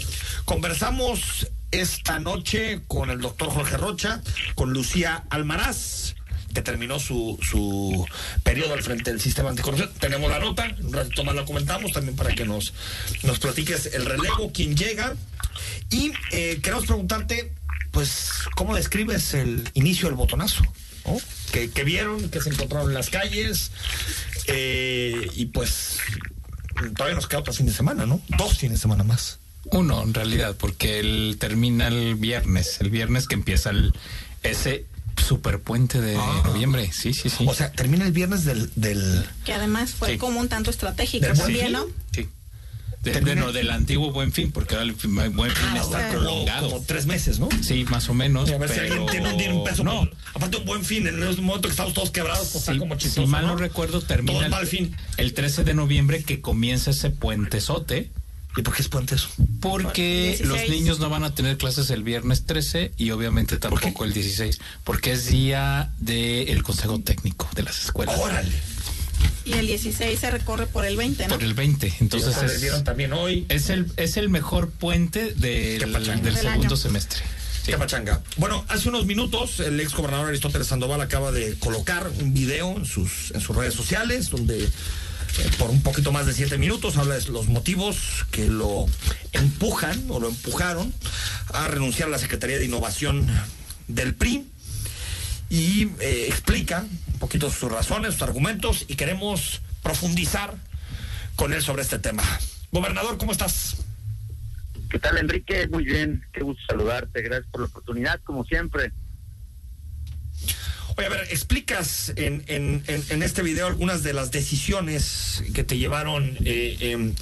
Conversamos 0.47 1.49
esta 1.71 2.19
noche 2.19 2.81
con 2.89 3.11
el 3.11 3.21
doctor 3.21 3.51
Jorge 3.51 3.77
Rocha, 3.77 4.23
con 4.55 4.73
Lucía 4.73 5.25
Almaraz, 5.29 6.15
que 6.53 6.63
terminó 6.63 6.99
su, 6.99 7.39
su 7.43 8.07
periodo 8.43 8.75
al 8.75 8.83
frente 8.83 9.11
del 9.11 9.21
sistema 9.21 9.51
anticorrupción. 9.51 9.91
Tenemos 9.99 10.31
la 10.31 10.39
nota, 10.39 10.69
un 10.83 10.93
ratito 10.93 11.25
más 11.25 11.35
la 11.35 11.45
comentamos 11.45 11.93
también 11.93 12.17
para 12.17 12.35
que 12.35 12.45
nos, 12.45 12.73
nos 13.23 13.39
platiques 13.39 13.87
el 13.93 14.05
relevo, 14.05 14.51
quién 14.53 14.77
llega. 14.77 15.15
Y 15.91 16.13
eh, 16.33 16.61
queremos 16.63 16.87
preguntarte, 16.87 17.53
pues, 17.91 18.31
¿cómo 18.55 18.75
describes 18.75 19.35
el 19.35 19.69
inicio 19.75 20.09
del 20.09 20.17
botonazo? 20.17 20.63
¿no? 21.07 21.19
Que, 21.53 21.71
que 21.71 21.85
vieron, 21.85 22.31
que 22.31 22.41
se 22.41 22.51
encontraron 22.51 22.89
en 22.89 22.95
las 22.95 23.11
calles, 23.11 23.73
eh, 24.47 25.31
y 25.35 25.47
pues 25.47 25.99
todavía 26.97 27.15
nos 27.15 27.29
queda 27.29 27.41
otro 27.41 27.53
fin 27.53 27.67
de 27.67 27.73
semana, 27.73 28.07
¿no? 28.07 28.21
Dos 28.39 28.59
fines 28.59 28.79
de 28.79 28.83
semana 28.83 29.05
más. 29.05 29.39
Uno, 29.67 30.03
en 30.03 30.15
realidad, 30.15 30.57
porque 30.59 30.99
él 30.99 31.37
termina 31.39 31.89
el 31.89 32.17
viernes, 32.17 32.81
el 32.81 32.91
viernes 32.91 33.29
que 33.29 33.35
empieza 33.35 33.71
el, 33.71 33.93
ese 34.43 34.87
superpuente 35.17 36.01
de 36.01 36.17
Ah. 36.17 36.43
noviembre. 36.45 36.91
Sí, 36.93 37.13
sí, 37.15 37.29
sí. 37.31 37.45
O 37.49 37.55
sea, 37.55 37.73
termina 37.73 38.05
el 38.05 38.13
viernes 38.13 38.45
del... 38.45 38.71
del 38.77 39.25
Que 39.45 39.53
además 39.53 39.93
fue 39.93 40.13
Sí. 40.13 40.19
como 40.19 40.41
un 40.41 40.49
tanto 40.49 40.71
estratégico 40.71 41.25
¿Del 41.27 41.33
Buen 41.35 41.43
también, 41.47 41.65
Fin? 41.67 41.73
¿no? 41.73 41.87
sí. 42.13 42.29
De, 43.03 43.21
de- 43.21 43.35
no, 43.35 43.51
del 43.51 43.69
antiguo 43.71 44.13
Buen 44.13 44.33
Fin, 44.33 44.53
porque 44.53 44.77
ahora 44.77 44.85
el 44.87 44.95
fin- 44.95 45.13
Buen 45.35 45.51
Fin 45.51 45.67
Ah, 45.73 45.77
está 45.79 45.87
o 45.87 45.91
sea, 45.91 46.09
como, 46.11 46.21
prolongado. 46.21 46.71
como 46.71 46.85
tres 46.85 47.07
meses, 47.07 47.41
¿no? 47.41 47.49
Sí, 47.61 47.85
más 47.91 48.09
o 48.09 48.15
menos. 48.15 48.49
a 48.49 48.59
ver 48.59 48.69
si 48.69 48.77
pero... 48.79 48.93
alguien 48.95 49.07
tiene, 49.11 49.29
un- 49.33 49.37
tiene 49.39 49.55
un 49.55 49.65
peso. 49.65 49.83
No, 49.83 50.05
por- 50.05 50.15
aparte, 50.35 50.57
un 50.59 50.65
buen 50.67 50.85
fin. 50.85 51.09
En 51.09 51.21
el 51.21 51.37
momento 51.43 51.63
que 51.63 51.73
estamos 51.73 51.95
todos 51.95 52.13
quebrados, 52.13 52.51
pues 52.53 52.63
está 52.63 52.75
si, 52.75 52.79
como 52.79 52.95
si 52.95 53.01
chistoso. 53.07 53.27
mal 53.27 53.43
no 53.45 53.55
¿no? 53.55 53.59
recuerdo, 53.59 54.03
termina 54.03 54.47
el, 54.61 54.67
fin. 54.69 54.95
el 55.17 55.35
13 55.35 55.65
de 55.65 55.75
noviembre 55.75 56.23
que 56.23 56.41
comienza 56.41 56.93
ese 56.93 57.11
puentezote. 57.11 58.13
¿Y 58.57 58.63
por 58.63 58.75
qué 58.75 58.83
es 58.83 58.89
puente 58.89 59.15
eso? 59.15 59.29
Porque 59.61 60.37
16. 60.39 60.49
los 60.49 60.69
niños 60.69 60.99
no 61.01 61.09
van 61.09 61.25
a 61.25 61.35
tener 61.35 61.57
clases 61.57 61.91
el 61.91 62.03
viernes 62.03 62.45
13 62.45 62.93
y 62.99 63.11
obviamente 63.11 63.57
tampoco 63.57 64.05
el 64.05 64.13
16, 64.13 64.61
porque 64.85 65.13
es 65.13 65.27
día 65.27 65.93
del 65.99 66.63
Consejo 66.63 66.99
Técnico 67.01 67.49
de 67.55 67.63
las 67.63 67.83
escuelas. 67.83 68.19
Órale. 68.19 68.53
Y 69.45 69.55
el 69.55 69.67
16 69.67 70.19
se 70.19 70.31
recorre 70.31 70.67
por 70.67 70.85
el 70.85 70.97
20, 70.97 71.29
¿no? 71.29 71.35
Por 71.35 71.43
el 71.43 71.55
20. 71.55 71.95
Entonces 72.01 72.41
les 72.43 72.53
es, 72.53 72.61
dieron 72.61 72.85
también 72.85 73.13
hoy. 73.13 73.47
es 73.49 73.71
el 73.71 73.91
es 73.97 74.17
el 74.17 74.29
mejor 74.29 74.71
puente 74.71 75.33
del, 75.35 75.81
segundo 75.81 76.49
año. 76.49 76.77
semestre. 76.77 77.21
Sí. 77.65 77.71
Qué 77.71 77.79
pachanga. 77.79 78.21
Bueno, 78.37 78.65
hace 78.69 78.89
unos 78.89 79.07
minutos 79.07 79.61
el 79.61 79.79
ex 79.81 79.95
gobernador 79.95 80.29
Aristóteles 80.29 80.67
Sandoval 80.67 81.01
acaba 81.01 81.33
de 81.33 81.55
colocar 81.59 82.11
un 82.21 82.35
video 82.35 82.77
en 82.77 82.85
sus, 82.85 83.31
en 83.33 83.41
sus 83.41 83.55
redes 83.55 83.75
sociales 83.75 84.31
donde 84.31 84.69
por 85.59 85.71
un 85.71 85.83
poquito 85.83 86.13
más 86.13 86.27
de 86.27 86.35
siete 86.35 86.59
minutos 86.59 86.97
habla 86.97 87.15
de 87.15 87.31
los 87.31 87.49
motivos 87.49 88.27
que 88.31 88.49
lo 88.49 88.87
empujan 89.33 90.05
o 90.09 90.21
lo 90.21 90.29
empujaron 90.29 90.93
a 91.53 91.69
renunciar 91.69 92.09
a 92.09 92.13
la 92.13 92.19
Secretaría 92.19 92.59
de 92.59 92.65
Innovación 92.65 93.27
del 93.89 94.15
PRI 94.15 94.47
y 95.51 95.89
eh, 96.01 96.27
explica 96.29 96.85
un 97.13 97.19
poquito 97.19 97.51
sus 97.51 97.71
razones, 97.71 98.15
sus 98.15 98.23
argumentos 98.23 98.85
y 98.89 98.97
queremos 98.97 99.61
profundizar 99.83 100.55
con 101.37 101.53
él 101.53 101.63
sobre 101.63 101.83
este 101.83 101.99
tema. 101.99 102.23
Gobernador, 102.71 103.19
¿cómo 103.19 103.33
estás? 103.33 103.77
¿Qué 104.91 104.99
tal, 104.99 105.19
Enrique? 105.19 105.69
Muy 105.69 105.85
bien, 105.85 106.25
qué 106.33 106.43
gusto 106.43 106.63
saludarte. 106.69 107.23
Gracias 107.23 107.51
por 107.51 107.63
la 107.63 107.67
oportunidad, 107.67 108.21
como 108.25 108.45
siempre. 108.45 108.93
Oye, 110.97 111.07
a 111.07 111.11
ver, 111.11 111.27
explicas 111.31 112.13
en, 112.17 112.45
en, 112.49 112.83
en, 112.87 113.23
este 113.23 113.43
video 113.43 113.67
algunas 113.67 114.03
de 114.03 114.13
las 114.13 114.31
decisiones 114.31 115.43
que 115.55 115.65
te 115.65 115.79
llevaron, 115.79 116.37
eh, 116.45 116.77
eh, 116.81 117.15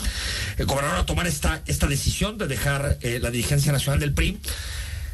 el 0.56 0.66
gobernador, 0.66 0.98
a 0.98 1.06
tomar 1.06 1.26
esta, 1.26 1.62
esta 1.66 1.86
decisión 1.86 2.36
de 2.36 2.48
dejar 2.48 2.98
eh, 3.02 3.20
la 3.20 3.30
dirigencia 3.30 3.70
nacional 3.70 4.00
del 4.00 4.12
PRI. 4.12 4.40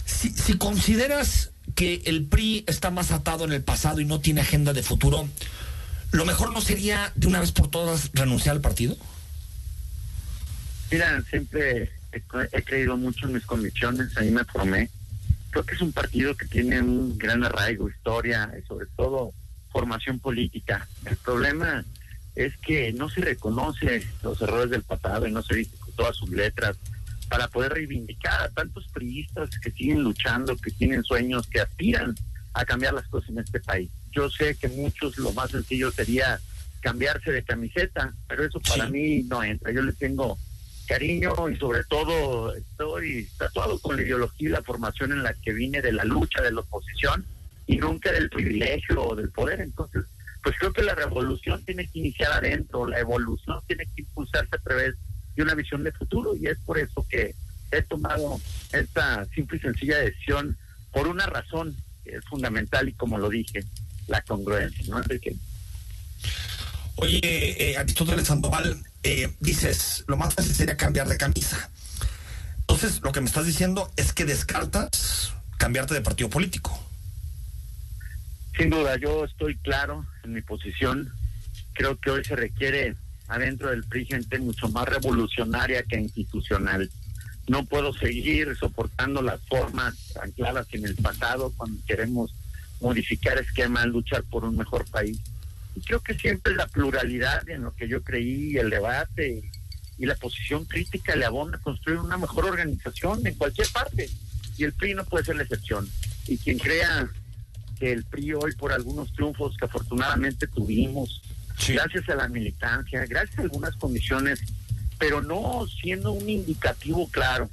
Si, 0.06 0.30
si 0.30 0.56
consideras 0.56 1.50
que 1.74 2.02
el 2.06 2.24
PRI 2.24 2.64
está 2.66 2.90
más 2.90 3.10
atado 3.10 3.44
en 3.44 3.52
el 3.52 3.62
pasado 3.62 4.00
y 4.00 4.06
no 4.06 4.20
tiene 4.20 4.40
agenda 4.40 4.72
de 4.72 4.82
futuro, 4.82 5.28
¿lo 6.12 6.24
mejor 6.24 6.52
no 6.52 6.60
sería 6.62 7.12
de 7.14 7.26
una 7.26 7.40
vez 7.40 7.52
por 7.52 7.68
todas 7.68 8.10
renunciar 8.14 8.56
al 8.56 8.62
partido? 8.62 8.96
Mira, 10.90 11.22
siempre 11.28 11.90
he, 12.12 12.22
he 12.52 12.62
creído 12.62 12.96
mucho 12.96 13.26
en 13.26 13.34
mis 13.34 13.44
convicciones, 13.44 14.16
ahí 14.16 14.30
me 14.30 14.44
formé. 14.44 14.88
Creo 15.56 15.64
que 15.64 15.74
es 15.74 15.80
un 15.80 15.92
partido 15.92 16.36
que 16.36 16.44
tiene 16.44 16.82
un 16.82 17.16
gran 17.16 17.42
arraigo, 17.42 17.88
historia 17.88 18.52
y 18.62 18.66
sobre 18.66 18.84
todo 18.94 19.32
formación 19.72 20.18
política. 20.18 20.86
El 21.06 21.16
problema 21.16 21.82
es 22.34 22.54
que 22.58 22.92
no 22.92 23.08
se 23.08 23.22
reconoce 23.22 24.06
los 24.22 24.38
errores 24.42 24.68
del 24.68 24.82
pasado 24.82 25.26
y 25.26 25.32
no 25.32 25.42
se 25.42 25.54
dice 25.56 25.74
con 25.78 25.94
todas 25.94 26.14
sus 26.14 26.28
letras 26.28 26.76
para 27.30 27.48
poder 27.48 27.72
reivindicar 27.72 28.38
a 28.42 28.50
tantos 28.50 28.86
priistas 28.88 29.48
que 29.58 29.70
siguen 29.70 30.02
luchando, 30.02 30.58
que 30.58 30.72
tienen 30.72 31.02
sueños, 31.04 31.46
que 31.46 31.60
aspiran 31.60 32.14
a 32.52 32.66
cambiar 32.66 32.92
las 32.92 33.08
cosas 33.08 33.30
en 33.30 33.38
este 33.38 33.58
país. 33.60 33.88
Yo 34.12 34.28
sé 34.28 34.56
que 34.56 34.68
muchos 34.68 35.16
lo 35.16 35.32
más 35.32 35.52
sencillo 35.52 35.90
sería 35.90 36.38
cambiarse 36.82 37.32
de 37.32 37.42
camiseta, 37.42 38.12
pero 38.28 38.44
eso 38.44 38.60
para 38.60 38.88
Sí. 38.88 38.92
mí 38.92 39.22
no 39.22 39.42
entra. 39.42 39.72
Yo 39.72 39.80
le 39.80 39.94
tengo 39.94 40.36
cariño 40.86 41.34
y 41.50 41.56
sobre 41.56 41.84
todo 41.84 42.54
estoy 42.54 43.28
tatuado 43.38 43.78
con 43.80 43.96
la 43.96 44.02
ideología 44.02 44.48
y 44.48 44.52
la 44.52 44.62
formación 44.62 45.12
en 45.12 45.22
la 45.22 45.34
que 45.34 45.52
vine 45.52 45.82
de 45.82 45.92
la 45.92 46.04
lucha 46.04 46.42
de 46.42 46.52
la 46.52 46.60
oposición 46.60 47.24
y 47.66 47.76
nunca 47.76 48.12
del 48.12 48.30
privilegio 48.30 49.02
o 49.02 49.14
del 49.14 49.30
poder. 49.30 49.60
Entonces, 49.60 50.04
pues 50.42 50.56
creo 50.58 50.72
que 50.72 50.82
la 50.82 50.94
revolución 50.94 51.64
tiene 51.64 51.86
que 51.88 51.98
iniciar 51.98 52.32
adentro, 52.32 52.86
la 52.86 53.00
evolución 53.00 53.60
tiene 53.66 53.84
que 53.86 54.02
impulsarse 54.02 54.54
a 54.54 54.62
través 54.62 54.94
de 55.34 55.42
una 55.42 55.54
visión 55.54 55.82
de 55.82 55.92
futuro 55.92 56.34
y 56.36 56.46
es 56.46 56.58
por 56.64 56.78
eso 56.78 57.04
que 57.08 57.34
he 57.72 57.82
tomado 57.82 58.40
esta 58.72 59.24
simple 59.34 59.58
y 59.58 59.60
sencilla 59.60 59.98
decisión 59.98 60.56
por 60.92 61.08
una 61.08 61.26
razón 61.26 61.76
que 62.04 62.16
es 62.16 62.24
fundamental 62.24 62.88
y 62.88 62.92
como 62.92 63.18
lo 63.18 63.28
dije, 63.28 63.64
la 64.06 64.22
congruencia, 64.22 64.84
¿no? 64.88 64.98
Enrique? 64.98 65.36
Oye, 66.96 67.20
eh, 67.22 67.76
Aristóteles 67.76 68.26
Sandoval, 68.26 68.82
eh, 69.06 69.36
dices, 69.40 70.04
lo 70.06 70.16
más 70.16 70.34
fácil 70.34 70.54
sería 70.54 70.76
cambiar 70.76 71.08
de 71.08 71.16
camisa. 71.16 71.70
Entonces, 72.60 73.00
lo 73.02 73.12
que 73.12 73.20
me 73.20 73.26
estás 73.26 73.46
diciendo 73.46 73.90
es 73.96 74.12
que 74.12 74.24
descartas 74.24 75.32
cambiarte 75.56 75.94
de 75.94 76.00
partido 76.00 76.28
político. 76.28 76.78
Sin 78.56 78.70
duda, 78.70 78.96
yo 78.96 79.24
estoy 79.24 79.56
claro 79.56 80.04
en 80.24 80.32
mi 80.32 80.42
posición. 80.42 81.12
Creo 81.74 81.98
que 81.98 82.10
hoy 82.10 82.24
se 82.24 82.36
requiere 82.36 82.96
adentro 83.28 83.70
del 83.70 83.84
PRI 83.84 84.06
gente 84.06 84.38
mucho 84.38 84.68
más 84.68 84.88
revolucionaria 84.88 85.82
que 85.82 86.00
institucional. 86.00 86.90
No 87.48 87.64
puedo 87.64 87.92
seguir 87.92 88.56
soportando 88.56 89.22
las 89.22 89.40
formas 89.42 89.94
ancladas 90.20 90.66
en 90.72 90.84
el 90.84 90.96
pasado 90.96 91.52
cuando 91.56 91.80
queremos 91.86 92.34
modificar 92.80 93.38
esquemas, 93.38 93.86
luchar 93.86 94.24
por 94.24 94.44
un 94.44 94.56
mejor 94.56 94.84
país. 94.90 95.18
Y 95.76 95.82
creo 95.82 96.00
que 96.00 96.14
siempre 96.14 96.54
la 96.54 96.66
pluralidad 96.66 97.46
en 97.50 97.62
lo 97.62 97.74
que 97.74 97.86
yo 97.86 98.02
creí, 98.02 98.56
el 98.56 98.70
debate 98.70 99.42
y 99.98 100.06
la 100.06 100.14
posición 100.14 100.64
crítica 100.64 101.14
le 101.14 101.26
abona 101.26 101.58
a 101.58 101.60
construir 101.60 101.98
una 101.98 102.16
mejor 102.16 102.46
organización 102.46 103.26
en 103.26 103.34
cualquier 103.34 103.68
parte. 103.68 104.08
Y 104.56 104.64
el 104.64 104.72
PRI 104.72 104.94
no 104.94 105.04
puede 105.04 105.26
ser 105.26 105.36
la 105.36 105.42
excepción. 105.42 105.86
Y 106.26 106.38
quien 106.38 106.58
crea 106.58 107.10
que 107.78 107.92
el 107.92 108.04
PRI 108.04 108.32
hoy 108.32 108.54
por 108.54 108.72
algunos 108.72 109.12
triunfos 109.12 109.54
que 109.58 109.66
afortunadamente 109.66 110.46
tuvimos, 110.46 111.20
gracias 111.68 112.08
a 112.08 112.14
la 112.14 112.28
militancia, 112.28 113.04
gracias 113.04 113.38
a 113.38 113.42
algunas 113.42 113.76
condiciones, 113.76 114.40
pero 114.98 115.20
no 115.20 115.66
siendo 115.82 116.12
un 116.12 116.26
indicativo 116.26 117.06
claro. 117.10 117.50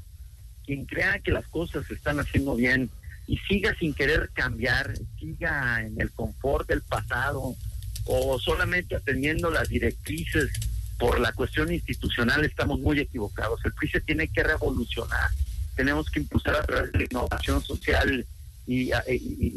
Quien 0.65 0.85
crea 0.85 1.19
que 1.19 1.31
las 1.31 1.45
cosas 1.47 1.85
se 1.87 1.93
están 1.93 2.21
haciendo 2.21 2.55
bien 2.55 2.89
y 3.27 3.37
siga 3.39 3.75
sin 3.77 3.93
querer 3.93 4.29
cambiar, 4.33 4.93
siga 5.19 5.81
en 5.81 5.99
el 5.99 6.09
confort 6.11 6.69
del 6.69 6.81
pasado 6.83 7.57
o 8.05 8.39
solamente 8.39 8.95
atendiendo 8.95 9.49
las 9.49 9.69
directrices 9.69 10.51
por 10.97 11.19
la 11.19 11.31
cuestión 11.33 11.71
institucional, 11.71 12.45
estamos 12.45 12.79
muy 12.79 12.99
equivocados. 12.99 13.59
El 13.65 13.73
PRI 13.73 13.89
se 13.89 14.01
tiene 14.01 14.27
que 14.27 14.43
revolucionar, 14.43 15.29
tenemos 15.75 16.09
que 16.09 16.19
impulsar 16.19 16.55
a 16.55 16.63
través 16.63 16.91
de 16.91 16.99
la 16.99 17.05
innovación 17.05 17.61
social 17.61 18.25
y, 18.65 18.91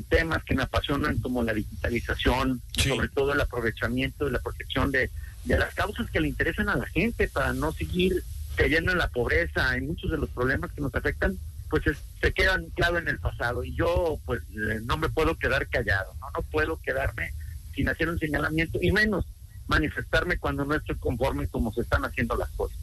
temas 0.09 0.43
que 0.45 0.55
me 0.55 0.63
apasionan 0.63 1.19
como 1.19 1.43
la 1.43 1.53
digitalización, 1.53 2.61
sobre 2.77 3.09
todo 3.09 3.33
el 3.33 3.41
aprovechamiento 3.41 4.27
y 4.27 4.33
la 4.33 4.41
protección 4.41 4.91
de, 4.91 5.11
de 5.45 5.59
las 5.59 5.75
causas 5.75 6.11
que 6.11 6.21
le 6.21 6.29
interesan 6.29 6.69
a 6.69 6.77
la 6.77 6.87
gente 6.87 7.29
para 7.29 7.53
no 7.53 7.73
seguir 7.73 8.25
cayendo 8.57 8.93
en 8.93 8.99
la 8.99 9.09
pobreza, 9.09 9.77
en 9.77 9.87
muchos 9.87 10.11
de 10.11 10.19
los 10.19 10.31
problemas 10.31 10.73
que 10.73 10.81
nos 10.81 10.95
afectan, 10.95 11.39
pues 11.71 11.83
se 12.21 12.33
quedan 12.33 12.67
claro 12.71 12.99
en 12.99 13.09
el 13.09 13.19
pasado. 13.19 13.63
Y 13.65 13.75
yo 13.75 14.19
pues 14.25 14.43
eh, 14.51 14.81
no 14.85 14.97
me 14.97 15.09
puedo 15.09 15.37
quedar 15.37 15.69
callado, 15.69 16.15
no 16.21 16.27
no 16.35 16.43
puedo 16.43 16.81
quedarme 16.81 17.33
sin 17.77 17.89
hacer 17.89 18.09
un 18.09 18.19
señalamiento 18.19 18.81
y 18.83 18.91
menos 18.91 19.25
manifestarme 19.69 20.39
cuando 20.39 20.65
no 20.65 20.75
estoy 20.75 20.97
conforme 20.97 21.47
como 21.47 21.73
se 21.73 21.83
están 21.83 22.05
haciendo 22.05 22.37
las 22.37 22.51
cosas. 22.51 22.79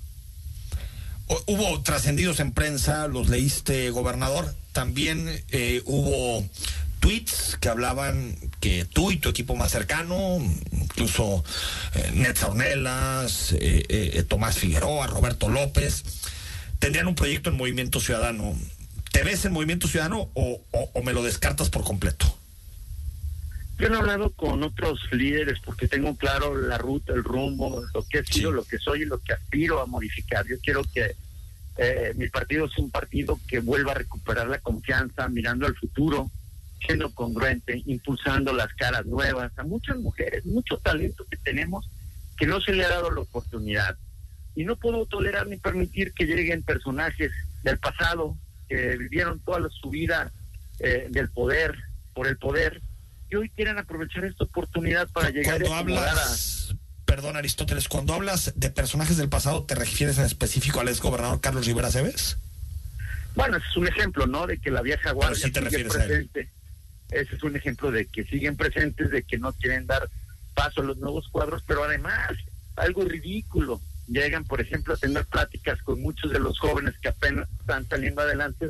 Hubo 1.48 1.82
trascendidos 1.82 2.40
en 2.40 2.52
prensa, 2.52 3.08
los 3.08 3.28
leíste, 3.28 3.90
gobernador. 3.90 4.54
También 4.72 5.28
eh, 5.52 5.82
hubo 5.86 6.48
tweets 7.04 7.58
que 7.60 7.68
hablaban 7.68 8.34
que 8.62 8.86
tú 8.86 9.12
y 9.12 9.18
tu 9.18 9.28
equipo 9.28 9.56
más 9.56 9.74
cercano, 9.74 10.38
incluso 10.72 11.44
eh, 11.96 12.34
Ornelas, 12.48 13.52
eh, 13.52 13.84
eh, 13.90 14.24
Tomás 14.24 14.58
Figueroa, 14.58 15.08
Roberto 15.08 15.50
López, 15.50 16.04
tendrían 16.80 17.08
un 17.08 17.16
proyecto 17.16 17.50
en 17.50 17.58
Movimiento 17.58 18.00
Ciudadano. 18.00 18.56
¿Te 19.12 19.24
ves 19.24 19.44
en 19.44 19.52
Movimiento 19.52 19.90
Ciudadano 19.90 20.30
o, 20.34 20.62
me 21.04 21.12
lo 21.12 21.24
descartas 21.24 21.70
por 21.70 21.84
completo? 21.84 22.38
Yo 23.84 23.90
he 23.90 23.98
hablado 23.98 24.32
con 24.32 24.64
otros 24.64 25.02
líderes 25.12 25.60
porque 25.60 25.90
tengo 25.90 26.16
claro 26.16 26.56
la 26.56 26.78
ruta, 26.78 27.12
el 27.12 27.22
rumbo, 27.22 27.84
lo 27.94 28.06
que 28.10 28.20
he 28.20 28.24
sido, 28.24 28.50
lo 28.50 28.64
que 28.64 28.78
soy 28.78 29.02
y 29.02 29.06
lo 29.06 29.18
que 29.20 29.34
aspiro 29.34 29.82
a 29.82 29.86
modificar. 29.86 30.48
Yo 30.48 30.56
quiero 30.64 30.84
que 30.94 31.18
eh, 31.76 32.14
mi 32.16 32.30
partido 32.30 32.70
sea 32.70 32.82
un 32.82 32.92
partido 32.92 33.38
que 33.46 33.60
vuelva 33.60 33.92
a 33.92 33.96
recuperar 33.96 34.48
la 34.48 34.60
confianza, 34.60 35.28
mirando 35.28 35.68
al 35.68 35.76
futuro, 35.76 36.32
siendo 36.80 37.14
congruente, 37.14 37.84
impulsando 37.86 38.54
las 38.54 38.74
caras 38.74 39.06
nuevas 39.06 39.52
a 39.60 39.64
muchas 39.64 39.98
mujeres, 39.98 40.46
mucho 40.46 40.78
talento 40.78 41.26
que 41.30 41.36
tenemos 41.36 41.90
que 42.38 42.48
no 42.48 42.62
se 42.62 42.72
le 42.72 42.86
ha 42.86 42.90
dado 42.90 43.12
la 43.12 43.20
oportunidad. 43.20 43.98
Y 44.56 44.64
no 44.64 44.78
puedo 44.78 45.06
tolerar 45.08 45.48
ni 45.48 45.58
permitir 45.58 46.14
que 46.14 46.24
lleguen 46.24 46.64
personajes 46.64 47.34
del 47.64 47.78
pasado 47.80 48.38
que 48.70 48.96
vivieron 48.96 49.42
toda 49.42 49.68
su 49.70 49.90
vida 49.90 50.32
eh, 50.80 51.08
del 51.10 51.28
poder, 51.28 51.76
por 52.14 52.28
el 52.28 52.38
poder, 52.38 52.82
y 53.34 53.36
hoy 53.36 53.50
quieren 53.50 53.80
aprovechar 53.80 54.26
esta 54.26 54.44
oportunidad 54.44 55.10
para 55.10 55.32
llegar 55.32 55.60
cuando 55.64 55.98
hablas, 55.98 56.76
perdón 57.04 57.36
Aristóteles, 57.36 57.88
cuando 57.88 58.14
hablas 58.14 58.54
de 58.56 58.70
personajes 58.70 59.18
del 59.18 59.28
pasado, 59.28 59.64
¿te 59.64 59.74
refieres 59.74 60.20
en 60.20 60.26
específico 60.26 60.80
al 60.80 60.88
exgobernador 60.88 61.42
Carlos 61.42 61.66
Rivera 61.66 61.90
Cebes? 61.90 62.38
Bueno, 63.34 63.58
ese 63.58 63.66
es 63.68 63.78
un 63.78 63.88
ejemplo, 63.88 64.28
¿no? 64.28 64.46
De 64.46 64.60
que 64.60 64.70
la 64.70 64.84
vieja 64.84 65.12
guardia 65.14 65.52
te 65.52 65.70
sigue 65.70 65.86
presente. 65.86 66.52
Ese 67.10 67.36
es 67.36 67.42
un 67.42 67.56
ejemplo 67.56 67.90
de 67.90 68.06
que 68.06 68.24
siguen 68.26 68.56
presentes, 68.56 69.10
de 69.10 69.24
que 69.24 69.40
no 69.40 69.52
quieren 69.54 69.88
dar 69.88 70.08
paso 70.54 70.82
a 70.82 70.84
los 70.84 70.98
nuevos 70.98 71.28
cuadros, 71.30 71.64
pero 71.66 71.84
además, 71.84 72.34
algo 72.76 73.04
ridículo. 73.04 73.82
Llegan, 74.08 74.44
por 74.44 74.62
ejemplo, 74.62 74.94
a 74.94 74.98
tener 74.98 75.26
pláticas 75.26 75.82
con 75.82 76.00
muchos 76.02 76.32
de 76.32 76.38
los 76.38 76.60
jóvenes 76.60 76.94
que 77.02 77.08
apenas 77.08 77.50
están 77.60 77.88
saliendo 77.90 78.22
adelante 78.22 78.70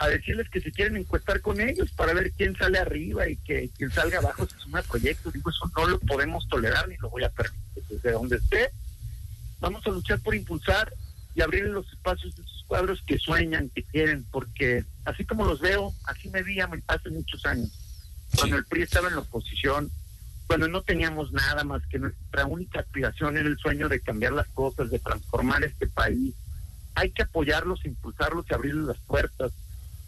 a 0.00 0.08
decirles 0.08 0.48
que 0.48 0.62
se 0.62 0.72
quieren 0.72 0.96
encuestar 0.96 1.42
con 1.42 1.60
ellos 1.60 1.90
para 1.92 2.14
ver 2.14 2.32
quién 2.32 2.56
sale 2.56 2.78
arriba 2.78 3.28
y 3.28 3.36
que 3.36 3.68
quien 3.76 3.92
salga 3.92 4.18
abajo 4.18 4.46
se 4.46 4.56
suma 4.56 4.78
a 4.78 4.82
proyectos. 4.82 5.30
Digo, 5.30 5.50
eso 5.50 5.70
no 5.76 5.86
lo 5.86 6.00
podemos 6.00 6.48
tolerar 6.48 6.88
ni 6.88 6.96
lo 6.96 7.10
voy 7.10 7.22
a 7.22 7.28
permitir. 7.28 7.84
Desde 7.86 8.12
donde 8.12 8.36
esté, 8.36 8.70
vamos 9.60 9.86
a 9.86 9.90
luchar 9.90 10.18
por 10.20 10.34
impulsar 10.34 10.90
y 11.34 11.42
abrir 11.42 11.66
los 11.66 11.86
espacios 11.92 12.34
de 12.34 12.42
esos 12.42 12.64
cuadros 12.66 13.02
que 13.06 13.18
sueñan, 13.18 13.68
que 13.74 13.82
quieren, 13.82 14.24
porque 14.32 14.86
así 15.04 15.26
como 15.26 15.44
los 15.44 15.60
veo, 15.60 15.92
así 16.04 16.30
me 16.30 16.42
vi 16.42 16.60
hace 16.60 17.10
muchos 17.10 17.44
años. 17.44 17.70
Cuando 18.34 18.56
el 18.56 18.64
PRI 18.64 18.82
estaba 18.82 19.08
en 19.08 19.16
la 19.16 19.20
oposición, 19.20 19.90
cuando 20.46 20.66
no 20.66 20.80
teníamos 20.80 21.30
nada 21.30 21.62
más 21.62 21.82
que 21.88 21.98
nuestra 21.98 22.46
única 22.46 22.80
aspiración 22.80 23.36
era 23.36 23.46
el 23.46 23.58
sueño 23.58 23.90
de 23.90 24.00
cambiar 24.00 24.32
las 24.32 24.48
cosas, 24.48 24.90
de 24.90 24.98
transformar 24.98 25.62
este 25.62 25.86
país. 25.88 26.34
Hay 26.94 27.10
que 27.10 27.22
apoyarlos, 27.22 27.84
impulsarlos 27.84 28.46
y 28.48 28.54
abrirles 28.54 28.86
las 28.86 28.98
puertas 29.00 29.52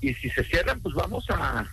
y 0.02 0.14
si 0.14 0.28
se 0.30 0.44
cierran, 0.44 0.80
pues 0.80 0.94
vamos 0.94 1.24
a, 1.30 1.64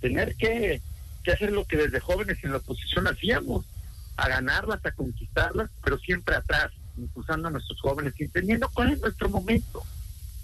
tener 0.00 0.36
que, 0.36 0.82
hacer 1.26 1.50
lo 1.50 1.64
que 1.64 1.78
desde 1.78 1.98
jóvenes 1.98 2.38
en 2.44 2.52
la 2.52 2.58
oposición 2.58 3.08
hacíamos, 3.08 3.64
a 4.16 4.28
ganarlas, 4.28 4.84
a 4.84 4.92
conquistarlas, 4.92 5.70
pero 5.82 5.98
siempre 5.98 6.36
atrás, 6.36 6.70
impulsando 6.98 7.48
a 7.48 7.50
nuestros 7.50 7.80
jóvenes 7.80 8.12
y 8.18 8.24
entendiendo 8.24 8.68
cuál 8.74 8.92
es 8.92 9.00
nuestro 9.00 9.30
momento. 9.30 9.82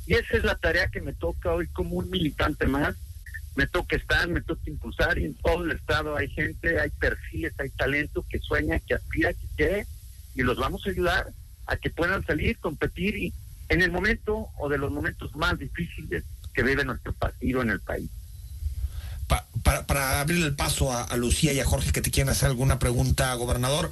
Y 0.06 0.14
esa 0.14 0.38
es 0.38 0.44
la 0.44 0.54
tarea 0.54 0.88
que 0.88 1.02
me 1.02 1.12
toca 1.12 1.52
hoy 1.52 1.66
como 1.68 1.96
un 1.96 2.08
militante 2.08 2.66
más. 2.66 2.96
Me 3.54 3.66
toca 3.66 3.96
estar, 3.96 4.28
me 4.28 4.40
toca 4.40 4.62
impulsar 4.66 5.18
y 5.18 5.26
en 5.26 5.34
todo 5.34 5.64
el 5.64 5.72
estado 5.72 6.16
hay 6.16 6.28
gente, 6.28 6.80
hay 6.80 6.90
perfiles, 6.90 7.52
hay 7.58 7.68
talento 7.70 8.24
que 8.28 8.38
sueña, 8.38 8.78
que 8.80 8.94
aspira, 8.94 9.34
que 9.34 9.46
quiere 9.56 9.86
y 10.34 10.42
los 10.42 10.56
vamos 10.56 10.86
a 10.86 10.90
ayudar 10.90 11.32
a 11.66 11.76
que 11.76 11.90
puedan 11.90 12.24
salir, 12.24 12.58
competir 12.58 13.16
y 13.16 13.32
en 13.68 13.82
el 13.82 13.90
momento 13.90 14.48
o 14.58 14.68
de 14.68 14.78
los 14.78 14.90
momentos 14.90 15.34
más 15.34 15.58
difíciles 15.58 16.24
que 16.56 16.62
vive 16.62 16.84
nuestro 16.84 17.12
partido 17.12 17.60
en 17.60 17.70
el 17.70 17.80
país. 17.80 18.08
para, 19.62 19.86
para, 19.86 20.20
abrir 20.20 20.42
el 20.42 20.56
paso 20.56 20.90
a, 20.90 21.14
Lucía 21.16 21.52
y 21.52 21.60
a 21.60 21.66
Jorge 21.66 21.92
que 21.92 22.00
te 22.00 22.10
quieren 22.10 22.30
hacer 22.30 22.48
alguna 22.48 22.78
pregunta, 22.78 23.34
gobernador, 23.34 23.90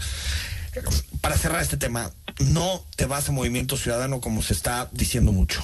para 1.20 1.36
cerrar 1.36 1.60
este 1.60 1.76
tema, 1.76 2.10
no 2.38 2.84
te 2.96 3.04
vas 3.04 3.28
a 3.28 3.32
Movimiento 3.32 3.76
Ciudadano 3.76 4.20
como 4.20 4.42
se 4.42 4.54
está 4.54 4.88
diciendo 4.92 5.30
mucho. 5.30 5.62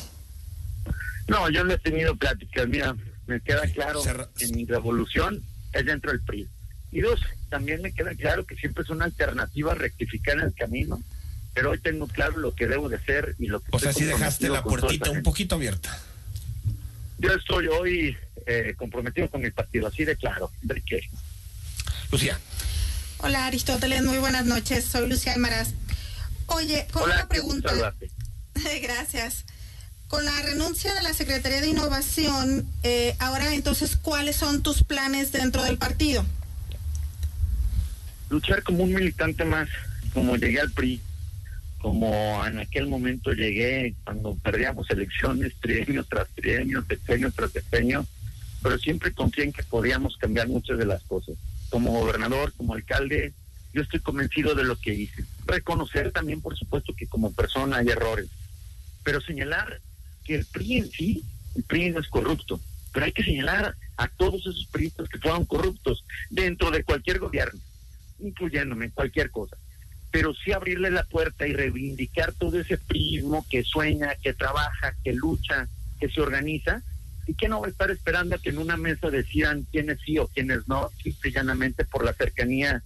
No, 1.26 1.48
yo 1.48 1.64
no 1.64 1.72
he 1.72 1.78
tenido 1.78 2.14
pláticas, 2.16 2.68
mira, 2.68 2.94
me 3.26 3.40
queda 3.40 3.62
claro 3.68 4.02
que 4.36 4.48
mi 4.48 4.66
revolución 4.66 5.42
es 5.72 5.86
dentro 5.86 6.10
del 6.10 6.20
PRI. 6.20 6.48
Y 6.92 7.00
dos, 7.00 7.20
también 7.48 7.80
me 7.80 7.92
queda 7.92 8.14
claro 8.14 8.44
que 8.44 8.56
siempre 8.56 8.82
es 8.82 8.90
una 8.90 9.06
alternativa 9.06 9.74
rectificar 9.74 10.34
en 10.38 10.46
el 10.46 10.54
camino, 10.54 11.00
pero 11.54 11.70
hoy 11.70 11.78
tengo 11.78 12.08
claro 12.08 12.36
lo 12.38 12.54
que 12.54 12.66
debo 12.66 12.88
de 12.88 12.98
ser 13.00 13.36
y 13.38 13.46
lo 13.46 13.60
que... 13.60 13.68
O 13.70 13.78
sea, 13.78 13.92
si 13.92 14.04
dejaste 14.04 14.50
la 14.50 14.62
puertita 14.62 15.10
un 15.10 15.22
poquito 15.22 15.54
abierta. 15.54 15.98
Yo 17.20 17.34
estoy 17.34 17.66
hoy 17.66 18.16
eh, 18.46 18.74
comprometido 18.78 19.28
con 19.28 19.42
mi 19.42 19.50
partido, 19.50 19.86
así 19.86 20.06
de 20.06 20.16
claro. 20.16 20.50
¿De 20.62 20.80
qué? 20.80 21.02
Lucía. 22.10 22.38
Hola 23.18 23.44
Aristóteles, 23.44 24.02
muy 24.02 24.16
buenas 24.16 24.46
noches. 24.46 24.86
Soy 24.86 25.06
Lucía 25.06 25.34
Almaraz. 25.34 25.74
Oye, 26.46 26.86
con 26.90 27.02
una 27.02 27.28
pregunta. 27.28 27.72
Gracias. 28.82 29.44
Con 30.08 30.24
la 30.24 30.42
renuncia 30.42 30.94
de 30.94 31.02
la 31.02 31.12
Secretaría 31.12 31.60
de 31.60 31.68
Innovación, 31.68 32.66
eh, 32.82 33.14
ahora 33.18 33.54
entonces, 33.54 33.96
¿cuáles 33.96 34.36
son 34.36 34.62
tus 34.62 34.82
planes 34.82 35.30
dentro 35.30 35.62
del 35.62 35.76
partido? 35.76 36.24
Luchar 38.30 38.62
como 38.62 38.84
un 38.84 38.94
militante 38.94 39.44
más, 39.44 39.68
como 40.14 40.36
llegué 40.36 40.60
al 40.60 40.70
PRI, 40.70 41.02
como 41.80 42.44
en 42.46 42.58
aquel 42.58 42.86
momento 42.86 43.32
llegué 43.32 43.94
cuando 44.04 44.36
perdíamos 44.36 44.88
elecciones, 44.90 45.54
trienio 45.60 46.04
tras 46.04 46.28
trienio, 46.28 46.84
sexenio 46.86 47.32
tras 47.32 47.52
sexenio, 47.52 48.06
pero 48.62 48.78
siempre 48.78 49.12
confié 49.12 49.44
en 49.44 49.52
que 49.52 49.62
podíamos 49.62 50.16
cambiar 50.18 50.46
muchas 50.48 50.78
de 50.78 50.84
las 50.84 51.02
cosas. 51.04 51.36
Como 51.70 51.92
gobernador, 51.92 52.52
como 52.56 52.74
alcalde, 52.74 53.32
yo 53.72 53.80
estoy 53.80 54.00
convencido 54.00 54.54
de 54.54 54.64
lo 54.64 54.76
que 54.76 54.92
hice. 54.92 55.24
Reconocer 55.46 56.12
también, 56.12 56.42
por 56.42 56.56
supuesto, 56.56 56.94
que 56.94 57.06
como 57.06 57.32
persona 57.32 57.78
hay 57.78 57.88
errores, 57.88 58.28
pero 59.02 59.22
señalar 59.22 59.80
que 60.24 60.34
el 60.34 60.44
PRI 60.44 60.76
en 60.76 60.90
sí, 60.90 61.24
el 61.56 61.62
PRI 61.62 61.90
no 61.90 62.00
es 62.00 62.08
corrupto, 62.08 62.60
pero 62.92 63.06
hay 63.06 63.12
que 63.12 63.24
señalar 63.24 63.74
a 63.96 64.08
todos 64.08 64.40
esos 64.42 64.68
PRIistas 64.70 65.08
que 65.08 65.18
fueron 65.18 65.46
corruptos 65.46 66.04
dentro 66.28 66.70
de 66.70 66.84
cualquier 66.84 67.20
gobierno, 67.20 67.58
incluyéndome 68.18 68.86
en 68.86 68.90
cualquier 68.90 69.30
cosa 69.30 69.56
pero 70.10 70.34
sí 70.34 70.52
abrirle 70.52 70.90
la 70.90 71.04
puerta 71.04 71.46
y 71.46 71.52
reivindicar 71.52 72.32
todo 72.32 72.60
ese 72.60 72.78
prismo 72.78 73.46
que 73.48 73.62
sueña, 73.62 74.16
que 74.22 74.32
trabaja, 74.32 74.94
que 75.04 75.12
lucha, 75.12 75.68
que 76.00 76.08
se 76.08 76.20
organiza, 76.20 76.82
y 77.26 77.34
que 77.34 77.48
no 77.48 77.60
va 77.60 77.68
a 77.68 77.70
estar 77.70 77.90
esperando 77.90 78.34
a 78.34 78.38
que 78.38 78.50
en 78.50 78.58
una 78.58 78.76
mesa 78.76 79.08
decidan 79.08 79.66
quiénes 79.70 80.00
sí 80.04 80.18
o 80.18 80.26
quiénes 80.26 80.66
no, 80.66 80.90
simple 81.02 81.30
y 81.30 81.32
llanamente 81.32 81.84
por 81.84 82.04
la 82.04 82.12
cercanía 82.12 82.82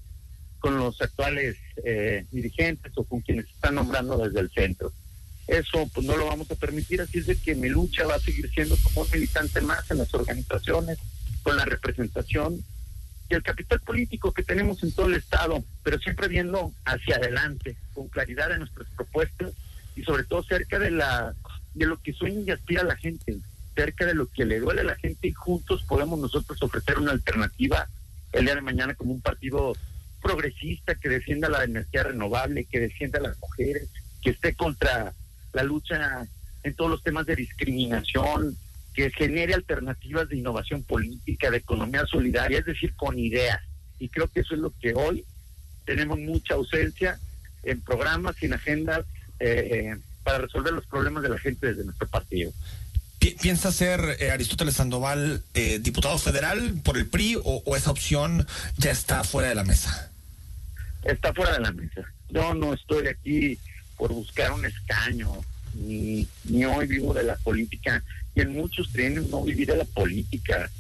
con 0.58 0.76
los 0.78 1.00
actuales 1.00 1.56
eh, 1.84 2.26
dirigentes 2.30 2.92
o 2.96 3.04
con 3.04 3.20
quienes 3.20 3.46
están 3.46 3.76
nombrando 3.76 4.18
desde 4.18 4.40
el 4.40 4.50
centro. 4.50 4.92
Eso 5.46 5.88
pues 5.94 6.06
no 6.06 6.16
lo 6.16 6.26
vamos 6.26 6.50
a 6.50 6.56
permitir, 6.56 7.00
así 7.00 7.18
es 7.18 7.26
de 7.26 7.36
que 7.36 7.54
mi 7.54 7.68
lucha 7.68 8.06
va 8.06 8.16
a 8.16 8.20
seguir 8.20 8.50
siendo 8.50 8.76
como 8.82 9.02
un 9.02 9.10
militante 9.10 9.60
más 9.60 9.90
en 9.90 9.98
las 9.98 10.12
organizaciones, 10.12 10.98
con 11.42 11.56
la 11.56 11.64
representación 11.64 12.64
y 13.28 13.34
el 13.34 13.42
capital 13.42 13.80
político 13.80 14.32
que 14.32 14.42
tenemos 14.42 14.82
en 14.82 14.92
todo 14.92 15.06
el 15.06 15.14
Estado, 15.14 15.64
pero 15.82 15.98
siempre 15.98 16.28
viendo 16.28 16.72
hacia 16.84 17.16
adelante, 17.16 17.76
con 17.94 18.08
claridad 18.08 18.52
en 18.52 18.60
nuestras 18.60 18.88
propuestas 18.96 19.52
y 19.96 20.02
sobre 20.02 20.24
todo 20.24 20.42
cerca 20.42 20.78
de 20.78 20.90
la 20.90 21.34
de 21.74 21.86
lo 21.86 22.00
que 22.00 22.12
sueña 22.12 22.40
y 22.46 22.50
aspira 22.50 22.84
la 22.84 22.96
gente. 22.96 23.38
cerca 23.74 24.06
de 24.06 24.14
lo 24.14 24.28
que 24.28 24.44
le 24.44 24.60
duele 24.60 24.82
a 24.82 24.84
la 24.84 24.94
gente 24.94 25.26
y 25.26 25.32
juntos 25.32 25.82
podemos 25.88 26.16
nosotros 26.16 26.62
ofrecer 26.62 26.96
una 26.96 27.10
alternativa 27.10 27.88
el 28.32 28.44
día 28.44 28.54
de 28.54 28.60
mañana 28.60 28.94
como 28.94 29.12
un 29.12 29.20
partido 29.20 29.72
progresista 30.22 30.94
que 30.94 31.08
defienda 31.08 31.48
la 31.48 31.64
energía 31.64 32.04
renovable, 32.04 32.66
que 32.66 32.78
defienda 32.78 33.18
a 33.18 33.22
las 33.22 33.38
mujeres, 33.40 33.88
que 34.22 34.30
esté 34.30 34.54
contra 34.54 35.12
la 35.52 35.62
lucha 35.64 36.24
en 36.62 36.74
todos 36.74 36.90
los 36.90 37.02
temas 37.02 37.26
de 37.26 37.36
discriminación, 37.36 38.56
que 38.94 39.10
genere 39.10 39.54
alternativas 39.54 40.28
de 40.28 40.36
innovación 40.36 40.82
política, 40.82 41.50
de 41.50 41.58
economía 41.58 42.06
solidaria, 42.06 42.60
es 42.60 42.64
decir, 42.64 42.94
con 42.94 43.18
ideas. 43.18 43.60
Y 43.98 44.08
creo 44.08 44.28
que 44.28 44.40
eso 44.40 44.54
es 44.54 44.60
lo 44.60 44.72
que 44.80 44.94
hoy 44.94 45.24
tenemos 45.84 46.18
mucha 46.18 46.54
ausencia 46.54 47.18
en 47.64 47.80
programas 47.80 48.36
y 48.40 48.46
en 48.46 48.54
agendas 48.54 49.04
eh, 49.40 49.92
eh, 49.94 49.98
para 50.22 50.38
resolver 50.38 50.72
los 50.72 50.86
problemas 50.86 51.22
de 51.22 51.28
la 51.28 51.38
gente 51.38 51.66
desde 51.66 51.84
nuestro 51.84 52.06
partido. 52.08 52.52
¿Piensa 53.40 53.72
ser 53.72 54.16
eh, 54.20 54.30
Aristóteles 54.30 54.74
Sandoval 54.74 55.42
diputado 55.80 56.18
federal 56.18 56.74
por 56.84 56.98
el 56.98 57.06
PRI 57.06 57.38
o, 57.42 57.74
esa 57.74 57.90
opción 57.90 58.46
ya 58.76 58.90
está 58.90 59.24
fuera 59.24 59.48
de 59.48 59.54
la 59.54 59.64
mesa? 59.64 60.10
Está 61.04 61.32
fuera 61.32 61.54
de 61.54 61.60
la 61.60 61.72
mesa. 61.72 62.02
Yo 62.28 62.54
no 62.54 62.74
estoy 62.74 63.06
aquí 63.06 63.58
por 63.96 64.12
buscar 64.12 64.52
un 64.52 64.64
escaño, 64.66 65.30
ni, 65.74 66.26
ni 66.44 66.64
hoy 66.64 66.86
vivo 66.86 67.14
de 67.14 67.24
la 67.24 67.36
política, 67.36 68.02
y 68.34 68.40
en 68.40 68.52
muchos 68.52 68.92
tienen 68.92 69.30
no 69.30 69.42
vivir 69.42 69.68
de 69.68 69.76
la 69.76 69.84
política. 69.84 70.70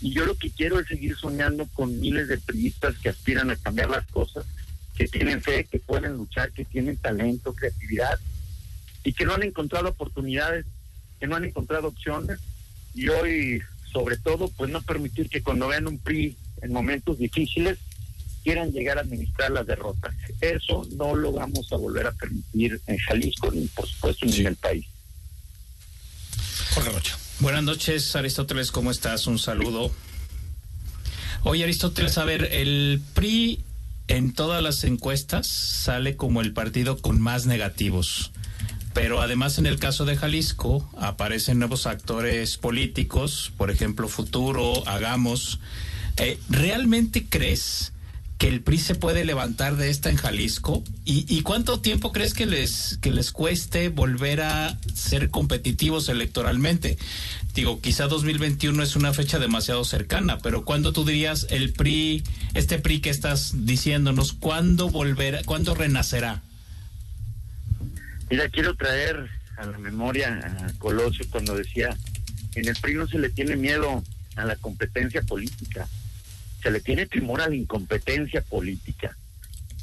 Y 0.00 0.12
yo 0.12 0.26
lo 0.26 0.36
que 0.36 0.50
quiero 0.50 0.78
es 0.78 0.86
seguir 0.86 1.16
soñando 1.16 1.66
con 1.72 1.98
miles 2.00 2.28
de 2.28 2.38
priistas 2.38 2.96
que 2.98 3.08
aspiran 3.08 3.50
a 3.50 3.56
cambiar 3.56 3.90
las 3.90 4.06
cosas, 4.06 4.44
que 4.96 5.08
tienen 5.08 5.42
fe, 5.42 5.64
que 5.64 5.78
pueden 5.78 6.12
luchar, 6.12 6.52
que 6.52 6.64
tienen 6.64 6.96
talento, 6.96 7.54
creatividad, 7.54 8.18
y 9.04 9.12
que 9.12 9.24
no 9.24 9.34
han 9.34 9.42
encontrado 9.42 9.88
oportunidades, 9.88 10.66
que 11.20 11.26
no 11.26 11.36
han 11.36 11.44
encontrado 11.44 11.88
opciones. 11.88 12.40
Y 12.94 13.08
hoy, 13.08 13.62
sobre 13.92 14.16
todo, 14.16 14.48
pues 14.48 14.70
no 14.70 14.82
permitir 14.82 15.28
que 15.28 15.42
cuando 15.42 15.68
vean 15.68 15.86
un 15.86 15.98
PRI 15.98 16.36
en 16.62 16.72
momentos 16.72 17.18
difíciles, 17.18 17.78
quieran 18.46 18.70
llegar 18.70 18.96
a 18.96 19.00
administrar 19.00 19.50
las 19.50 19.66
derrotas. 19.66 20.14
Eso 20.40 20.86
no 20.96 21.16
lo 21.16 21.32
vamos 21.32 21.66
a 21.72 21.76
volver 21.76 22.06
a 22.06 22.12
permitir 22.12 22.80
en 22.86 22.96
Jalisco, 22.96 23.50
ni 23.50 23.66
por 23.66 23.88
supuesto 23.88 24.24
ni 24.24 24.36
en 24.36 24.46
el 24.46 24.54
país. 24.54 24.86
Jorge 26.74 26.90
Rocha. 26.90 27.18
Buenas 27.40 27.64
noches, 27.64 28.14
Aristóteles, 28.14 28.70
¿cómo 28.70 28.92
estás? 28.92 29.26
Un 29.26 29.40
saludo. 29.40 29.90
Oye, 31.42 31.64
Aristóteles, 31.64 32.18
a 32.18 32.24
ver, 32.24 32.44
el 32.52 33.02
PRI 33.14 33.64
en 34.06 34.32
todas 34.32 34.62
las 34.62 34.84
encuestas 34.84 35.48
sale 35.48 36.14
como 36.14 36.40
el 36.40 36.52
partido 36.52 36.98
con 36.98 37.20
más 37.20 37.46
negativos. 37.46 38.30
Pero 38.94 39.20
además 39.20 39.58
en 39.58 39.66
el 39.66 39.80
caso 39.80 40.04
de 40.04 40.16
Jalisco 40.16 40.88
aparecen 40.96 41.58
nuevos 41.58 41.86
actores 41.86 42.58
políticos, 42.58 43.50
por 43.56 43.72
ejemplo 43.72 44.06
Futuro, 44.06 44.86
Hagamos. 44.86 45.58
Eh, 46.16 46.38
¿Realmente 46.48 47.26
crees 47.28 47.92
que 48.38 48.48
el 48.48 48.60
PRI 48.60 48.78
se 48.78 48.94
puede 48.94 49.24
levantar 49.24 49.76
de 49.76 49.88
esta 49.90 50.10
en 50.10 50.16
Jalisco? 50.16 50.84
¿Y, 51.04 51.40
cuánto 51.42 51.80
tiempo 51.80 52.12
crees 52.12 52.34
que 52.34 52.46
les, 52.46 52.98
que 53.00 53.10
les 53.10 53.32
cueste 53.32 53.88
volver 53.88 54.42
a 54.42 54.78
ser 54.94 55.30
competitivos 55.30 56.08
electoralmente? 56.08 56.98
Digo, 57.54 57.80
quizá 57.80 58.06
2021 58.08 58.82
es 58.82 58.96
una 58.96 59.14
fecha 59.14 59.38
demasiado 59.38 59.84
cercana, 59.84 60.38
pero 60.38 60.64
¿cuándo 60.64 60.92
tú 60.92 61.04
dirías 61.04 61.46
el 61.50 61.72
PRI, 61.72 62.22
este 62.54 62.78
PRI 62.78 63.00
que 63.00 63.10
estás 63.10 63.64
diciéndonos, 63.64 64.34
cuándo 64.34 64.90
volverá, 64.90 65.42
cuándo 65.44 65.74
renacerá? 65.74 66.42
Mira, 68.28 68.48
quiero 68.50 68.74
traer 68.74 69.30
a 69.56 69.64
la 69.64 69.78
memoria 69.78 70.68
a 70.68 70.78
Colosio 70.78 71.24
cuando 71.30 71.56
decía, 71.56 71.96
en 72.54 72.68
el 72.68 72.76
PRI 72.76 72.94
no 72.94 73.06
se 73.08 73.18
le 73.18 73.30
tiene 73.30 73.56
miedo 73.56 74.02
a 74.34 74.44
la 74.44 74.56
competencia 74.56 75.22
política 75.22 75.88
se 76.66 76.72
le 76.72 76.80
tiene 76.80 77.06
temor 77.06 77.40
a 77.40 77.48
la 77.48 77.54
incompetencia 77.54 78.40
política. 78.40 79.16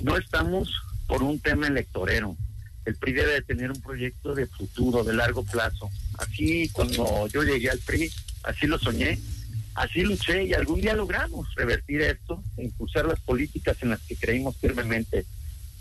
No 0.01 0.17
estamos 0.17 0.69
por 1.07 1.23
un 1.23 1.39
tema 1.39 1.67
electorero. 1.67 2.35
El 2.83 2.95
PRI 2.95 3.13
debe 3.13 3.31
de 3.35 3.41
tener 3.41 3.71
un 3.71 3.81
proyecto 3.81 4.35
de 4.35 4.47
futuro, 4.47 5.01
de 5.05 5.13
largo 5.13 5.45
plazo. 5.45 5.89
Así 6.17 6.67
cuando 6.73 7.25
yo 7.27 7.41
llegué 7.41 7.69
al 7.69 7.79
PRI, 7.79 8.11
así 8.43 8.67
lo 8.67 8.77
soñé, 8.77 9.17
así 9.75 10.01
luché 10.01 10.43
y 10.43 10.53
algún 10.53 10.81
día 10.81 10.93
logramos 10.93 11.47
revertir 11.55 12.01
esto 12.01 12.43
impulsar 12.57 13.05
las 13.05 13.21
políticas 13.21 13.77
en 13.81 13.91
las 13.91 14.01
que 14.01 14.17
creímos 14.17 14.57
firmemente. 14.57 15.25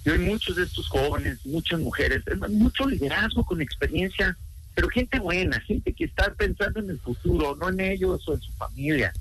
Y 0.05 0.11
hoy 0.11 0.21
muchos 0.21 0.55
de 0.55 0.63
estos 0.63 0.87
jóvenes, 0.87 1.45
muchas 1.45 1.81
mujeres, 1.81 2.23
mucho 2.49 2.87
liderazgo 2.87 3.45
con 3.45 3.61
experiencia, 3.61 4.39
pero 4.77 4.89
gente 4.89 5.19
buena, 5.19 5.59
gente 5.63 5.95
que 5.95 6.05
está 6.05 6.33
pensando 6.35 6.79
en 6.79 6.91
el 6.91 7.01
futuro, 7.01 7.57
no 7.57 7.71
en 7.71 7.81
ellos 7.81 8.23
o 8.29 8.35
en 8.35 8.41
su 8.41 8.53
familia 8.53 9.13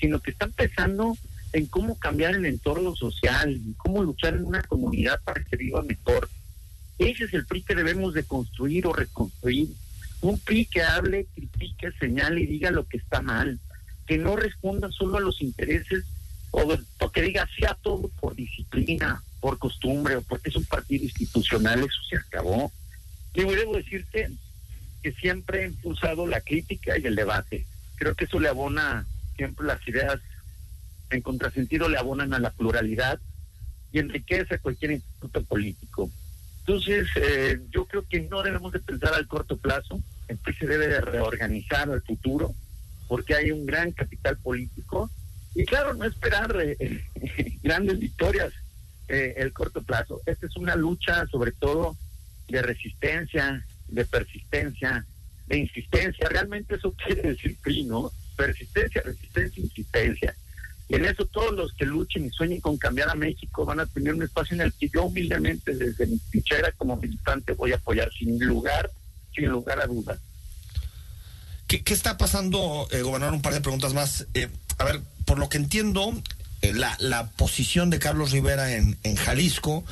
sino 0.00 0.20
que 0.20 0.30
están 0.30 0.52
pensando 0.52 1.16
en 1.52 1.66
cómo 1.66 1.98
cambiar 1.98 2.34
el 2.34 2.46
entorno 2.46 2.94
social, 2.94 3.54
en 3.54 3.72
cómo 3.74 4.02
luchar 4.02 4.34
en 4.34 4.44
una 4.44 4.62
comunidad 4.62 5.20
para 5.24 5.42
que 5.42 5.56
viva 5.56 5.82
mejor. 5.82 6.28
Ese 6.98 7.24
es 7.24 7.34
el 7.34 7.46
PRI 7.46 7.62
que 7.62 7.74
debemos 7.74 8.14
de 8.14 8.24
construir 8.24 8.86
o 8.86 8.92
reconstruir. 8.92 9.68
Un 10.20 10.38
PRI 10.38 10.66
que 10.66 10.82
hable, 10.82 11.26
critique, 11.34 11.92
señale 11.98 12.40
y 12.40 12.46
diga 12.46 12.70
lo 12.70 12.86
que 12.86 12.98
está 12.98 13.22
mal. 13.22 13.58
Que 14.06 14.18
no 14.18 14.36
responda 14.36 14.90
solo 14.90 15.18
a 15.18 15.20
los 15.20 15.40
intereses 15.40 16.04
o, 16.50 16.66
que 17.12 17.22
diga 17.22 17.48
sea 17.58 17.74
todo 17.74 18.08
por 18.20 18.34
disciplina, 18.34 19.22
por 19.40 19.58
costumbre 19.58 20.16
o 20.16 20.22
porque 20.22 20.50
es 20.50 20.56
un 20.56 20.64
partido 20.64 21.04
institucional. 21.04 21.80
Eso 21.80 22.02
se 22.08 22.16
acabó. 22.16 22.72
Y 23.34 23.44
debo 23.44 23.76
decirte 23.76 24.30
que 25.02 25.12
siempre 25.12 25.62
he 25.62 25.66
impulsado 25.68 26.26
la 26.26 26.40
crítica 26.40 26.98
y 26.98 27.06
el 27.06 27.14
debate. 27.14 27.64
Creo 27.96 28.14
que 28.14 28.24
eso 28.24 28.40
le 28.40 28.48
abona 28.48 29.06
siempre 29.38 29.66
las 29.66 29.86
ideas 29.88 30.20
en 31.08 31.22
contrasentido 31.22 31.88
le 31.88 31.96
abonan 31.96 32.34
a 32.34 32.38
la 32.38 32.50
pluralidad 32.50 33.18
y 33.92 34.00
enriquece 34.00 34.58
cualquier 34.58 34.90
instituto 34.90 35.42
político. 35.44 36.10
Entonces, 36.60 37.08
eh, 37.16 37.58
yo 37.70 37.86
creo 37.86 38.04
que 38.06 38.20
no 38.20 38.42
debemos 38.42 38.72
de 38.72 38.80
pensar 38.80 39.14
al 39.14 39.26
corto 39.26 39.56
plazo, 39.56 40.02
que 40.44 40.52
se 40.52 40.66
debe 40.66 40.88
de 40.88 41.00
reorganizar 41.00 41.90
al 41.90 42.02
futuro, 42.02 42.54
porque 43.06 43.34
hay 43.34 43.50
un 43.50 43.64
gran 43.64 43.92
capital 43.92 44.36
político 44.36 45.10
y 45.54 45.64
claro, 45.64 45.94
no 45.94 46.04
esperar 46.04 46.54
eh, 46.60 47.04
grandes 47.62 47.98
victorias 47.98 48.52
eh, 49.08 49.34
el 49.38 49.54
corto 49.54 49.82
plazo. 49.82 50.20
Esta 50.26 50.46
es 50.46 50.56
una 50.56 50.76
lucha 50.76 51.26
sobre 51.28 51.52
todo 51.52 51.96
de 52.48 52.60
resistencia, 52.60 53.64
de 53.88 54.04
persistencia, 54.04 55.06
de 55.46 55.56
insistencia. 55.56 56.28
Realmente 56.28 56.74
eso 56.74 56.92
quiere 57.06 57.22
decir 57.22 57.56
PRI, 57.62 57.84
¿no? 57.84 58.12
Persistencia, 58.38 59.02
resistencia, 59.02 59.62
insistencia. 59.62 60.34
Y 60.88 60.94
en 60.94 61.04
eso 61.04 61.26
todos 61.26 61.52
los 61.52 61.72
que 61.74 61.84
luchen 61.84 62.24
y 62.24 62.30
sueñen 62.30 62.60
con 62.60 62.78
cambiar 62.78 63.10
a 63.10 63.14
México 63.14 63.66
van 63.66 63.80
a 63.80 63.86
tener 63.86 64.14
un 64.14 64.22
espacio 64.22 64.54
en 64.54 64.62
el 64.62 64.72
que 64.72 64.88
yo 64.88 65.04
humildemente 65.04 65.74
desde 65.74 66.06
mi 66.06 66.18
fichera 66.30 66.72
como 66.72 66.96
militante 66.96 67.52
voy 67.52 67.72
a 67.72 67.76
apoyar 67.76 68.10
sin 68.12 68.38
lugar, 68.38 68.90
sin 69.34 69.48
lugar 69.48 69.80
a 69.80 69.86
dudas. 69.86 70.18
¿Qué, 71.66 71.82
está 71.92 72.16
pasando, 72.16 72.88
eh, 72.92 73.02
gobernador? 73.02 73.34
Un 73.34 73.42
par 73.42 73.52
de 73.52 73.60
preguntas 73.60 73.92
más. 73.92 74.26
Eh, 74.32 74.48
a 74.78 74.84
ver, 74.84 75.02
por 75.26 75.38
lo 75.38 75.50
que 75.50 75.58
entiendo, 75.58 76.14
la, 76.60 76.96
la, 76.98 77.30
posición 77.30 77.90
de 77.90 77.98
Carlos 77.98 78.32
Rivera 78.32 78.74
en, 78.74 78.98
en 79.04 79.16
Jalisco 79.16 79.84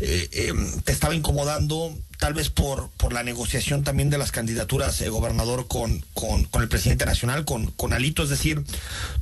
eh, 0.00 0.52
te 0.84 0.92
estaba 0.92 1.14
incomodando 1.14 1.96
tal 2.22 2.34
vez 2.34 2.50
por, 2.50 2.90
por 2.90 3.12
la 3.12 3.24
negociación 3.24 3.82
también 3.82 4.08
de 4.08 4.16
las 4.16 4.30
candidaturas 4.30 4.98
de 5.00 5.08
gobernador 5.08 5.66
con, 5.66 6.04
con, 6.14 6.46
el 6.62 6.68
presidente 6.68 7.04
nacional, 7.04 7.44
con, 7.44 7.72
con 7.72 7.92
Alito. 7.92 8.22
Es 8.22 8.28
decir, 8.28 8.62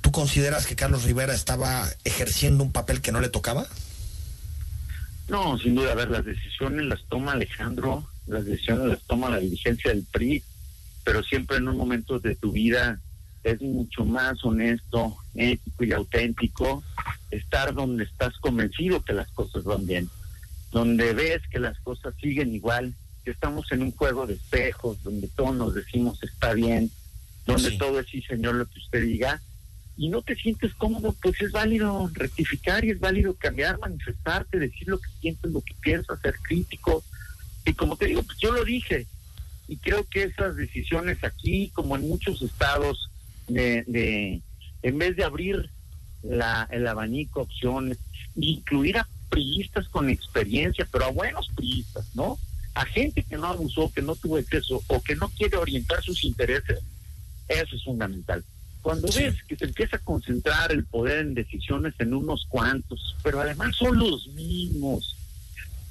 ¿tú 0.03 0.13
consideras 0.13 0.67
que 0.67 0.77
Carlos 0.77 1.05
Rivera 1.05 1.33
estaba 1.33 1.89
ejerciendo 2.05 2.63
un 2.63 2.73
papel 2.73 3.01
que 3.01 3.11
no 3.11 3.23
le 3.23 3.31
tocaba? 3.31 3.67
No, 5.29 5.59
sin 5.59 5.77
duda. 5.77 5.93
A 5.93 5.95
ver, 5.95 6.11
las 6.11 6.27
decisiones 6.27 6.85
las 6.85 7.03
toma 7.09 7.33
Alejandro, 7.33 8.07
las 8.27 8.45
decisiones 8.45 8.89
las 8.89 9.03
toma 9.05 9.31
la 9.31 9.39
dirigencia 9.39 9.91
del 9.91 10.05
PRI, 10.05 10.45
pero 11.03 11.23
siempre 11.23 11.57
en 11.57 11.69
un 11.69 11.79
momento 11.79 12.19
de 12.19 12.37
tu 12.37 12.53
vida 12.53 13.01
es 13.45 13.61
mucho 13.61 14.05
más 14.05 14.45
honesto, 14.45 15.17
ético 15.35 15.85
y 15.85 15.93
auténtico 15.93 16.83
estar 17.31 17.75
donde 17.75 18.05
estás 18.05 18.37
convencido 18.39 19.03
que 19.03 19.13
las 19.13 19.31
cosas 19.31 19.65
van 19.65 19.87
bien 19.87 20.11
donde 20.73 21.13
ves 21.15 21.43
que 21.51 21.59
las 21.59 21.79
cosas 21.81 22.15
siguen 22.21 22.55
igual, 22.55 22.95
que 23.25 23.33
estamos 23.33 23.71
en 23.73 23.83
un 23.83 23.93
juego 23.93 24.27
de 24.27 24.35
espejos, 24.35 25.03
donde 25.03 25.29
todos 25.29 25.55
nos 25.55 25.75
decimos 25.75 26.23
está 26.23 26.53
bien, 26.55 26.91
donde 27.47 27.73
todo 27.73 28.01
es 28.01 28.07
sí, 28.07 28.23
señor, 28.23 28.55
lo 28.55 28.67
que 28.67 28.79
usted 28.79 29.03
diga, 29.03 29.41
y 29.97 30.09
no 30.09 30.23
te 30.23 30.37
sientes 30.37 30.73
cómodo, 30.75 31.15
pues 31.21 31.41
es 31.43 31.53
válido 31.53 32.11
rectificar 32.15 32.85
y 32.85 32.91
es 32.91 33.01
válido 33.01 33.35
cambiar, 33.35 33.79
manifestarte, 33.81 34.59
decir 34.59 34.89
lo 34.89 34.99
que 34.99 35.11
sientes, 35.21 35.51
lo 35.51 35.61
que 35.61 35.75
piensas, 35.75 36.21
ser 36.21 36.37
crítico. 36.41 37.05
Y 37.67 37.75
como 37.75 37.97
te 37.97 38.07
digo, 38.07 38.23
pues 38.23 38.39
yo 38.39 38.53
lo 38.53 38.65
dije, 38.65 39.07
y 39.69 39.77
creo 39.77 40.05
que 40.05 40.23
esas 40.23 40.57
decisiones 40.57 41.23
aquí, 41.23 41.71
como 41.75 41.97
en 41.97 42.09
muchos 42.09 42.41
estados, 42.41 43.10
de, 43.53 43.85
de 43.87 44.41
en 44.83 44.99
vez 44.99 45.17
de 45.17 45.25
abrir 45.25 45.71
la, 46.23 46.69
el 46.71 46.87
abanico 46.87 47.43
opciones, 47.43 47.99
incluir 48.37 48.99
a 48.99 49.07
priistas 49.29 49.89
con 49.89 50.11
experiencia, 50.11 50.87
pero 50.91 51.07
a 51.07 51.11
buenos 51.11 51.49
priistas, 51.55 52.05
¿no? 52.15 52.39
A 52.75 52.85
gente 52.85 53.23
que 53.23 53.37
no 53.37 53.47
abusó, 53.47 53.93
que 53.93 54.03
no 54.03 54.17
tuvo 54.17 54.39
exceso 54.39 54.83
o 54.87 55.03
que 55.03 55.17
no 55.17 55.29
quiere 55.29 55.57
orientar 55.57 56.03
sus 56.03 56.25
intereses, 56.25 56.81
Eso 57.49 57.77
es 57.77 57.85
fundamental. 57.85 58.45
Cuando 58.83 59.09
ves 59.09 59.43
que 59.47 59.57
se 59.57 59.67
empieza 59.67 59.97
a 59.97 60.01
concentrar 60.01 60.73
el 60.73 60.85
poder 60.85 61.19
en 61.19 61.35
decisiones 61.35 61.95
en 61.99 62.15
unos 62.15 62.47
cuantos, 62.49 63.17
pero 63.23 63.41
además 63.41 63.77
son 63.77 63.99
los 63.99 64.29
mismos 64.29 65.17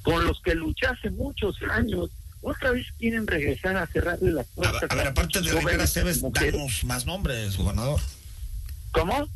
con 0.02 0.24
los 0.24 0.40
que 0.40 0.54
luché 0.54 0.86
hace 0.86 1.10
muchos 1.10 1.56
años, 1.70 2.10
otra 2.42 2.70
vez 2.70 2.86
quieren 2.98 3.26
regresar 3.26 3.76
a 3.76 3.86
cerrarle 3.86 4.32
las 4.32 4.46
puertas. 4.48 4.90
A 4.90 4.94
ver, 4.94 5.08
aparte 5.08 5.40
de 5.40 5.52
Rivera 5.52 5.86
Cebes, 5.86 6.22
danos 6.22 6.84
más 6.84 7.06
nombres, 7.06 7.56
gobernador. 7.56 8.00
¿Cómo? 8.92 9.28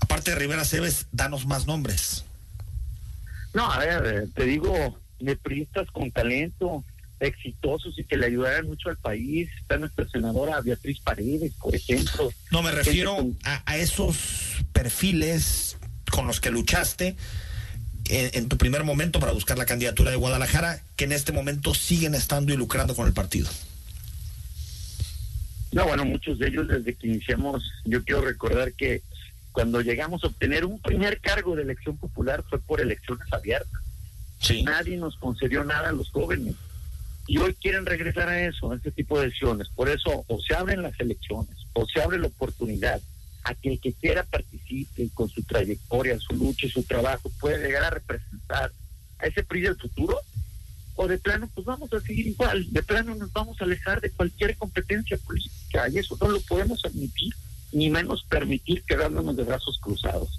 Aparte 0.00 0.30
de 0.32 0.36
Rivera 0.36 0.64
Cebes, 0.64 1.06
danos 1.12 1.46
más 1.46 1.66
nombres. 1.66 2.24
No, 3.54 3.70
a 3.70 3.78
ver, 3.78 4.06
eh, 4.06 4.28
te 4.34 4.44
digo, 4.44 4.98
de 5.20 5.36
priistas 5.36 5.90
con 5.90 6.10
talento, 6.10 6.84
exitosos 7.20 7.98
y 7.98 8.04
que 8.04 8.16
le 8.16 8.26
ayudaran 8.26 8.66
mucho 8.66 8.88
al 8.88 8.96
país. 8.96 9.50
Está 9.60 9.78
nuestra 9.78 10.08
senadora 10.08 10.60
Beatriz 10.60 11.00
Paredes, 11.00 11.52
por 11.60 11.74
ejemplo. 11.74 12.30
No, 12.50 12.62
me 12.62 12.72
refiero 12.72 13.16
a, 13.44 13.62
a, 13.70 13.76
esos 13.76 14.64
perfiles 14.72 15.76
con 16.10 16.26
los 16.26 16.40
que 16.40 16.50
luchaste 16.50 17.16
en, 18.08 18.30
en, 18.34 18.48
tu 18.48 18.56
primer 18.56 18.84
momento 18.84 19.20
para 19.20 19.32
buscar 19.32 19.58
la 19.58 19.66
candidatura 19.66 20.10
de 20.10 20.16
Guadalajara, 20.16 20.80
que 20.96 21.04
en 21.04 21.12
este 21.12 21.32
momento 21.32 21.74
siguen 21.74 22.14
estando 22.14 22.52
y 22.52 22.56
lucrando 22.56 22.94
con 22.94 23.06
el 23.06 23.12
partido. 23.12 23.48
No, 25.72 25.86
bueno, 25.86 26.04
muchos 26.04 26.38
de 26.38 26.48
ellos 26.48 26.68
desde 26.68 26.94
que 26.94 27.06
iniciamos, 27.06 27.64
yo 27.84 28.04
quiero 28.04 28.20
recordar 28.20 28.72
que 28.74 29.02
cuando 29.52 29.80
llegamos 29.80 30.22
a 30.22 30.26
obtener 30.26 30.64
un 30.64 30.78
primer 30.78 31.18
cargo 31.20 31.56
de 31.56 31.62
elección 31.62 31.96
popular 31.96 32.44
fue 32.48 32.58
por 32.58 32.80
elecciones 32.80 33.30
abiertas. 33.32 33.80
Sí. 34.38 34.62
Nadie 34.62 34.96
nos 34.96 35.16
concedió 35.16 35.64
nada 35.64 35.90
a 35.90 35.92
los 35.92 36.10
jóvenes. 36.10 36.54
Y 37.26 37.38
hoy 37.38 37.54
quieren 37.54 37.86
regresar 37.86 38.28
a 38.28 38.42
eso, 38.42 38.72
a 38.72 38.76
este 38.76 38.90
tipo 38.90 39.18
de 39.18 39.26
elecciones. 39.26 39.68
Por 39.68 39.88
eso 39.88 40.24
o 40.26 40.40
se 40.40 40.54
abren 40.54 40.82
las 40.82 40.98
elecciones, 40.98 41.56
o 41.72 41.86
se 41.86 42.02
abre 42.02 42.18
la 42.18 42.26
oportunidad 42.26 43.00
a 43.44 43.54
que 43.54 43.72
el 43.72 43.80
que 43.80 43.92
quiera 43.92 44.24
participe 44.24 45.08
con 45.14 45.28
su 45.28 45.42
trayectoria, 45.42 46.18
su 46.18 46.34
lucha 46.34 46.66
y 46.66 46.70
su 46.70 46.82
trabajo 46.82 47.30
pueda 47.40 47.58
llegar 47.58 47.84
a 47.84 47.90
representar 47.90 48.72
a 49.18 49.26
ese 49.26 49.42
PRI 49.42 49.62
del 49.62 49.76
futuro, 49.76 50.18
o 50.94 51.08
de 51.08 51.18
plano, 51.18 51.48
pues 51.54 51.64
vamos 51.66 51.92
a 51.92 52.00
seguir 52.00 52.26
igual, 52.26 52.70
de 52.70 52.82
plano 52.82 53.14
nos 53.14 53.32
vamos 53.32 53.60
a 53.60 53.64
alejar 53.64 54.00
de 54.00 54.10
cualquier 54.10 54.56
competencia 54.56 55.16
política, 55.18 55.88
y 55.88 55.98
eso 55.98 56.16
no 56.20 56.28
lo 56.28 56.40
podemos 56.42 56.84
admitir, 56.84 57.32
ni 57.72 57.88
menos 57.88 58.24
permitir 58.28 58.82
quedándonos 58.82 59.36
de 59.36 59.44
brazos 59.44 59.78
cruzados. 59.80 60.38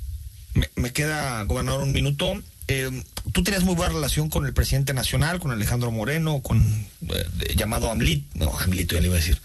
Me, 0.54 0.70
me 0.76 0.94
queda, 0.94 1.44
gobernador, 1.44 1.84
un 1.84 1.92
minuto. 1.92 2.42
Eh, 2.68 3.04
tú 3.34 3.44
tienes 3.44 3.64
muy 3.64 3.76
buena 3.76 3.94
relación 3.94 4.30
con 4.30 4.46
el 4.46 4.54
presidente 4.54 4.94
nacional, 4.94 5.40
con 5.40 5.52
Alejandro 5.52 5.92
Moreno, 5.92 6.42
con 6.42 6.62
eh, 6.62 7.56
llamado 7.56 7.92
Amlit, 7.92 8.34
no, 8.36 8.58
Amlito 8.58 8.96
ya 8.96 9.02
le 9.02 9.08
iba 9.08 9.16
a 9.16 9.20
decir. 9.20 9.38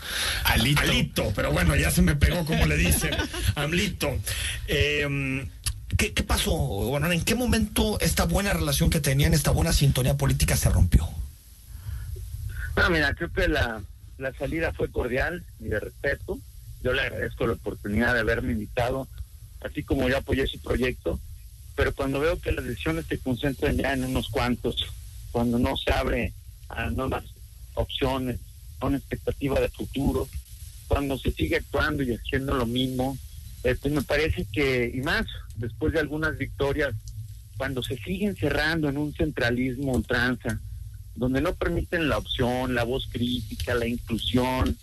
Alito. 0.44 0.80
Alito, 0.82 1.32
pero 1.34 1.52
bueno, 1.52 1.74
ya 1.74 1.90
se 1.90 2.02
me 2.02 2.14
pegó 2.14 2.44
como 2.44 2.66
le 2.66 2.76
dicen. 2.76 3.10
Amlito. 3.56 4.16
Eh, 4.68 5.46
¿qué, 5.96 6.12
¿Qué 6.12 6.22
pasó, 6.22 6.52
gobernador? 6.52 7.16
¿En 7.16 7.24
qué 7.24 7.34
momento 7.34 7.98
esta 8.00 8.24
buena 8.24 8.52
relación 8.52 8.88
que 8.88 9.00
tenían, 9.00 9.34
esta 9.34 9.50
buena 9.50 9.72
sintonía 9.72 10.16
política 10.16 10.56
se 10.56 10.70
rompió? 10.70 11.08
No, 12.76 12.90
mira, 12.90 13.12
creo 13.14 13.32
que 13.32 13.48
la, 13.48 13.82
la 14.18 14.32
salida 14.34 14.72
fue 14.72 14.92
cordial 14.92 15.44
y 15.58 15.64
de 15.64 15.80
respeto. 15.80 16.38
Yo 16.84 16.92
le 16.92 17.02
agradezco 17.02 17.48
la 17.48 17.54
oportunidad 17.54 18.14
de 18.14 18.20
haberme 18.20 18.52
invitado, 18.52 19.08
así 19.60 19.82
como 19.82 20.08
yo 20.08 20.18
apoyé 20.18 20.46
su 20.46 20.60
proyecto 20.60 21.18
pero 21.78 21.94
cuando 21.94 22.18
veo 22.18 22.40
que 22.40 22.50
las 22.50 22.64
decisiones 22.64 23.06
se 23.06 23.20
concentran 23.20 23.76
ya 23.76 23.92
en 23.92 24.02
unos 24.02 24.30
cuantos, 24.30 24.84
cuando 25.30 25.60
no 25.60 25.76
se 25.76 25.92
abre 25.92 26.32
a 26.68 26.90
nuevas 26.90 27.22
opciones, 27.74 28.40
a 28.80 28.86
una 28.86 28.96
expectativa 28.96 29.60
de 29.60 29.68
futuro, 29.68 30.28
cuando 30.88 31.16
se 31.16 31.30
sigue 31.30 31.54
actuando 31.54 32.02
y 32.02 32.12
haciendo 32.12 32.54
lo 32.54 32.66
mismo, 32.66 33.16
eh, 33.62 33.76
pues 33.80 33.94
me 33.94 34.02
parece 34.02 34.44
que, 34.52 34.90
y 34.92 35.02
más, 35.02 35.24
después 35.54 35.92
de 35.92 36.00
algunas 36.00 36.36
victorias, 36.36 36.96
cuando 37.56 37.80
se 37.84 37.96
siguen 37.98 38.34
cerrando 38.34 38.88
en 38.88 38.98
un 38.98 39.14
centralismo 39.14 39.92
ultranza, 39.92 40.58
donde 41.14 41.40
no 41.40 41.54
permiten 41.54 42.08
la 42.08 42.18
opción, 42.18 42.74
la 42.74 42.82
voz 42.82 43.06
crítica, 43.08 43.74
la 43.74 43.86
inclusión, 43.86 44.76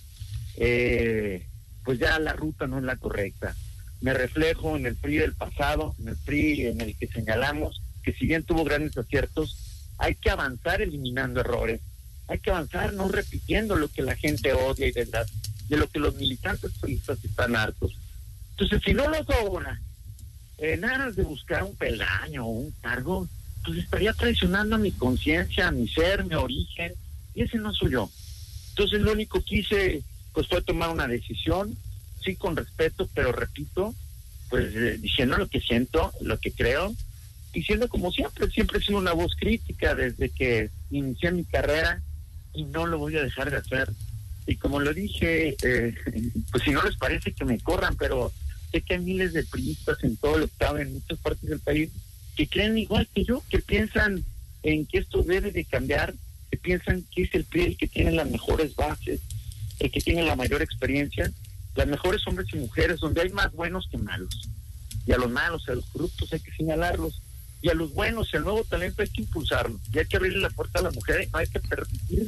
eh, 0.56 1.46
pues 1.84 2.00
ya 2.00 2.18
la 2.20 2.32
ruta 2.32 2.68
no 2.68 2.78
es 2.78 2.86
la 2.86 2.96
correcta 2.96 3.54
me 4.02 4.14
reflejo 4.14 4.76
en 4.76 4.86
el 4.86 4.96
PRI 4.96 5.18
del 5.18 5.34
pasado, 5.34 5.96
en 6.00 6.10
el 6.10 6.18
PRI 6.18 6.68
en 6.68 6.82
el 6.82 6.96
que 6.96 7.08
señalamos 7.08 7.82
que 8.04 8.14
si 8.14 8.28
bien 8.28 8.44
tuvo 8.44 8.64
grandes 8.64 8.96
aciertos, 8.98 9.58
hay 9.98 10.16
que 10.16 10.30
avanzar 10.30 10.82
eliminando 10.82 11.40
errores, 11.40 11.82
hay 12.28 12.40
que 12.40 12.52
avanzar 12.52 12.94
no 12.94 13.08
repitiendo 13.08 13.76
lo 13.76 13.88
que 13.88 14.04
la 14.04 14.16
gente 14.16 14.54
odia 14.54 14.88
y 14.88 14.92
de, 14.92 15.06
la, 15.08 15.26
de 15.70 15.78
lo 15.78 15.90
que 15.90 16.00
los 16.00 16.16
militantes 16.16 16.72
politistas 16.80 17.24
están 17.24 17.56
hartos. 17.56 17.98
Entonces, 18.52 18.82
si 18.86 18.94
no 18.94 19.10
lo 19.10 19.24
logra, 19.24 19.80
en 20.58 20.86
aras 20.86 21.16
de 21.16 21.24
buscar 21.24 21.64
un 21.64 21.76
peldaño 21.76 22.46
o 22.46 22.50
un 22.50 22.72
cargo, 22.82 23.28
pues 23.66 23.80
estaría 23.80 24.14
traicionando 24.14 24.76
a 24.76 24.80
mi 24.80 24.92
conciencia, 24.92 25.68
a 25.68 25.72
mi 25.72 25.88
ser, 25.88 26.24
mi 26.26 26.36
origen, 26.36 26.94
y 27.34 27.42
ese 27.42 27.58
no 27.58 27.74
soy 27.74 27.92
yo. 27.92 28.10
Entonces, 28.70 29.02
lo 29.02 29.12
único 29.12 29.44
que 29.44 29.58
hice 29.58 30.04
pues 30.34 30.48
fue 30.48 30.62
tomar 30.62 30.90
una 30.90 31.08
decisión, 31.08 31.76
sí 32.26 32.36
con 32.36 32.56
respeto, 32.56 33.08
pero 33.14 33.32
repito, 33.32 33.94
pues 34.50 34.76
eh, 34.76 34.98
diciendo 35.00 35.38
lo 35.38 35.48
que 35.48 35.62
siento, 35.62 36.12
lo 36.22 36.40
que 36.40 36.52
creo, 36.52 36.94
y 37.54 37.64
siendo 37.64 37.88
como 37.88 38.12
siempre, 38.12 38.50
siempre 38.50 38.80
he 38.80 38.82
sido 38.82 38.98
una 38.98 39.14
voz 39.14 39.34
crítica 39.40 39.96
desde 39.96 40.30
que 40.30 40.70
inicié 40.92 41.32
mi 41.32 41.46
carrera 41.46 42.02
y 42.54 42.64
no 42.64 42.86
lo 42.86 42.98
voy 42.98 43.16
a 43.18 43.24
dejar 43.24 43.50
de 43.50 43.58
hacer. 43.58 43.90
Y 44.46 44.58
como 44.58 44.80
lo 44.80 44.94
dije, 44.94 45.56
eh, 45.64 45.96
pues 46.52 46.64
si 46.64 46.72
no 46.72 46.84
les 46.84 46.98
parece 46.98 47.32
que 47.32 47.46
me 47.46 47.60
corran, 47.60 47.96
pero 47.96 48.32
sé 48.72 48.82
que 48.82 48.96
hay 48.96 49.00
miles 49.00 49.34
de 49.34 49.44
priistas 49.44 50.04
en 50.04 50.18
todo 50.18 50.38
el 50.38 50.44
estado, 50.44 50.80
en 50.80 50.94
muchas 50.94 51.18
partes 51.20 51.50
del 51.50 51.60
país, 51.60 51.90
que 52.36 52.48
creen 52.48 52.78
igual 52.78 53.08
que 53.14 53.24
yo, 53.24 53.42
que 53.50 53.60
piensan 53.60 54.24
en 54.64 54.86
que 54.86 54.98
esto 54.98 55.24
debe 55.24 55.52
de 55.52 55.64
cambiar, 55.64 56.14
que 56.52 56.58
piensan 56.58 57.06
que 57.14 57.24
es 57.24 57.36
el 57.36 57.46
PRI 57.46 57.64
el 57.64 57.78
que 57.78 57.88
tiene 57.88 58.12
las 58.12 58.30
mejores 58.30 58.76
bases, 58.76 59.22
el 59.80 59.92
que 59.92 60.02
tiene 60.02 60.24
la 60.24 60.36
mayor 60.36 60.62
experiencia, 60.62 61.32
las 61.76 61.88
mejores 61.88 62.26
hombres 62.28 62.48
y 62.54 62.58
mujeres, 62.58 63.00
donde 63.00 63.22
hay 63.22 63.30
más 63.30 63.52
buenos 63.52 63.88
que 63.92 63.98
malos. 63.98 64.50
Y 65.06 65.12
a 65.12 65.18
los 65.18 65.30
malos, 65.30 65.68
a 65.70 65.76
los 65.76 65.86
corruptos 65.86 66.32
hay 66.34 66.40
que 66.40 66.52
señalarlos. 66.52 67.22
Y 67.62 67.70
a 67.70 67.74
los 67.74 67.94
buenos, 67.94 68.34
el 68.34 68.44
nuevo 68.44 68.64
talento 68.64 69.02
hay 69.02 69.10
que 69.10 69.22
impulsarlo. 69.22 69.80
Y 69.94 70.00
hay 70.00 70.06
que 70.06 70.18
abrirle 70.18 70.40
la 70.40 70.50
puerta 70.50 70.80
a 70.80 70.84
la 70.84 70.92
mujer 70.92 71.24
y 71.24 71.32
no 71.32 71.40
hay 71.40 71.48
que 71.48 71.60
permitir 71.60 72.28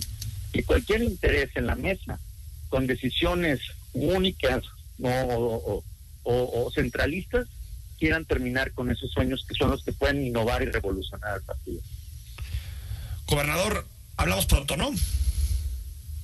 que 0.52 0.64
cualquier 0.64 1.04
interés 1.04 1.50
en 1.56 1.68
la 1.68 1.76
mesa, 1.76 2.20
con 2.70 2.88
decisiones 2.88 3.62
únicas 3.94 4.64
o, 5.02 5.10
o, 5.10 5.84
o, 6.24 6.66
o 6.66 6.72
centralistas, 6.72 7.48
quieran 7.98 8.26
terminar 8.26 8.72
con 8.74 8.92
esos 8.92 9.12
sueños 9.12 9.46
que 9.48 9.56
son 9.56 9.72
los 9.72 9.84
que 9.84 9.92
pueden 9.92 10.26
innovar 10.26 10.62
y 10.62 10.66
revolucionar 10.66 11.32
al 11.32 11.42
partido. 11.42 11.82
Gobernador, 13.28 13.86
hablamos 14.18 14.46
pronto, 14.46 14.78
¿no? 14.78 14.92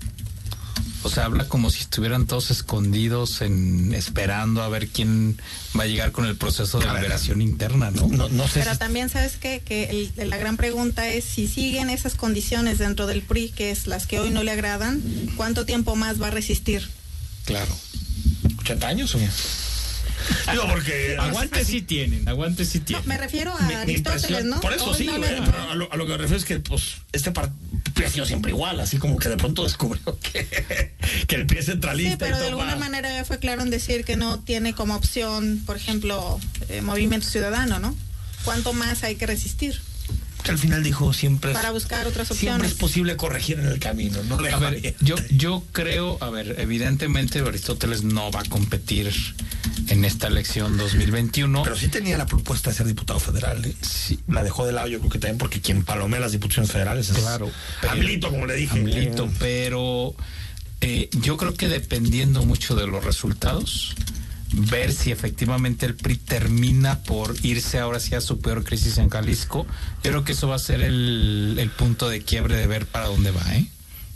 O 1.06 1.10
sea, 1.10 1.26
habla 1.26 1.48
como 1.48 1.70
si 1.70 1.82
estuvieran 1.82 2.26
todos 2.26 2.50
escondidos 2.50 3.42
en 3.42 3.94
esperando 3.94 4.64
a 4.64 4.70
ver 4.70 4.88
quién 4.88 5.40
va 5.78 5.84
a 5.84 5.86
llegar 5.86 6.12
con 6.12 6.26
el 6.26 6.36
proceso 6.36 6.80
de 6.80 6.88
liberación 6.88 7.44
interna, 7.44 7.92
¿no? 7.92 8.08
No, 8.08 8.28
no 8.28 8.48
sé. 8.48 8.62
Pero 8.62 8.74
si... 8.74 8.80
también 8.80 9.10
sabes 9.10 9.38
qué? 9.38 9.62
que 9.64 10.12
el, 10.18 10.30
la 10.32 10.38
gran 10.38 10.58
pregunta 10.58 11.08
es 11.08 11.24
si 11.24 11.48
siguen 11.48 11.92
esas 11.92 12.16
condiciones 12.16 12.80
dentro 12.80 13.06
del 13.06 13.22
PRI, 13.22 13.50
que 13.50 13.70
es 13.70 13.86
las 13.86 14.08
que 14.08 14.20
hoy 14.20 14.32
no 14.32 14.42
le 14.42 14.50
agradan, 14.50 15.00
¿cuánto 15.38 15.64
tiempo 15.68 15.96
más 15.96 16.20
va 16.20 16.30
a 16.30 16.32
resistir? 16.32 16.90
Claro. 17.46 17.78
¿80 18.64 18.84
años 18.86 19.14
o? 19.14 19.20
Digo, 20.52 20.68
porque. 20.70 21.18
Aguante 21.20 21.64
sí 21.66 21.82
tienen, 21.82 22.28
aguante 22.28 22.66
sí 22.66 22.80
tienen. 22.80 23.06
No, 23.08 23.14
me 23.14 23.18
refiero 23.20 23.56
a 23.56 23.62
mi, 23.62 23.74
Aristóteles, 23.74 24.46
¿no? 24.46 24.60
Por 24.62 24.74
eso 24.74 24.94
sí, 24.94 25.06
no 25.06 25.18
güey, 25.18 25.40
me- 25.40 25.46
pero 25.46 25.62
a 25.72 25.76
lo, 25.76 25.92
a 25.92 25.96
lo 25.98 26.06
que 26.06 26.12
me 26.12 26.18
refiero 26.18 26.38
es 26.38 26.46
que, 26.46 26.60
pues, 26.60 26.96
este 27.12 27.32
partido 27.32 27.56
ha 28.06 28.10
sido 28.10 28.26
siempre 28.26 28.52
igual, 28.52 28.80
así 28.80 28.98
como 28.98 29.18
que 29.18 29.30
de 29.30 29.38
pronto 29.38 29.64
descubrió 29.64 30.18
que, 30.34 30.94
que 31.28 31.36
el 31.36 31.46
pie 31.46 31.60
es 31.60 31.66
centralista. 31.68 32.12
Sí, 32.12 32.18
pero 32.20 32.38
y 32.38 32.40
de 32.42 32.48
alguna 32.48 32.76
manera 32.76 33.10
ya 33.14 33.24
fue 33.26 33.40
claro 33.40 33.62
en 33.62 33.70
decir 33.70 34.04
que 34.06 34.18
no 34.18 34.40
tiene 34.40 34.74
como 34.74 34.96
opción, 34.96 35.62
por 35.66 35.78
ejemplo, 35.78 36.40
eh, 36.70 36.82
Movimiento 36.82 37.28
Ciudadano, 37.28 37.80
¿no? 37.80 37.96
¿Cuánto 38.44 38.74
más 38.74 39.04
hay 39.04 39.16
que 39.16 39.26
resistir? 39.26 39.80
Que 40.46 40.52
al 40.52 40.58
final 40.58 40.84
dijo 40.84 41.12
siempre 41.12 41.52
es, 41.52 41.58
Para 41.58 41.72
buscar 41.72 42.08
otras 42.08 42.28
siempre 42.28 42.50
opciones. 42.52 42.72
es 42.72 42.78
posible 42.78 43.18
corregir 43.18 43.60
en 43.60 43.66
el 43.66 43.80
camino, 43.80 44.22
no 44.24 44.36
A 44.38 44.60
ver, 44.60 44.96
yo, 45.02 45.16
yo 45.32 45.64
creo, 45.74 46.18
a 46.22 46.30
ver, 46.30 46.56
evidentemente 46.60 47.40
Aristóteles 47.40 48.04
no 48.04 48.32
va 48.32 48.42
a 48.42 48.44
competir 48.46 49.12
en 49.90 50.06
esta 50.06 50.28
elección 50.28 50.78
2021. 50.78 51.64
Pero 51.64 51.76
sí 51.76 51.88
tenía 51.90 52.18
la 52.18 52.26
propuesta 52.26 52.70
de 52.70 52.76
ser 52.78 52.88
diputado 52.88 53.20
federal. 53.20 53.66
¿eh? 53.66 53.76
Sí. 53.82 54.20
La 54.28 54.44
dejó 54.44 54.66
de 54.66 54.72
lado, 54.74 54.88
yo 54.88 55.00
creo 55.00 55.12
que 55.12 55.20
también 55.20 55.38
porque 55.38 55.60
quien 55.62 55.84
palomea 55.84 56.20
las 56.20 56.32
diputaciones 56.32 56.72
federales 56.72 57.10
es 57.10 57.18
Claro, 57.18 57.50
pero- 57.82 57.94
Hablito, 57.94 58.30
como 58.30 58.46
le 58.46 58.56
dije. 58.56 58.72
Hamlito, 58.80 59.30
pero 59.40 60.16
eh, 60.82 61.10
yo 61.22 61.38
creo 61.38 61.54
que 61.56 61.68
dependiendo 61.68 62.46
mucho 62.46 62.76
de 62.76 62.86
los 62.88 63.04
resultados, 63.04 63.96
ver 64.54 64.92
si 64.94 65.12
efectivamente 65.12 65.86
el 65.86 65.96
PRI 65.96 66.18
termina 66.18 67.00
por 67.04 67.36
irse 67.44 67.80
ahora 67.80 68.00
sí 68.00 68.16
a 68.16 68.22
su 68.22 68.40
peor 68.40 68.64
crisis 68.64 68.98
en 68.98 69.10
Jalisco, 69.10 69.66
yo 70.04 70.12
creo 70.12 70.24
que 70.24 70.32
eso 70.34 70.48
va 70.48 70.56
a 70.56 70.60
ser 70.60 70.82
el, 70.82 71.56
el 71.60 71.70
punto 71.72 72.08
de 72.10 72.22
quiebre 72.22 72.56
de 72.56 72.68
ver 72.68 72.86
para 72.86 73.08
dónde 73.08 73.32
va, 73.32 73.56
¿eh? 73.56 73.68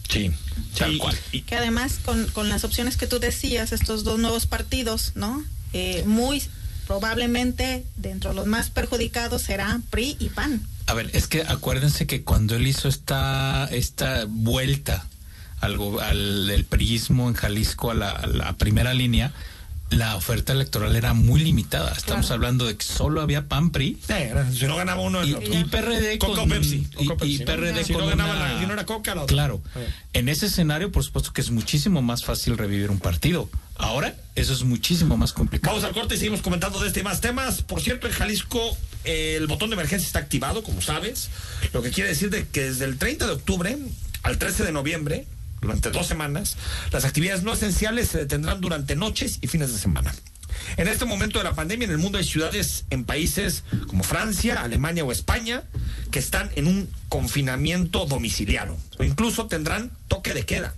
Sí, 0.08 0.32
Tal 0.78 0.92
Sí, 0.94 0.98
cual. 0.98 1.18
y- 1.32 1.42
Que 1.42 1.56
además 1.56 2.00
con, 2.04 2.26
con 2.28 2.50
las 2.50 2.64
opciones 2.64 2.98
que 2.98 3.06
tú 3.08 3.20
decías, 3.20 3.72
estos 3.72 4.04
dos 4.04 4.18
nuevos 4.20 4.46
partidos, 4.48 5.12
¿no? 5.16 5.44
Eh, 5.74 6.04
muy 6.08 6.42
probablemente 6.88 7.86
dentro 7.98 8.32
de 8.32 8.36
los 8.36 8.48
más 8.48 8.70
perjudicados 8.72 9.44
será 9.44 9.80
PRI 9.92 10.18
y 10.20 10.30
PAN. 10.30 10.62
A 10.88 10.94
ver, 10.96 11.10
es 11.14 11.28
que 11.28 11.44
acuérdense 11.44 12.08
que 12.08 12.24
cuando 12.24 12.56
él 12.56 12.66
hizo 12.66 12.88
esta, 12.90 13.68
esta 13.72 14.26
vuelta 14.28 15.08
al, 15.62 15.78
al 16.00 16.48
del 16.48 16.66
priismo 16.66 17.28
en 17.30 17.36
Jalisco 17.36 17.92
a 17.92 17.94
la, 17.94 18.10
a 18.10 18.26
la 18.28 18.54
primera 18.54 18.94
línea, 18.96 19.32
la 19.90 20.16
oferta 20.16 20.54
electoral 20.54 20.96
era 20.96 21.14
muy 21.14 21.42
limitada. 21.42 21.92
Estamos 21.94 22.28
Claro. 22.28 22.36
hablando 22.36 22.66
de 22.68 22.78
que 22.78 22.84
solo 22.86 23.22
había 23.22 23.48
PAN 23.48 23.72
PRI 23.72 23.98
Sí, 24.06 24.14
era- 24.14 24.52
si 24.52 24.66
no 24.68 24.76
ganaba 24.76 25.02
uno, 25.02 25.26
y, 25.26 25.30
el 25.30 25.36
otro. 25.38 25.54
y 25.60 25.64
PRD 25.64 26.18
Coca 26.20 26.32
o 26.34 26.36
con 26.36 26.50
Pepsi, 26.50 26.88
y- 27.00 27.04
y 27.06 27.08
Pepsi. 27.08 27.40
PRD 27.46 27.84
Si 27.84 27.94
con 27.94 28.04
no 28.04 28.08
ganaba 28.10 28.36
una- 28.36 28.54
la- 28.54 28.60
si 28.60 28.66
no 28.68 28.74
era 28.74 28.86
Coca, 28.86 29.16
la 29.16 29.24
otra. 29.24 29.34
claro 29.34 29.62
en 30.14 30.30
ese 30.30 30.46
escenario 30.48 30.92
por 30.92 31.04
supuesto 31.04 31.34
que 31.34 31.42
es 31.42 31.50
muchísimo 31.52 32.02
más 32.02 32.24
fácil 32.24 32.58
revivir 32.58 32.92
un 32.92 33.00
partido 33.00 33.50
ahora 33.78 34.16
eso 34.36 34.54
es 34.54 34.64
muchísimo 34.64 35.18
más 35.18 35.34
complicado 35.34 35.76
Vamos 35.76 35.88
al 35.88 35.94
corte 35.94 36.16
y 36.16 36.18
seguimos 36.18 36.42
comentando 36.42 36.80
de 36.80 36.88
este 36.88 37.00
y 37.00 37.04
más 37.04 37.20
temas. 37.22 37.62
Por 37.64 37.82
cierto, 37.82 38.08
en 38.08 38.14
Jalisco 38.14 38.78
eh, 39.06 39.36
el 39.38 39.48
botón 39.48 39.70
de 39.70 39.76
emergencia 39.76 40.06
está 40.06 40.20
activado, 40.20 40.62
como 40.64 40.82
sabes. 40.82 41.30
Lo 41.74 41.82
que 41.82 41.90
quiere 41.90 42.10
decir 42.10 42.30
de 42.30 42.46
que 42.48 42.66
desde 42.66 42.86
el 42.86 42.98
30 42.98 43.26
de 43.28 43.32
octubre 43.34 43.78
al 44.24 44.38
13 44.38 44.64
de 44.66 44.72
noviembre, 44.74 45.26
durante 45.62 45.92
dos 45.92 46.08
semanas, 46.08 46.58
las 46.92 47.06
actividades 47.06 47.44
no 47.44 47.54
esenciales 47.54 48.10
se 48.10 48.20
detendrán 48.20 48.62
durante 48.62 48.96
noches 48.96 49.40
y 49.42 49.48
fines 49.48 49.72
de 49.72 49.80
semana. 49.80 50.14
En 50.78 50.88
este 50.88 51.06
momento 51.06 51.38
de 51.38 51.46
la 51.46 51.54
pandemia 51.54 51.86
en 51.86 51.92
el 51.92 51.98
mundo 51.98 52.18
hay 52.18 52.24
ciudades 52.24 52.86
en 52.90 53.06
países 53.06 53.64
como 53.88 54.04
Francia, 54.04 54.62
Alemania 54.62 55.04
o 55.04 55.12
España 55.12 55.64
que 56.12 56.20
están 56.20 56.50
en 56.56 56.68
un 56.68 56.90
confinamiento 57.08 58.06
domiciliario 58.06 58.78
o 58.98 59.04
incluso 59.04 59.48
tendrán 59.48 59.92
toque 60.10 60.34
de 60.34 60.46
queda. 60.46 60.74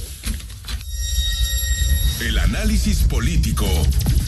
El 2.21 2.37
análisis 2.39 2.99
político 2.99 3.67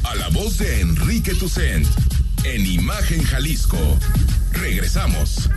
a 0.04 0.16
la 0.16 0.28
voz 0.30 0.58
de 0.58 0.82
Enrique 0.82 1.34
Tucent 1.36 1.88
en 2.44 2.66
Imagen 2.66 3.24
Jalisco. 3.24 3.78
Regresamos. 4.52 5.50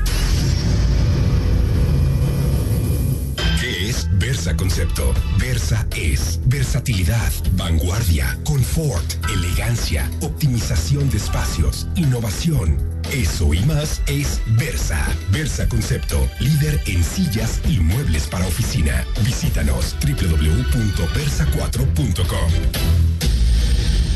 Es 3.88 4.08
Versa 4.18 4.56
Concepto? 4.56 5.14
Versa 5.38 5.86
es 5.96 6.40
versatilidad, 6.46 7.32
vanguardia, 7.52 8.36
confort, 8.44 9.04
elegancia, 9.32 10.10
optimización 10.20 11.08
de 11.10 11.16
espacios, 11.16 11.86
innovación. 11.96 12.76
Eso 13.12 13.54
y 13.54 13.60
más 13.64 14.02
es 14.06 14.40
Versa. 14.58 15.06
Versa 15.30 15.66
Concepto, 15.68 16.28
líder 16.38 16.82
en 16.86 17.02
sillas 17.02 17.62
y 17.68 17.78
muebles 17.78 18.26
para 18.26 18.46
oficina. 18.46 19.06
Visítanos 19.24 19.96
www.versa4.com. 20.02 22.52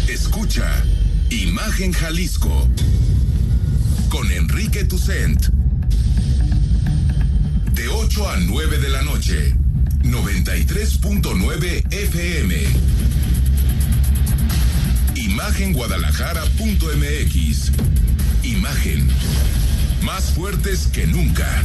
Escucha 0.09 0.85
Imagen 1.31 1.93
Jalisco 1.93 2.69
con 4.11 4.31
Enrique 4.31 4.85
Tucent. 4.85 5.47
De 7.73 7.89
8 7.89 8.29
a 8.29 8.37
9 8.37 8.79
de 8.79 8.89
la 8.91 9.03
noche. 9.03 9.62
93.9 10.03 11.85
FM. 11.91 12.55
Imagenguadalajara.mx. 15.15 17.73
Imagen. 18.43 19.09
Más 20.03 20.25
fuertes 20.33 20.89
que 20.93 21.07
nunca. 21.07 21.65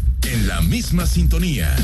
en 0.23 0.47
la 0.47 0.61
misma 0.61 1.05
sintonía. 1.05 1.75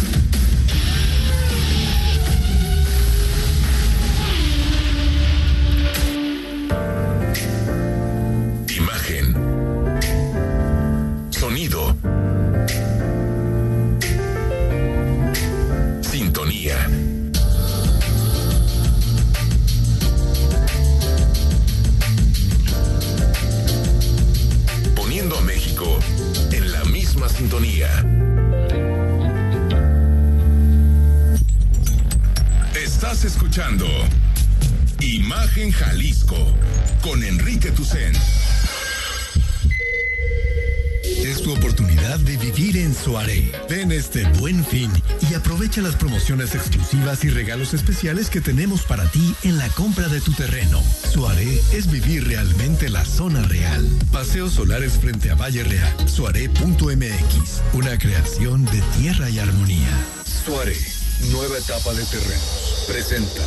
Aprovecha 45.77 45.81
las 45.81 45.95
promociones 45.95 46.55
exclusivas 46.55 47.23
y 47.23 47.29
regalos 47.29 47.73
especiales 47.73 48.29
que 48.29 48.41
tenemos 48.41 48.83
para 48.83 49.09
ti 49.11 49.35
en 49.43 49.57
la 49.57 49.67
compra 49.69 50.07
de 50.07 50.21
tu 50.21 50.31
terreno. 50.33 50.81
Soaré 51.11 51.61
es 51.71 51.89
vivir 51.89 52.27
realmente 52.27 52.89
la 52.89 53.05
zona 53.05 53.41
real. 53.43 53.87
Paseos 54.11 54.53
solares 54.53 54.93
frente 54.93 55.29
a 55.29 55.35
Valle 55.35 55.63
Real. 55.63 55.93
Soaré.mx. 56.07 57.61
Una 57.73 57.97
creación 57.97 58.65
de 58.65 58.81
tierra 58.97 59.29
y 59.29 59.39
armonía. 59.39 60.05
Suárez, 60.45 61.01
nueva 61.31 61.57
etapa 61.57 61.93
de 61.93 62.03
terrenos. 62.05 62.85
Presenta. 62.87 63.43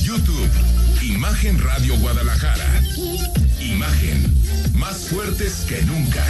YouTube, 0.00 0.50
Imagen 1.02 1.60
Radio 1.60 1.96
Guadalajara. 1.98 2.82
Imagen, 3.60 4.34
más 4.74 5.08
fuertes 5.08 5.64
que 5.68 5.82
nunca. 5.82 6.24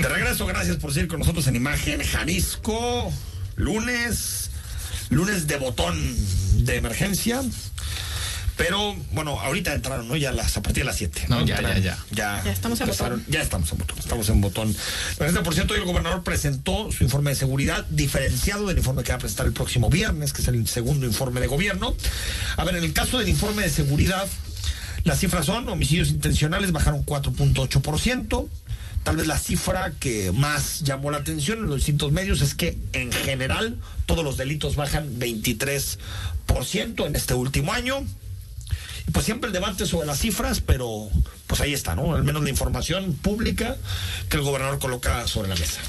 De 0.00 0.08
regreso, 0.08 0.46
gracias 0.46 0.78
por 0.78 0.94
seguir 0.94 1.08
con 1.08 1.18
nosotros 1.18 1.46
en 1.46 1.56
Imagen 1.56 2.02
Jalisco. 2.02 3.12
Lunes, 3.56 4.50
lunes 5.10 5.46
de 5.46 5.58
botón 5.58 5.94
de 6.64 6.76
emergencia. 6.76 7.42
Pero 8.56 8.96
bueno, 9.12 9.38
ahorita 9.38 9.74
entraron, 9.74 10.08
¿no? 10.08 10.16
Ya 10.16 10.32
las, 10.32 10.56
a 10.56 10.62
partir 10.62 10.84
de 10.84 10.86
las 10.86 10.96
7. 10.96 11.26
No, 11.28 11.44
ya, 11.44 11.60
ya, 11.60 11.78
ya. 11.78 11.98
Ya, 12.12 12.42
Ya 12.42 12.52
estamos 12.52 12.80
en 12.80 12.86
botón. 12.86 13.24
Ya 13.28 13.42
estamos 13.42 13.72
en 13.72 13.78
botón. 13.78 13.98
Estamos 13.98 14.28
en 14.30 14.40
botón. 14.40 14.76
Pero, 15.18 15.42
por 15.42 15.52
cierto, 15.52 15.74
hoy 15.74 15.80
el 15.80 15.86
gobernador 15.86 16.22
presentó 16.22 16.90
su 16.90 17.04
informe 17.04 17.30
de 17.30 17.36
seguridad 17.36 17.84
diferenciado 17.90 18.66
del 18.68 18.78
informe 18.78 19.02
que 19.02 19.12
va 19.12 19.16
a 19.16 19.18
presentar 19.18 19.46
el 19.46 19.52
próximo 19.52 19.90
viernes, 19.90 20.32
que 20.32 20.40
es 20.40 20.48
el 20.48 20.66
segundo 20.66 21.04
informe 21.04 21.40
de 21.40 21.46
gobierno. 21.46 21.94
A 22.56 22.64
ver, 22.64 22.76
en 22.76 22.84
el 22.84 22.94
caso 22.94 23.18
del 23.18 23.28
informe 23.28 23.64
de 23.64 23.70
seguridad, 23.70 24.26
las 25.04 25.18
cifras 25.18 25.44
son 25.44 25.68
homicidios 25.68 26.08
intencionales 26.08 26.72
bajaron 26.72 27.04
4.8%. 27.04 28.48
Tal 29.04 29.16
vez 29.16 29.26
la 29.26 29.38
cifra 29.38 29.92
que 29.98 30.30
más 30.30 30.80
llamó 30.80 31.10
la 31.10 31.18
atención 31.18 31.58
en 31.58 31.66
los 31.66 31.76
distintos 31.76 32.12
medios 32.12 32.42
es 32.42 32.54
que 32.54 32.76
en 32.92 33.10
general 33.12 33.78
todos 34.06 34.22
los 34.24 34.36
delitos 34.36 34.76
bajan 34.76 35.18
23% 35.18 37.06
en 37.06 37.16
este 37.16 37.34
último 37.34 37.72
año. 37.72 38.04
Y 39.08 39.10
pues 39.12 39.24
siempre 39.24 39.48
el 39.48 39.52
debate 39.54 39.86
sobre 39.86 40.06
las 40.06 40.18
cifras, 40.18 40.60
pero 40.60 41.08
pues 41.46 41.60
ahí 41.62 41.72
está, 41.72 41.94
¿no? 41.96 42.14
Al 42.14 42.24
menos 42.24 42.42
la 42.42 42.50
información 42.50 43.14
pública 43.14 43.76
que 44.28 44.36
el 44.36 44.42
gobernador 44.42 44.78
coloca 44.78 45.26
sobre 45.26 45.48
la 45.48 45.54
mesa. 45.54 45.80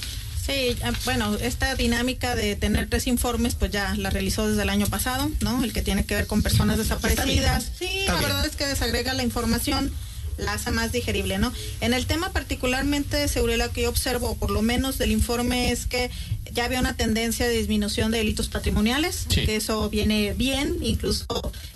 Sí, 0.45 0.75
ah, 0.83 0.91
bueno, 1.05 1.35
esta 1.35 1.75
dinámica 1.75 2.35
de 2.35 2.55
tener 2.55 2.89
tres 2.89 3.05
informes, 3.07 3.53
pues 3.55 3.71
ya 3.71 3.93
la 3.95 4.09
realizó 4.09 4.47
desde 4.47 4.63
el 4.63 4.69
año 4.69 4.87
pasado, 4.87 5.29
¿no? 5.41 5.63
El 5.63 5.71
que 5.71 5.81
tiene 5.83 6.03
que 6.05 6.15
ver 6.15 6.25
con 6.27 6.41
personas 6.41 6.77
desaparecidas. 6.79 7.65
Está 7.65 7.85
bien, 7.85 7.91
¿no? 7.91 7.93
Sí, 7.93 7.99
Está 7.99 8.13
la 8.13 8.19
bien. 8.19 8.29
verdad 8.31 8.45
es 8.47 8.55
que 8.55 8.65
desagrega 8.65 9.13
la 9.13 9.21
información, 9.23 9.91
la 10.37 10.53
hace 10.53 10.71
más 10.71 10.91
digerible, 10.91 11.37
¿no? 11.37 11.51
En 11.81 11.93
el 11.93 12.05
tema 12.05 12.31
particularmente 12.31 13.17
de 13.17 13.27
seguridad, 13.27 13.67
lo 13.67 13.71
que 13.73 13.83
yo 13.83 13.89
observo, 13.89 14.35
por 14.35 14.51
lo 14.51 14.61
menos 14.61 14.97
del 14.97 15.11
informe, 15.11 15.71
es 15.71 15.85
que 15.85 16.09
ya 16.53 16.65
había 16.65 16.79
una 16.79 16.95
tendencia 16.97 17.47
de 17.47 17.57
disminución 17.57 18.11
de 18.11 18.17
delitos 18.19 18.49
patrimoniales, 18.49 19.25
Sí. 19.29 19.45
que 19.45 19.55
eso 19.55 19.89
viene 19.89 20.33
bien, 20.33 20.77
incluso 20.81 21.25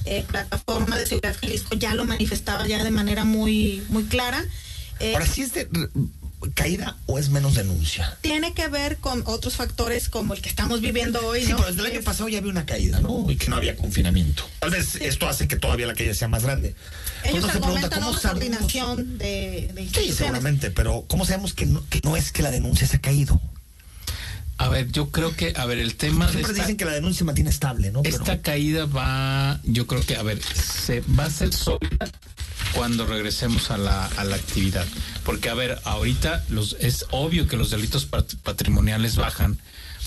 eh, 0.05 0.23
plataforma 0.27 0.97
de 0.97 1.05
seguridad 1.05 1.35
Jalisco 1.39 1.75
ya 1.75 1.93
lo 1.95 2.05
manifestaba 2.05 2.67
ya 2.67 2.83
de 2.83 2.91
manera 2.91 3.23
muy, 3.25 3.81
muy 3.89 4.03
clara. 4.03 4.43
Eh, 4.99 5.13
Ahora, 5.13 5.25
¿sí 5.25 5.41
es 5.41 5.53
de 5.53 5.67
caída 6.53 6.97
o 7.05 7.17
es 7.19 7.29
menos 7.29 7.55
denuncia? 7.55 8.17
tiene 8.21 8.53
que 8.53 8.67
ver 8.67 8.97
con 8.97 9.23
otros 9.25 9.55
factores 9.55 10.09
como 10.09 10.33
el 10.33 10.41
que 10.41 10.49
estamos 10.49 10.81
viviendo 10.81 11.25
hoy, 11.25 11.43
Sí, 11.43 11.51
¿no? 11.51 11.57
pero 11.57 11.69
desde 11.69 11.81
el 11.88 11.93
año 11.95 12.03
pasado 12.03 12.29
ya 12.29 12.38
había 12.39 12.51
una 12.51 12.65
caída, 12.65 12.99
¿no? 12.99 13.29
Y 13.29 13.36
que 13.36 13.47
no 13.49 13.55
había 13.55 13.75
confinamiento. 13.75 14.47
Tal 14.59 14.69
vez 14.71 14.95
esto 14.95 15.27
hace 15.27 15.47
que 15.47 15.55
todavía 15.55 15.88
la 15.88 15.93
caída 15.93 16.13
sea 16.13 16.27
más 16.27 16.43
grande. 16.43 16.75
Ellos 17.23 17.45
se 17.45 17.59
pregunta, 17.59 17.89
¿cómo 17.89 18.09
una 18.11 18.19
coordinación 18.19 19.17
de, 19.17 19.71
de 19.73 19.89
Sí, 19.93 20.11
seguramente, 20.11 20.71
pero 20.71 21.05
¿cómo 21.07 21.25
sabemos 21.25 21.53
que 21.53 21.65
no, 21.65 21.83
que 21.89 21.99
no 22.03 22.15
es 22.15 22.31
que 22.31 22.43
la 22.43 22.51
denuncia 22.51 22.86
se 22.88 22.97
ha 22.97 23.01
caído? 23.01 23.41
A 24.57 24.69
ver, 24.69 24.89
yo 24.91 25.09
creo 25.11 25.35
que, 25.35 25.53
a 25.57 25.65
ver, 25.65 25.79
el 25.79 25.95
tema 25.95 26.27
de 26.27 26.31
Siempre 26.33 26.51
esta, 26.53 26.63
dicen 26.63 26.77
que 26.77 26.85
la 26.85 26.93
denuncia 26.93 27.25
mantiene 27.25 27.49
estable, 27.49 27.91
¿no? 27.91 28.03
Pero- 28.03 28.15
esta 28.15 28.41
caída 28.41 28.85
va, 28.85 29.59
yo 29.63 29.85
creo 29.85 30.01
que, 30.01 30.15
a 30.15 30.23
ver, 30.23 30.41
se 30.41 31.01
va 31.19 31.25
a 31.25 31.29
ser 31.29 31.53
sólida 31.53 32.09
cuando 32.73 33.05
regresemos 33.05 33.69
a 33.71 33.77
la, 33.77 34.05
a 34.05 34.23
la 34.23 34.35
actividad. 34.37 34.85
Porque, 35.25 35.49
a 35.49 35.53
ver, 35.55 35.79
ahorita 35.83 36.45
los, 36.49 36.77
es 36.79 37.05
obvio 37.11 37.47
que 37.47 37.57
los 37.57 37.69
delitos 37.69 38.05
pat- 38.05 38.35
patrimoniales 38.43 39.17
bajan 39.17 39.57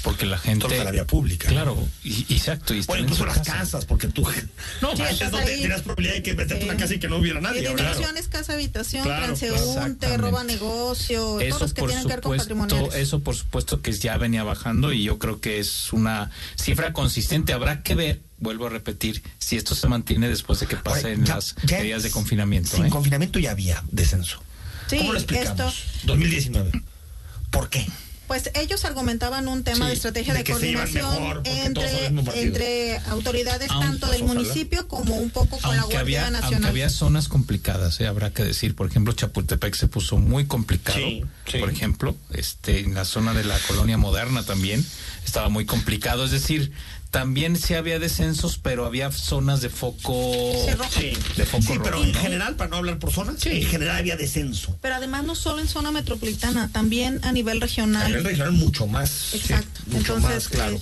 porque 0.02 0.26
la 0.26 0.38
gente... 0.38 0.66
Todos 0.66 0.78
a 0.80 0.84
la 0.84 0.90
vía 0.90 1.06
pública. 1.06 1.48
Claro, 1.48 1.76
y, 2.04 2.24
y 2.28 2.34
exacto. 2.36 2.74
Y 2.74 2.80
Bueno, 2.82 3.00
en 3.04 3.04
incluso 3.10 3.26
las 3.26 3.38
casa. 3.38 3.52
casas, 3.58 3.84
porque 3.84 4.08
tú. 4.08 4.22
No, 4.82 4.94
Sí, 4.96 5.02
antes 5.02 5.12
estás 5.12 5.32
no 5.32 5.38
tenías 5.40 5.82
probabilidad 5.82 6.14
de 6.14 6.22
que 6.22 6.34
meterte 6.34 6.56
Sí. 6.56 6.62
en 6.62 6.68
una 6.70 6.78
casa 6.80 6.94
y 6.94 6.98
que 6.98 7.08
no 7.08 7.16
hubiera 7.16 7.40
nadie. 7.40 7.66
Ahora- 7.68 7.82
dimensiones, 7.84 8.28
casa 8.28 8.52
habitación, 8.54 9.02
Claro, 9.04 9.26
transeúnte, 9.26 10.16
roba 10.16 10.44
negocio, 10.44 11.18
todos 11.20 11.42
Eso 11.42 11.58
los 11.60 11.74
que 11.74 11.80
por 11.80 11.90
tienen 11.90 12.06
que 12.06 12.12
ver 12.14 12.20
con 12.22 12.38
supuesto, 12.38 12.54
patrimoniales. 12.66 12.94
eso 13.02 13.20
por 13.20 13.36
supuesto 13.36 13.82
que 13.82 13.92
ya 13.92 14.16
venía 14.18 14.44
bajando 14.44 14.92
y 14.92 15.02
yo 15.02 15.18
creo 15.18 15.40
que 15.40 15.58
es 15.58 15.92
una 15.92 16.30
cifra 16.56 16.92
consistente. 16.92 17.52
Habrá 17.52 17.82
que 17.82 17.94
ver, 17.94 18.20
vuelvo 18.38 18.66
a 18.66 18.70
repetir, 18.70 19.22
si 19.38 19.56
esto 19.56 19.74
se 19.74 19.88
mantiene 19.88 20.28
después 20.28 20.60
de 20.60 20.66
que 20.66 20.76
pasen 20.76 21.24
ya- 21.24 21.36
las 21.36 21.54
ya 21.64 21.78
medidas 21.78 22.02
de 22.02 22.10
confinamiento. 22.10 22.76
Sin 22.76 22.86
¿eh? 22.86 22.90
confinamiento 22.90 23.38
ya 23.38 23.50
había 23.50 23.82
descenso. 23.90 24.42
Sí, 24.88 24.98
¿Cómo 24.98 25.12
lo 25.12 25.18
explicamos? 25.18 25.74
esto- 25.96 26.06
2019. 26.06 26.70
¿Por 27.50 27.68
qué? 27.68 27.86
Pues 28.28 28.50
ellos 28.54 28.84
argumentaban 28.84 29.48
un 29.48 29.64
tema 29.64 29.86
Sí, 29.86 29.88
de 29.88 29.92
estrategia 29.94 30.34
de 30.34 30.44
coordinación 30.44 31.10
mejor, 31.10 31.42
entre, 31.46 32.06
entre 32.42 32.98
autoridades 33.08 33.70
Aunque- 33.70 33.88
tanto 33.88 34.06
del 34.08 34.22
ojalá. 34.22 34.40
municipio 34.40 34.86
como 34.86 35.16
un 35.16 35.30
poco 35.30 35.58
con 35.58 35.74
la 35.74 35.82
Guardia 35.82 36.00
había, 36.00 36.20
Nacional. 36.30 36.52
aunque 36.54 36.68
había 36.68 36.90
zonas 36.90 37.26
complicadas, 37.28 37.98
¿eh? 38.00 38.06
habrá 38.06 38.30
que 38.32 38.44
decir, 38.44 38.74
por 38.76 38.86
ejemplo, 38.86 39.14
Chapultepec 39.14 39.74
se 39.74 39.88
puso 39.88 40.18
muy 40.18 40.46
complicado, 40.46 40.98
Sí, 40.98 41.24
sí. 41.50 41.58
por 41.58 41.70
ejemplo, 41.70 42.16
este, 42.34 42.80
en 42.80 42.94
la 42.94 43.04
zona 43.06 43.32
de 43.32 43.44
la 43.44 43.58
colonia 43.66 43.96
moderna 43.96 44.42
también 44.44 44.84
estaba 45.24 45.48
muy 45.48 45.64
complicado, 45.64 46.24
es 46.26 46.30
decir, 46.30 46.70
también 47.10 47.56
sí 47.56 47.74
había 47.74 47.98
descensos, 47.98 48.58
pero 48.58 48.84
había 48.84 49.10
zonas 49.10 49.60
de 49.60 49.70
foco, 49.70 50.52
Sí, 50.66 50.70
rojo. 50.74 50.90
Sí, 51.00 51.12
de 51.36 51.46
foco 51.46 51.62
sí 51.62 51.72
pero 51.82 51.92
rojo, 51.92 52.04
en 52.04 52.12
¿no? 52.12 52.20
general, 52.20 52.56
para 52.56 52.70
no 52.70 52.76
hablar 52.76 52.98
por 52.98 53.12
zonas, 53.12 53.44
en 53.46 53.64
general 53.66 53.96
había 53.96 54.16
descenso. 54.16 54.76
Pero 54.82 54.94
además 54.96 55.24
no 55.24 55.34
solo 55.34 55.60
en 55.60 55.68
zona 55.68 55.90
metropolitana, 55.90 56.68
también 56.72 57.20
a 57.24 57.32
nivel 57.32 57.60
regional. 57.60 58.02
A 58.02 58.08
nivel 58.08 58.24
regional 58.24 58.52
mucho 58.52 58.86
más. 58.86 59.08
sí, 59.10 59.38
Exacto. 59.38 59.80
mucho 59.86 59.98
Entonces, 60.16 60.34
más, 60.34 60.48
claro. 60.48 60.76
eh, 60.76 60.80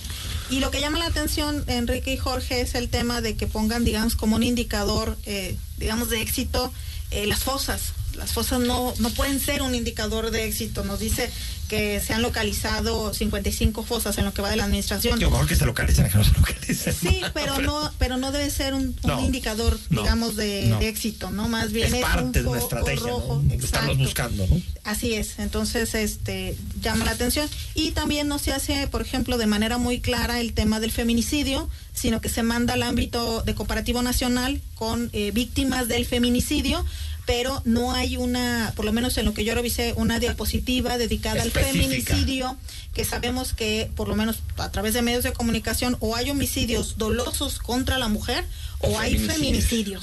y 0.49 0.59
lo 0.59 0.71
que 0.71 0.79
llama 0.79 0.97
la 0.99 1.07
atención, 1.07 1.63
Enrique 1.67 2.13
y 2.13 2.17
Jorge, 2.17 2.61
es 2.61 2.75
el 2.75 2.89
tema 2.89 3.21
de 3.21 3.35
que 3.35 3.47
pongan, 3.47 3.83
digamos, 3.83 4.15
como 4.15 4.35
un 4.37 4.43
indicador, 4.43 5.17
eh, 5.25 5.55
digamos, 5.77 6.09
de 6.09 6.21
éxito, 6.21 6.71
eh, 7.11 7.25
las 7.27 7.39
fosas. 7.43 7.93
Las 8.15 8.31
fosas 8.31 8.59
no, 8.61 8.93
no 8.99 9.09
pueden 9.11 9.39
ser 9.39 9.61
un 9.61 9.75
indicador 9.75 10.31
de 10.31 10.45
éxito. 10.45 10.83
Nos 10.83 10.99
dice 10.99 11.29
que 11.67 11.99
se 11.99 12.13
han 12.13 12.21
localizado 12.21 13.13
55 13.13 13.83
fosas 13.83 14.17
en 14.17 14.25
lo 14.25 14.33
que 14.33 14.41
va 14.41 14.49
de 14.49 14.55
la 14.55 14.63
administración. 14.65 15.19
Yo 15.19 15.29
mejor 15.29 15.47
que 15.47 15.55
se 15.55 15.65
localicen, 15.65 16.09
que 16.09 16.17
no 16.17 16.23
se 16.23 16.31
localicen. 16.31 16.93
Sí, 16.93 17.21
pero 17.33 17.59
no, 17.59 17.91
pero 17.97 18.17
no 18.17 18.31
debe 18.31 18.49
ser 18.49 18.73
un, 18.73 18.83
un 18.83 18.95
No, 19.03 19.21
indicador, 19.23 19.77
no, 19.89 20.01
digamos, 20.01 20.35
de, 20.35 20.65
no. 20.67 20.79
de 20.79 20.87
éxito, 20.87 21.31
¿no? 21.31 21.47
Más 21.47 21.71
bien 21.71 21.87
Es 21.87 21.93
es, 21.93 22.01
parte 22.01 22.23
un 22.23 22.31
de 22.31 22.45
una 22.45 22.59
estrategia, 22.59 23.07
rojo. 23.07 23.43
Exacto. 23.51 23.95
buscando, 23.95 24.47
¿no? 24.47 24.61
Así 24.83 25.13
es, 25.13 25.39
entonces 25.39 25.93
este 25.95 26.55
llama 26.81 27.05
la 27.05 27.11
atención 27.11 27.49
y 27.75 27.91
también 27.91 28.27
no 28.27 28.39
se 28.39 28.53
hace, 28.53 28.87
por 28.87 29.01
ejemplo, 29.01 29.37
de 29.37 29.47
manera 29.47 29.77
muy 29.77 29.99
clara 29.99 30.39
el 30.39 30.53
tema 30.53 30.79
del 30.79 30.91
feminicidio, 30.91 31.69
sino 31.93 32.21
que 32.21 32.29
se 32.29 32.43
manda 32.43 32.73
al 32.75 32.83
ámbito 32.83 33.41
de 33.41 33.55
comparativo 33.55 34.01
nacional 34.01 34.61
con 34.75 35.09
eh, 35.13 35.31
víctimas 35.31 35.87
del 35.87 36.05
feminicidio, 36.05 36.85
pero 37.27 37.61
no 37.65 37.91
hay 37.91 38.17
una, 38.17 38.73
por 38.75 38.85
lo 38.85 38.91
menos 38.93 39.15
en 39.19 39.25
lo 39.25 39.33
que 39.35 39.43
yo 39.45 39.53
revisé, 39.53 39.93
una 39.97 40.17
diapositiva 40.19 40.97
dedicada 40.97 41.43
Específica. 41.43 41.67
al 41.67 41.73
feminicidio, 41.73 42.57
que 42.93 43.05
sabemos 43.05 43.53
que 43.53 43.91
por 43.95 44.07
lo 44.07 44.15
menos 44.15 44.37
a 44.57 44.71
través 44.71 44.95
de 44.95 45.03
medios 45.03 45.23
de 45.23 45.33
comunicación 45.33 45.97
o 45.99 46.15
hay 46.15 46.29
homicidios 46.31 46.97
dolosos 46.97 47.59
contra 47.59 47.99
la 47.99 48.07
mujer 48.07 48.43
o, 48.79 48.87
O 48.91 48.99
hay 48.99 49.11
feminicidios. 49.17 49.35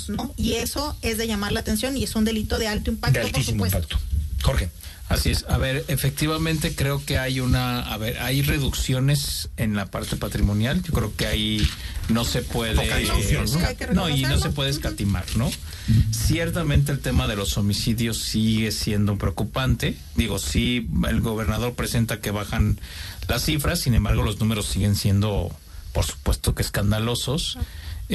feminicidios, 0.04 0.08
¿no? 0.10 0.34
Y 0.36 0.52
eso 0.54 0.96
es 1.02 1.16
de 1.18 1.26
llamar 1.26 1.50
la 1.52 1.60
atención 1.60 1.96
y 1.96 2.04
es 2.04 2.14
un 2.14 2.24
delito 2.24 2.58
de 2.58 2.68
alto 2.68 2.90
impacto, 2.90 3.18
De 3.20 3.24
altísimo 3.26 3.64
por 3.64 3.70
supuesto. 3.70 3.96
impacto. 3.96 4.44
Jorge. 4.46 4.68
Así 5.08 5.30
es. 5.30 5.44
A 5.48 5.58
ver, 5.58 5.84
efectivamente 5.88 6.74
creo 6.74 7.04
que 7.04 7.18
hay 7.18 7.40
una, 7.40 7.80
a 7.92 7.96
ver, 7.98 8.18
hay 8.20 8.42
reducciones 8.42 9.50
en 9.56 9.76
la 9.76 9.86
parte 9.86 10.16
patrimonial. 10.16 10.82
Yo 10.82 10.92
creo 10.94 11.14
que 11.14 11.26
ahí 11.26 11.66
no 12.08 12.24
se 12.24 12.42
puede, 12.42 12.74
Poca 12.74 12.96
discusión, 12.96 13.44
¿no? 13.92 13.94
No, 13.94 14.08
y 14.08 14.22
no 14.22 14.38
se 14.38 14.50
puede 14.50 14.70
escatimar, 14.70 15.24
¿no? 15.36 15.50
Ciertamente 16.10 16.90
el 16.90 17.00
tema 17.00 17.26
de 17.28 17.36
los 17.36 17.58
homicidios 17.58 18.18
sigue 18.18 18.72
siendo 18.72 19.18
preocupante. 19.18 19.96
Digo, 20.16 20.38
sí, 20.38 20.88
el 21.08 21.20
gobernador 21.20 21.74
presenta 21.74 22.20
que 22.20 22.30
bajan 22.30 22.80
las 23.28 23.44
cifras, 23.44 23.80
sin 23.80 23.94
embargo 23.94 24.22
los 24.22 24.40
números 24.40 24.66
siguen 24.66 24.96
siendo, 24.96 25.54
por 25.92 26.04
supuesto 26.04 26.54
que 26.54 26.62
escandalosos. 26.62 27.58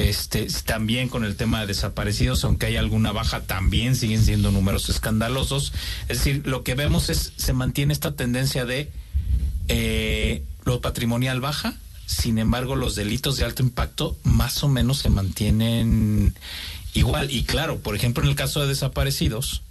Este, 0.00 0.46
también 0.64 1.10
con 1.10 1.24
el 1.24 1.36
tema 1.36 1.60
de 1.60 1.66
desaparecidos, 1.66 2.42
aunque 2.44 2.64
hay 2.64 2.76
alguna 2.76 3.12
baja, 3.12 3.42
también 3.42 3.94
siguen 3.94 4.24
siendo 4.24 4.50
números 4.50 4.88
escandalosos. 4.88 5.74
Es 6.08 6.18
decir, 6.18 6.46
lo 6.46 6.62
que 6.62 6.74
vemos 6.74 7.10
es, 7.10 7.34
se 7.36 7.52
mantiene 7.52 7.92
esta 7.92 8.12
tendencia 8.12 8.64
de 8.64 8.90
eh, 9.68 10.42
lo 10.64 10.80
patrimonial 10.80 11.42
baja, 11.42 11.74
sin 12.06 12.38
embargo 12.38 12.76
los 12.76 12.94
delitos 12.94 13.36
de 13.36 13.44
alto 13.44 13.62
impacto 13.62 14.16
más 14.24 14.64
o 14.64 14.68
menos 14.68 14.98
se 14.98 15.10
mantienen 15.10 16.34
igual. 16.94 17.30
Y 17.30 17.44
claro, 17.44 17.80
por 17.80 17.94
ejemplo, 17.94 18.22
en 18.22 18.30
el 18.30 18.36
caso 18.36 18.62
de 18.62 18.68
desaparecidos, 18.68 19.62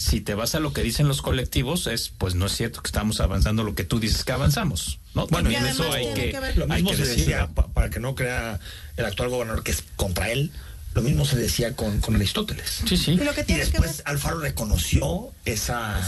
si 0.00 0.22
te 0.22 0.34
vas 0.34 0.54
a 0.54 0.60
lo 0.60 0.72
que 0.72 0.82
dicen 0.82 1.08
los 1.08 1.20
colectivos, 1.20 1.86
es 1.86 2.08
pues 2.16 2.34
no 2.34 2.46
es 2.46 2.52
cierto 2.56 2.80
que 2.80 2.88
estamos 2.88 3.20
avanzando 3.20 3.64
lo 3.64 3.74
que 3.74 3.84
tú 3.84 4.00
dices 4.00 4.24
que 4.24 4.32
avanzamos. 4.32 4.98
¿no? 5.14 5.26
Bueno, 5.26 5.50
y 5.50 5.54
También 5.54 5.74
eso 5.74 5.92
hay 5.92 6.14
que, 6.14 6.30
que 6.30 6.40
ver- 6.40 6.56
Lo 6.56 6.64
hay 6.64 6.82
mismo 6.82 6.90
que 6.92 6.96
se 6.96 7.02
decirlo. 7.02 7.24
decía, 7.36 7.46
pa- 7.54 7.66
para 7.68 7.90
que 7.90 8.00
no 8.00 8.14
crea 8.14 8.58
el 8.96 9.04
actual 9.04 9.28
gobernador 9.28 9.62
que 9.62 9.72
es 9.72 9.84
contra 9.96 10.30
él, 10.30 10.52
lo 10.94 11.02
mismo 11.02 11.26
se 11.26 11.36
decía 11.36 11.76
con, 11.76 12.00
con 12.00 12.16
Aristóteles. 12.16 12.80
Sí, 12.88 12.96
sí. 12.96 13.10
Y 13.12 13.16
lo 13.18 13.34
que 13.34 13.42
Y 13.42 13.44
tiene 13.44 13.60
que 13.64 13.70
después 13.72 13.98
ver 13.98 14.06
Alfaro 14.08 14.38
reconoció 14.40 15.28
esa, 15.44 16.00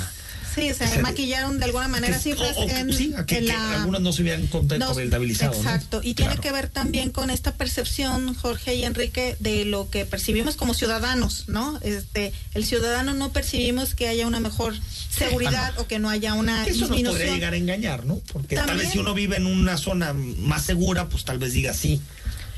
Sí, 0.54 0.72
se 0.74 0.84
Ese- 0.84 1.02
maquillaron 1.02 1.58
de 1.58 1.64
alguna 1.64 1.88
manera 1.88 2.16
que- 2.16 2.22
cifras 2.22 2.56
o- 2.56 2.62
o- 2.62 2.68
en, 2.68 2.92
sí, 2.92 3.12
a 3.16 3.24
que, 3.24 3.38
en 3.38 3.46
que 3.46 3.52
la... 3.52 3.80
algunas 3.80 4.00
no 4.02 4.12
se 4.12 4.22
vean. 4.22 4.48
¿no? 4.78 4.88
Exacto, 5.56 6.00
y 6.02 6.14
tiene 6.14 6.36
que 6.36 6.52
ver 6.52 6.68
también 6.68 7.10
con 7.10 7.30
esta 7.30 7.54
percepción, 7.54 8.34
Jorge 8.34 8.74
y 8.74 8.84
Enrique, 8.84 9.36
de 9.40 9.64
lo 9.64 9.88
que 9.90 10.04
percibimos 10.04 10.56
como 10.56 10.74
ciudadanos, 10.74 11.48
¿no? 11.48 11.78
Este, 11.82 12.32
el 12.54 12.64
ciudadano 12.64 13.14
no 13.14 13.32
percibimos 13.32 13.94
que 13.94 14.08
haya 14.08 14.26
una 14.26 14.40
mejor 14.40 14.74
seguridad 15.10 15.78
o 15.78 15.86
que 15.86 15.98
no 15.98 16.08
haya 16.10 16.34
una 16.34 16.66
Eso 16.66 16.86
nos 16.88 17.00
podría 17.02 17.34
llegar 17.34 17.52
a 17.54 17.56
engañar, 17.56 18.04
¿no? 18.04 18.20
Porque 18.32 18.56
tal 18.56 18.76
vez 18.76 18.90
si 18.90 18.98
uno 18.98 19.14
vive 19.14 19.36
en 19.36 19.46
una 19.46 19.76
zona 19.76 20.12
más 20.12 20.64
segura, 20.64 21.08
pues 21.08 21.24
tal 21.24 21.38
vez 21.38 21.52
diga 21.52 21.72
sí. 21.74 22.00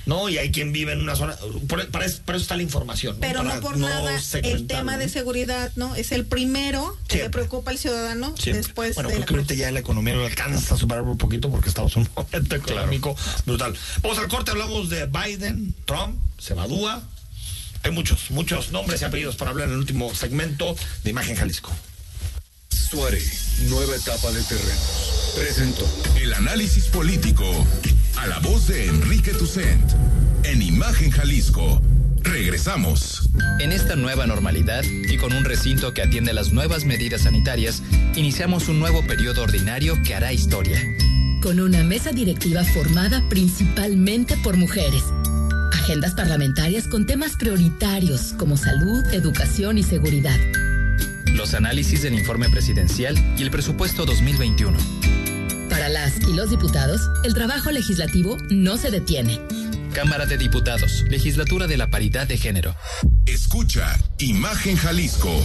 ¿No? 0.07 0.29
Y 0.29 0.39
hay 0.39 0.51
quien 0.51 0.73
vive 0.73 0.93
en 0.93 1.01
una 1.01 1.17
zona. 1.17 1.37
Por, 1.69 1.89
para, 1.89 2.05
eso, 2.05 2.21
para 2.25 2.37
eso 2.37 2.43
está 2.43 2.57
la 2.57 2.63
información. 2.63 3.15
¿no? 3.15 3.21
Pero 3.21 3.43
Para 3.43 3.55
no 3.55 3.61
por 3.61 3.79
nada, 3.79 4.21
el 4.43 4.67
tema 4.67 4.99
de 4.99 5.09
seguridad, 5.09 5.73
¿no? 5.77 5.95
Es 5.95 6.13
el 6.13 6.27
primero 6.27 6.97
que 7.09 7.19
le 7.19 7.31
preocupa 7.31 7.71
al 7.71 7.79
ciudadano 7.79 8.35
Siempre. 8.37 8.63
después 8.63 8.95
bueno, 8.95 9.09
de 9.09 9.15
creo 9.15 9.21
la 9.21 9.27
que 9.27 9.35
ahorita 9.35 9.55
ya 9.55 9.71
la 9.73 9.81
economía 9.81 10.15
lo 10.15 10.27
alcanza 10.27 10.75
a 10.75 10.79
superar 10.79 11.03
un 11.03 11.19
poquito 11.19 11.51
porque 11.51 11.69
estamos 11.69 11.97
en 11.97 12.03
un 12.03 12.09
momento 12.17 12.57
económico 12.57 13.17
brutal. 13.47 13.75
Vamos 14.03 14.19
al 14.19 14.29
corte, 14.29 14.51
hablamos 14.51 14.91
de 14.91 15.07
Biden, 15.07 15.75
Trump, 15.85 16.19
Sebadúa. 16.39 17.03
Hay 17.83 17.91
muchos, 17.91 18.31
muchos 18.31 18.73
nombres 18.73 19.03
y 19.03 19.05
apellidos 19.05 19.37
para 19.37 19.51
hablar 19.51 19.69
en 19.69 19.75
el 19.75 19.79
último 19.81 20.15
segmento 20.15 20.75
de 21.03 21.11
Imagen 21.11 21.37
Jalisco. 21.37 21.71
Suare, 22.95 23.21
nueva 23.71 23.97
etapa 23.97 24.31
de 24.31 24.41
terrenos. 24.45 25.33
Presentó. 25.35 25.85
El 26.17 26.33
análisis 26.33 26.87
político 26.87 27.45
a 28.17 28.29
la 28.29 28.39
voz 28.39 28.69
de 28.69 28.87
Enrique 28.87 29.33
Tucent 29.33 29.91
en 30.45 30.63
Imagen 30.63 31.11
Jalisco. 31.11 31.83
Regresamos. 32.21 33.29
En 33.59 33.73
esta 33.73 33.97
nueva 33.97 34.29
normalidad 34.29 34.85
y 34.85 35.17
con 35.17 35.33
un 35.33 35.45
recinto 35.45 35.93
que 35.93 36.03
atiende 36.03 36.33
las 36.33 36.53
nuevas 36.53 36.85
medidas 36.85 37.23
sanitarias, 37.23 37.83
iniciamos 38.15 38.69
un 38.69 38.79
nuevo 38.79 39.05
periodo 39.05 39.43
ordinario 39.43 40.01
que 40.05 40.15
hará 40.15 40.33
historia. 40.33 40.81
con 41.43 41.59
una 41.61 41.83
mesa 41.83 42.13
directiva 42.13 42.65
formada 42.65 43.29
principalmente 43.29 44.37
por 44.39 44.57
mujeres. 44.57 45.03
Agendas 45.73 46.15
parlamentarias 46.15 46.87
con 46.87 47.07
temas 47.07 47.33
prioritarios 47.37 48.35
como 48.39 48.57
salud, 48.57 49.05
educación 49.13 49.77
y 49.79 49.83
seguridad. 49.83 50.39
Los 51.35 51.55
análisis 51.55 52.03
del 52.03 52.15
informe 52.15 52.49
presidencial 52.49 53.17
y 53.37 53.43
el 53.43 53.51
presupuesto 53.51 54.07
2021. 54.07 54.79
Para 55.69 55.89
las 55.89 56.21
y 56.21 56.33
los 56.33 56.51
diputados, 56.51 57.01
el 57.25 57.35
trabajo 57.35 57.73
legislativo 57.73 58.37
no 58.51 58.77
se 58.77 58.93
detiene. 58.93 59.41
Cámara 59.93 60.27
de 60.27 60.39
Diputados, 60.39 61.03
Legislatura 61.09 61.67
de 61.67 61.77
la 61.77 61.91
Paridad 61.91 62.29
de 62.29 62.39
Género. 62.39 62.77
Escucha 63.27 63.99
Imagen 64.19 64.77
Jalisco 64.77 65.43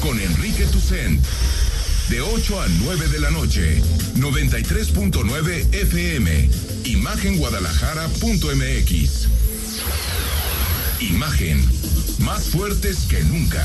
con 0.00 0.18
Enrique 0.20 0.66
Tucent. 0.66 1.24
De 2.08 2.20
8 2.20 2.60
a 2.60 2.66
9 2.68 3.06
de 3.08 3.20
la 3.20 3.30
noche, 3.30 3.80
93.9 4.16 5.72
FM. 5.72 6.50
Imagenguadalajara.mx. 6.84 9.28
Imagen. 11.00 11.64
Más 12.18 12.42
fuertes 12.44 13.06
que 13.08 13.22
nunca. 13.24 13.64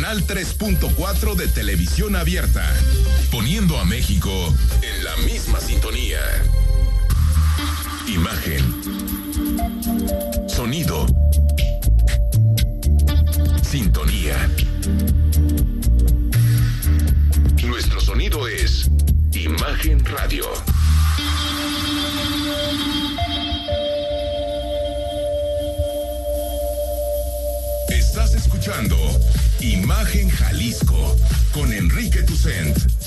Canal 0.00 0.24
3.4 0.24 1.34
de 1.34 1.48
televisión 1.48 2.14
abierta. 2.14 2.64
Poniendo 3.32 3.76
a 3.80 3.84
México 3.84 4.30
en 4.80 5.02
la 5.04 5.16
misma 5.16 5.58
sintonía. 5.58 6.20
Imagen. 8.06 8.62
Sonido. 10.48 11.04
Sintonía. 13.60 14.48
Nuestro 17.64 18.00
sonido 18.00 18.46
es 18.46 18.88
Imagen 19.32 20.04
Radio. 20.04 20.44
Estás 27.88 28.34
escuchando 28.34 28.96
Imagen 29.60 30.28
Jalisco 30.30 31.16
con 31.52 31.72
Enrique 31.72 32.22
Tucent. 32.22 32.97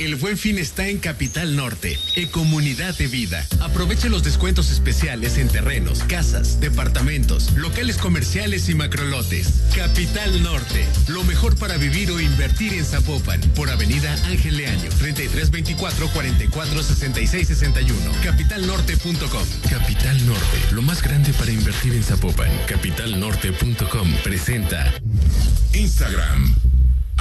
El 0.00 0.16
buen 0.16 0.38
fin 0.38 0.56
está 0.56 0.88
en 0.88 0.98
Capital 0.98 1.56
Norte, 1.56 1.98
en 2.16 2.26
Comunidad 2.28 2.96
de 2.96 3.06
Vida. 3.06 3.46
Aproveche 3.60 4.08
los 4.08 4.24
descuentos 4.24 4.70
especiales 4.70 5.36
en 5.36 5.48
terrenos, 5.48 6.04
casas, 6.04 6.58
departamentos, 6.58 7.52
locales 7.52 7.98
comerciales 7.98 8.70
y 8.70 8.74
macrolotes. 8.74 9.62
Capital 9.76 10.42
Norte, 10.42 10.86
lo 11.08 11.22
mejor 11.24 11.54
para 11.58 11.76
vivir 11.76 12.10
o 12.12 12.18
invertir 12.18 12.72
en 12.72 12.86
Zapopan, 12.86 13.42
por 13.54 13.68
Avenida 13.68 14.10
Ángel 14.24 14.56
Leaño, 14.56 14.88
3324 14.88 16.08
44 16.08 16.82
66 16.82 17.48
61. 17.48 18.00
Capitalnorte.com. 18.24 19.46
Capital 19.68 20.26
Norte, 20.26 20.58
lo 20.72 20.80
más 20.80 21.02
grande 21.02 21.30
para 21.34 21.52
invertir 21.52 21.92
en 21.92 22.02
Zapopan. 22.02 22.50
Capitalnorte.com 22.66 24.14
presenta 24.24 24.94
Instagram. 25.74 26.69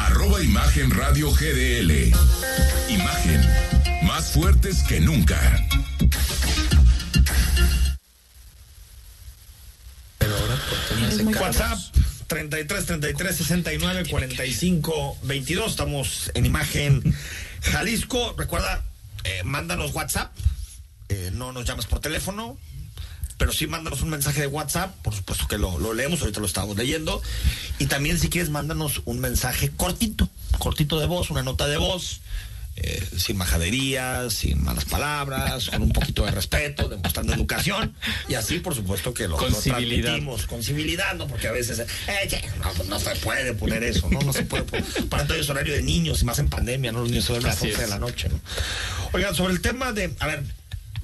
Arroba 0.06 0.42
Imagen 0.42 0.92
Radio 0.92 1.32
GDL. 1.32 2.12
Imagen. 2.90 3.42
Más 4.04 4.32
fuertes 4.32 4.84
que 4.88 5.00
nunca. 5.00 5.40
WhatsApp 11.40 11.78
33 12.28 12.86
33 12.86 13.36
69 13.36 14.10
45 14.10 15.18
22. 15.24 15.72
Estamos 15.72 16.32
en 16.34 16.46
imagen 16.46 17.16
Jalisco. 17.62 18.36
Recuerda, 18.38 18.84
eh, 19.24 19.42
mándanos 19.44 19.94
WhatsApp. 19.94 20.32
Eh, 21.10 21.32
no 21.34 21.52
nos 21.52 21.66
llamas 21.66 21.88
por 21.88 22.00
teléfono. 22.00 22.58
Pero 23.40 23.52
sí 23.52 23.66
mándanos 23.66 24.04
un 24.04 24.10
mensaje 24.10 24.42
de 24.42 24.48
WhatsApp, 24.48 24.96
por 25.02 25.16
supuesto 25.16 25.48
que 25.48 25.58
lo, 25.58 25.80
lo 25.80 25.96
leemos, 25.96 26.22
ahorita 26.22 26.40
lo 26.40 26.46
estamos 26.46 26.78
leyendo. 26.78 27.24
Y 27.80 27.88
también 27.88 28.20
si 28.20 28.30
quieres 28.30 28.52
mándanos 28.52 29.02
un 29.06 29.20
mensaje 29.20 29.72
cortito, 29.76 30.30
cortito 30.60 31.00
de 31.00 31.08
voz, 31.08 31.32
una 31.32 31.42
nota 31.42 31.68
de 31.68 31.78
voz, 31.78 32.22
eh, 32.82 33.04
sin 33.18 33.36
majaderías, 33.36 34.34
sin 34.34 34.64
malas 34.64 34.86
palabras, 34.86 35.70
con 35.70 35.82
un 35.82 35.92
poquito 35.92 36.24
de 36.24 36.32
respeto, 36.32 36.88
demostrando 36.88 37.34
educación. 37.34 37.94
Y 38.30 38.36
así, 38.36 38.60
por 38.60 38.74
supuesto, 38.74 39.14
que 39.14 39.28
lo, 39.28 39.36
Con 39.36 39.52
lo 39.52 39.60
transmitimos, 39.60 40.46
con 40.46 40.64
civilidad, 40.64 41.16
¿no? 41.16 41.28
Porque 41.28 41.50
a 41.50 41.52
veces, 41.52 41.80
eh, 41.80 42.28
che, 42.28 42.42
no, 42.64 42.72
pues 42.72 42.88
no 42.88 42.98
se 43.00 43.16
puede 43.18 43.54
poner 43.54 43.84
eso, 43.84 44.10
¿no? 44.10 44.22
No 44.22 44.32
se 44.32 44.44
puede 44.44 44.64
poner. 44.64 44.86
Para 45.10 45.28
todo 45.28 45.38
es 45.38 45.50
horario 45.50 45.74
de 45.74 45.82
niños, 45.82 46.22
y 46.22 46.26
más 46.26 46.40
en 46.40 46.48
pandemia, 46.48 46.94
¿no? 46.94 47.00
Los 47.00 47.10
niños 47.10 47.26
se 47.26 47.34
duermen 47.34 47.52
a 47.52 47.54
las 47.54 47.64
Así 47.64 47.72
11 47.72 47.82
de 47.82 47.88
la 47.90 48.00
noche, 48.00 48.30
¿no? 48.30 48.40
Oigan, 49.12 49.36
sobre 49.36 49.54
el 49.54 49.62
tema 49.62 49.92
de, 49.92 50.14
a 50.20 50.28
ver, 50.28 50.44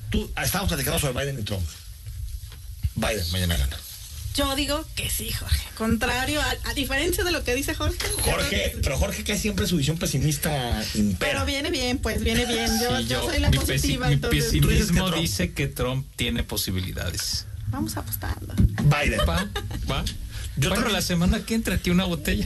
tú, 0.10 0.32
estábamos 0.42 0.70
platicando 0.70 1.00
sobre 1.00 1.26
Biden 1.26 1.42
y 1.42 1.44
Trump. 1.44 1.68
Biden, 2.96 3.32
mañana 3.32 3.58
gana. 3.58 3.78
Yo 4.36 4.54
digo 4.56 4.84
que 4.96 5.10
sí, 5.10 5.32
Jorge. 5.32 5.66
Contrario, 5.78 6.42
a, 6.42 6.70
a 6.70 6.74
diferencia 6.74 7.24
de 7.24 7.32
lo 7.32 7.44
que 7.46 7.56
dice 7.56 7.74
Jorge. 7.74 7.98
Jorge, 8.22 8.50
que- 8.74 8.78
pero 8.84 8.98
Jorge 8.98 9.24
que 9.24 9.38
siempre 9.38 9.66
su 9.66 9.78
visión 9.78 9.98
pesimista 9.98 10.84
impera. 10.96 11.32
Pero 11.32 11.46
viene 11.46 11.72
bien, 11.72 12.00
pues 12.00 12.22
viene 12.22 12.46
bien. 12.46 12.68
Yo, 12.82 12.98
Sí, 12.98 13.04
yo 13.08 13.22
yo- 13.22 13.30
soy 13.30 13.40
la 13.40 13.50
mi, 13.50 13.58
positiva, 13.58 14.06
pesi- 14.06 14.10
mi 14.10 14.14
entonces 14.16 14.44
pesimismo 14.46 15.06
Trump. 15.08 15.22
dice 15.22 15.54
que 15.54 15.68
Trump 15.68 16.06
tiene 16.18 16.44
posibilidades. 16.44 17.46
vamos 17.68 17.96
apostando. 17.98 18.54
Biden. 18.58 19.20
Va, 19.28 19.50
va. 19.90 20.04
Yo 20.58 20.70
bueno, 20.70 20.76
también- 20.76 20.94
la 20.94 21.02
semana 21.02 21.40
que 21.46 21.56
entra 21.56 21.76
aquí 21.76 21.90
una 21.90 22.04
botella. 22.06 22.46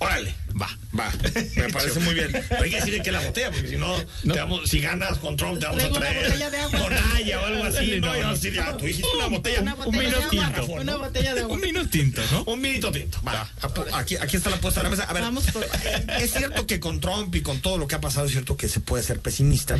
Órale. 0.00 0.34
Va. 0.60 0.68
Va, 0.98 1.12
me 1.56 1.68
parece 1.72 2.00
muy 2.00 2.14
bien. 2.14 2.30
Pero 2.48 2.62
hay 2.62 2.70
que 2.70 2.76
decirle 2.76 3.02
que 3.02 3.12
la 3.12 3.20
botella, 3.20 3.50
porque 3.50 3.68
si 3.68 3.76
no, 3.76 3.96
No. 4.24 4.34
te 4.34 4.40
vamos- 4.40 4.68
si 4.68 4.80
ganas 4.80 5.18
con 5.18 5.36
Trump, 5.36 5.60
te 5.60 5.66
vamos 5.66 5.84
a 5.84 5.90
traer 5.90 6.24
botella 6.24 6.50
de 6.50 6.56
agua. 6.58 6.80
con 6.80 6.92
Haya 6.94 7.40
o 7.40 7.44
algo 7.46 7.64
así. 7.64 7.78
Sí, 7.86 8.00
No, 8.00 8.06
no, 8.14 8.22
no. 8.22 8.34
ya, 8.36 8.76
tú 8.76 8.84
dijiste 8.86 9.08
una 9.16 9.26
botella. 9.26 9.60
Una 9.60 9.74
botella 9.74 9.88
un 9.88 9.92
de 9.92 9.98
minuto 10.08 10.22
agua. 10.42 10.52
tinto. 10.54 10.72
Una 10.80 10.96
botella 10.96 11.34
de 11.34 11.40
agua. 11.42 11.54
Un 11.54 11.60
minutinto, 11.60 12.22
¿no? 12.32 12.42
Un 12.44 12.60
minuto 12.60 12.90
tinto. 12.92 13.20
Va. 13.22 13.48
Aquí, 13.94 14.16
aquí 14.16 14.36
está 14.36 14.50
la 14.50 14.56
puesta 14.60 14.80
a 14.80 14.84
la 14.84 14.90
mesa. 14.90 15.04
A 15.04 15.12
ver, 15.12 15.22
Vamos 15.22 15.44
por- 15.52 15.64
es 16.20 16.32
cierto 16.32 16.66
que 16.66 16.80
con 16.80 17.00
Trump 17.00 17.34
y 17.34 17.42
con 17.42 17.60
todo 17.60 17.76
lo 17.78 17.86
que 17.86 17.94
ha 17.94 18.00
pasado, 18.00 18.26
es 18.26 18.32
cierto 18.32 18.56
que 18.56 18.68
se 18.68 18.80
puede 18.80 19.02
ser 19.04 19.20
pesimista. 19.20 19.78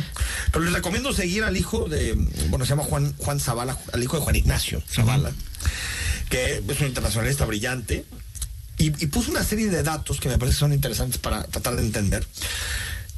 Pero 0.51 0.63
les 0.65 0.73
recomiendo 0.73 1.11
seguir 1.13 1.43
al 1.43 1.57
hijo 1.57 1.89
de, 1.89 2.13
bueno, 2.49 2.65
se 2.65 2.69
llama 2.69 2.83
Juan, 2.83 3.13
Juan 3.17 3.39
Zavala, 3.39 3.77
al 3.93 4.03
hijo 4.03 4.17
de 4.17 4.23
Juan 4.23 4.35
Ignacio 4.35 4.81
Zavala, 4.89 5.31
que 6.29 6.61
es 6.67 6.79
un 6.81 6.87
internacionalista 6.87 7.45
brillante. 7.45 8.05
Y, 8.79 8.87
y 9.03 9.07
puso 9.07 9.29
una 9.29 9.43
serie 9.43 9.69
de 9.69 9.83
datos 9.83 10.19
que 10.19 10.29
me 10.29 10.39
parece 10.39 10.55
que 10.55 10.59
son 10.59 10.73
interesantes 10.73 11.19
para 11.19 11.43
tratar 11.43 11.75
de 11.75 11.83
entender. 11.83 12.25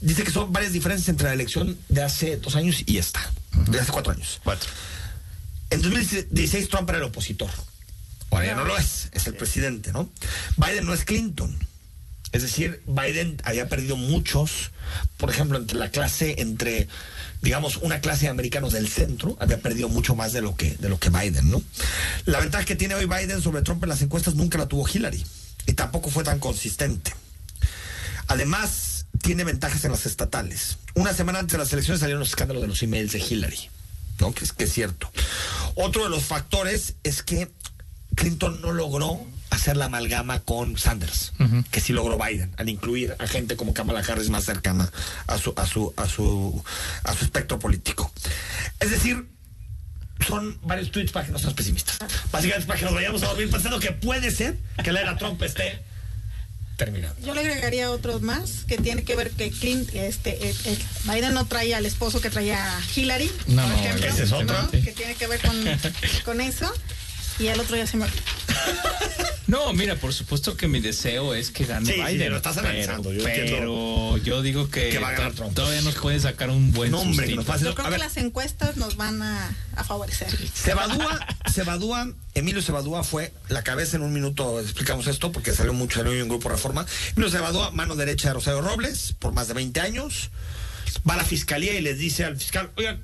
dice 0.02 0.24
que 0.24 0.32
son 0.32 0.52
varias 0.52 0.74
diferencias 0.74 1.08
entre 1.08 1.28
la 1.28 1.34
elección 1.34 1.78
de 1.88 2.04
hace 2.04 2.36
dos 2.38 2.58
años 2.58 2.84
y 2.86 2.98
esta, 2.98 3.22
de 3.70 3.80
hace 3.80 3.92
cuatro 3.92 4.12
años. 4.12 4.42
Cuatro. 4.44 4.70
En 5.70 5.82
2016 5.82 6.68
Trump 6.68 6.90
era 6.90 6.98
el 6.98 7.06
opositor. 7.06 7.50
Ahora 8.30 8.46
ya 8.46 8.56
no 8.56 8.66
lo 8.66 8.78
es, 8.78 9.10
es 9.14 9.28
el 9.28 9.36
presidente, 9.36 9.92
¿no? 9.92 10.10
Biden 10.58 10.86
no 10.86 10.94
es 10.94 11.06
Clinton. 11.06 11.58
Es 12.32 12.44
decir, 12.44 12.82
Biden 12.88 13.42
había 13.44 13.68
perdido 13.68 13.98
muchos, 13.98 14.72
por 15.18 15.30
ejemplo, 15.30 15.58
entre 15.58 15.78
la 15.78 15.90
clase, 15.90 16.36
entre, 16.40 16.88
digamos, 17.42 17.78
una 17.78 18.00
clase 18.00 18.26
de 18.26 18.30
americanos 18.30 18.72
del 18.72 18.88
centro, 18.88 19.36
había 19.42 19.60
perdido 19.60 19.90
mucho 19.90 20.16
más 20.16 20.32
de 20.32 20.42
lo 20.42 20.56
que, 20.56 20.78
de 20.78 20.88
lo 20.88 20.98
que 20.98 21.10
Biden, 21.10 21.52
¿no? 21.52 21.62
La 22.26 22.40
ventaja 22.40 22.64
que 22.64 22.78
tiene 22.78 22.96
hoy 22.96 23.06
Biden 23.06 23.42
sobre 23.42 23.64
Trump 23.64 23.84
en 23.84 23.90
las 23.90 24.02
encuestas 24.02 24.36
nunca 24.36 24.58
la 24.58 24.68
tuvo 24.68 24.88
Hillary, 24.88 25.22
y 25.66 25.74
tampoco 25.74 26.10
fue 26.10 26.24
tan 26.24 26.40
consistente. 26.40 27.14
Además, 28.28 29.06
tiene 29.22 29.44
ventajas 29.44 29.84
en 29.86 29.92
las 29.92 30.06
estatales. 30.06 30.78
Una 30.96 31.14
semana 31.14 31.40
antes 31.40 31.54
de 31.54 31.58
las 31.58 31.74
elecciones 31.74 32.00
salieron 32.00 32.20
los 32.20 32.30
escándalos 32.30 32.62
de 32.62 32.68
los 32.68 32.82
emails 32.82 33.12
de 33.12 33.20
Hillary, 33.20 33.70
¿no? 34.20 34.34
Que 34.34 34.46
es, 34.46 34.54
que 34.54 34.64
es 34.66 34.74
cierto. 34.74 35.12
Otro 35.76 36.04
de 36.04 36.10
los 36.10 36.24
factores 36.24 36.96
es 37.04 37.24
que 37.24 37.52
Clinton 38.16 38.62
no 38.62 38.72
logró 38.72 39.26
hacer 39.52 39.78
la 39.78 39.86
amalgama 39.86 40.40
con 40.40 40.78
Sanders, 40.78 41.34
que 41.72 41.82
sí 41.82 41.94
logró 41.94 42.18
Biden, 42.18 42.54
al 42.58 42.70
incluir 42.70 43.16
a 43.20 43.28
gente 43.28 43.58
como 43.58 43.74
Kamala 43.74 44.00
Harris 44.00 44.30
más 44.30 44.46
cercana 44.46 44.90
a 45.28 45.38
su, 45.38 45.54
a 45.58 45.68
su, 45.68 45.94
a 45.98 46.08
su, 46.08 46.64
a 47.04 47.14
su 47.14 47.26
espectro 47.26 47.60
político. 47.60 48.12
Es 48.80 48.92
decir, 48.92 49.28
son 50.28 50.58
varios 50.64 50.92
tweets 50.92 51.12
para 51.12 51.26
que 51.26 51.32
no 51.32 51.40
seas 51.40 51.54
pesimistas. 51.54 51.98
Básicamente 52.32 52.68
para 52.68 52.80
que 52.80 52.86
nos 52.86 52.94
vayamos 52.94 53.24
a 53.24 53.28
dormir 53.28 53.50
pensando 53.50 53.80
que 53.80 53.92
puede 53.92 54.32
ser 54.32 54.58
que 54.84 54.92
la 54.92 55.02
era 55.02 55.18
Trump 55.18 55.42
esté 55.42 55.82
terminada. 56.78 57.14
Yo 57.24 57.34
le 57.36 57.42
agregaría 57.42 57.92
otros 57.92 58.22
más 58.22 58.64
que 58.68 58.78
tiene 58.78 59.04
que 59.04 59.16
ver 59.16 59.30
que 59.32 59.52
Clint, 59.52 59.94
este, 59.94 60.32
eh, 60.50 60.56
eh, 60.66 60.78
Biden 61.04 61.34
no 61.34 61.46
traía 61.46 61.78
al 61.78 61.86
esposo 61.86 62.22
que 62.22 62.30
traía 62.32 62.60
Hillary, 62.96 63.32
No, 63.48 63.64
por 63.64 63.74
ejemplo, 63.74 64.08
ese 64.08 64.24
es 64.24 64.32
otro. 64.32 64.60
¿no? 64.62 64.72
que 64.72 64.92
tiene 64.92 65.14
que 65.16 65.28
ver 65.28 65.40
con, 65.42 65.56
con 66.26 66.42
eso. 66.42 66.72
Y 67.40 67.48
el 67.48 67.60
otro 67.60 67.76
ya 67.76 67.88
se 67.88 67.98
me 67.98 68.06
No, 69.48 69.74
mira, 69.74 69.96
por 69.96 70.14
supuesto 70.14 70.56
que 70.56 70.68
mi 70.70 70.80
deseo 70.80 71.34
es 71.36 71.52
que 71.52 71.66
gane 71.66 71.86
Sí, 71.86 71.94
sí, 71.94 72.02
Biden. 72.14 72.30
lo 72.32 72.38
estás 72.38 72.56
pero, 72.56 72.70
analizando, 72.70 73.12
yo 73.12 73.24
pero 73.24 74.18
yo 74.18 74.42
digo 74.42 74.70
que, 74.70 74.90
que 74.90 75.00
va 75.00 75.10
a 75.10 75.12
ganar 75.12 75.32
to- 75.32 75.38
Trump. 75.38 75.56
todavía 75.56 75.82
nos 75.82 75.96
puede 75.96 76.20
sacar 76.22 76.50
un 76.50 76.72
buen 76.72 76.92
No, 76.92 77.00
hombre, 77.02 77.26
que 77.26 77.34
sustito. 77.34 77.36
nos 77.42 77.46
pase- 77.46 77.66
Yo 77.66 77.74
creo 77.76 77.88
A 77.88 77.90
que 77.90 77.98
ver. 77.98 78.00
las 78.00 78.16
encuestas 78.18 78.78
nos 78.78 78.96
van 78.96 79.22
a, 79.22 79.54
a 79.76 79.84
favorecer. 79.84 80.30
Cebadúa, 80.54 81.28
Cebadúa, 81.52 82.14
Emilio 82.34 82.62
Cebadúa 82.62 83.04
fue 83.04 83.34
la 83.50 83.62
cabeza 83.64 83.98
en 83.98 84.04
un 84.04 84.14
minuto, 84.14 84.60
explicamos 84.62 85.08
esto 85.08 85.34
porque 85.34 85.52
salió 85.52 85.74
mucho 85.74 86.00
en 86.00 86.08
hoy 86.08 86.20
en 86.20 86.30
Grupo 86.30 86.48
Reforma. 86.48 86.86
Emilio 87.18 87.30
Cebadúa, 87.32 87.72
mano 87.72 87.96
derecha 87.98 88.30
de 88.30 88.36
Rosario 88.36 88.62
Robles, 88.62 89.16
por 89.20 89.34
más 89.34 89.50
de 89.50 89.56
20 89.56 89.82
años, 89.82 90.30
va 91.10 91.16
a 91.16 91.18
la 91.18 91.26
fiscalía 91.26 91.74
y 91.74 91.82
les 91.82 91.98
dice 91.98 92.24
al 92.24 92.38
fiscal, 92.38 92.70
oigan, 92.78 93.02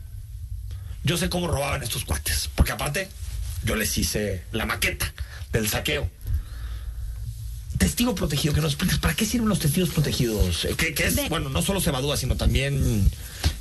yo 1.04 1.18
sé 1.18 1.28
cómo 1.30 1.48
robaban 1.48 1.84
estos 1.84 2.06
cuates, 2.06 2.50
porque 2.56 2.72
aparte 2.72 3.10
yo 3.68 3.76
les 3.76 3.96
hice 3.98 4.44
la 4.54 4.66
maqueta 4.66 5.14
del 5.52 5.70
saqueo. 5.70 6.10
Testigo 7.78 8.16
protegido, 8.16 8.54
que 8.56 8.62
nos 8.62 8.72
expliques, 8.74 8.98
¿para 8.98 9.14
qué 9.14 9.26
sirven 9.26 9.50
los 9.50 9.60
testigos 9.60 9.90
protegidos? 9.90 10.66
Eh, 10.66 10.74
Que, 10.76 10.94
que 10.96 11.06
es, 11.08 11.16
De- 11.16 11.30
bueno, 11.30 11.50
no 11.50 11.62
solo 11.62 11.80
Cebadúa, 11.82 12.18
sino 12.18 12.36
también... 12.36 13.08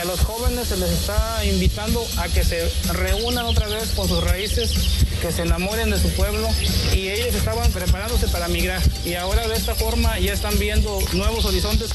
A 0.00 0.04
los 0.04 0.20
jóvenes 0.20 0.68
se 0.68 0.76
les 0.78 0.90
está 0.90 1.44
invitando 1.44 2.06
a 2.18 2.28
que 2.28 2.42
se 2.42 2.66
reúnan 2.92 3.44
otra 3.44 3.68
vez 3.68 3.90
con 3.90 4.08
sus 4.08 4.22
raíces, 4.24 4.72
que 5.20 5.30
se 5.30 5.42
enamoren 5.42 5.90
de 5.90 5.98
su 5.98 6.08
pueblo. 6.10 6.48
Y 6.94 7.08
ellos 7.08 7.34
estaban 7.34 7.70
preparándose 7.70 8.26
para 8.28 8.48
migrar. 8.48 8.80
Y 9.04 9.14
ahora 9.14 9.46
de 9.46 9.56
esta 9.56 9.74
forma 9.74 10.18
ya 10.18 10.32
están 10.32 10.58
viendo 10.58 10.98
nuevos 11.12 11.44
horizontes 11.44 11.90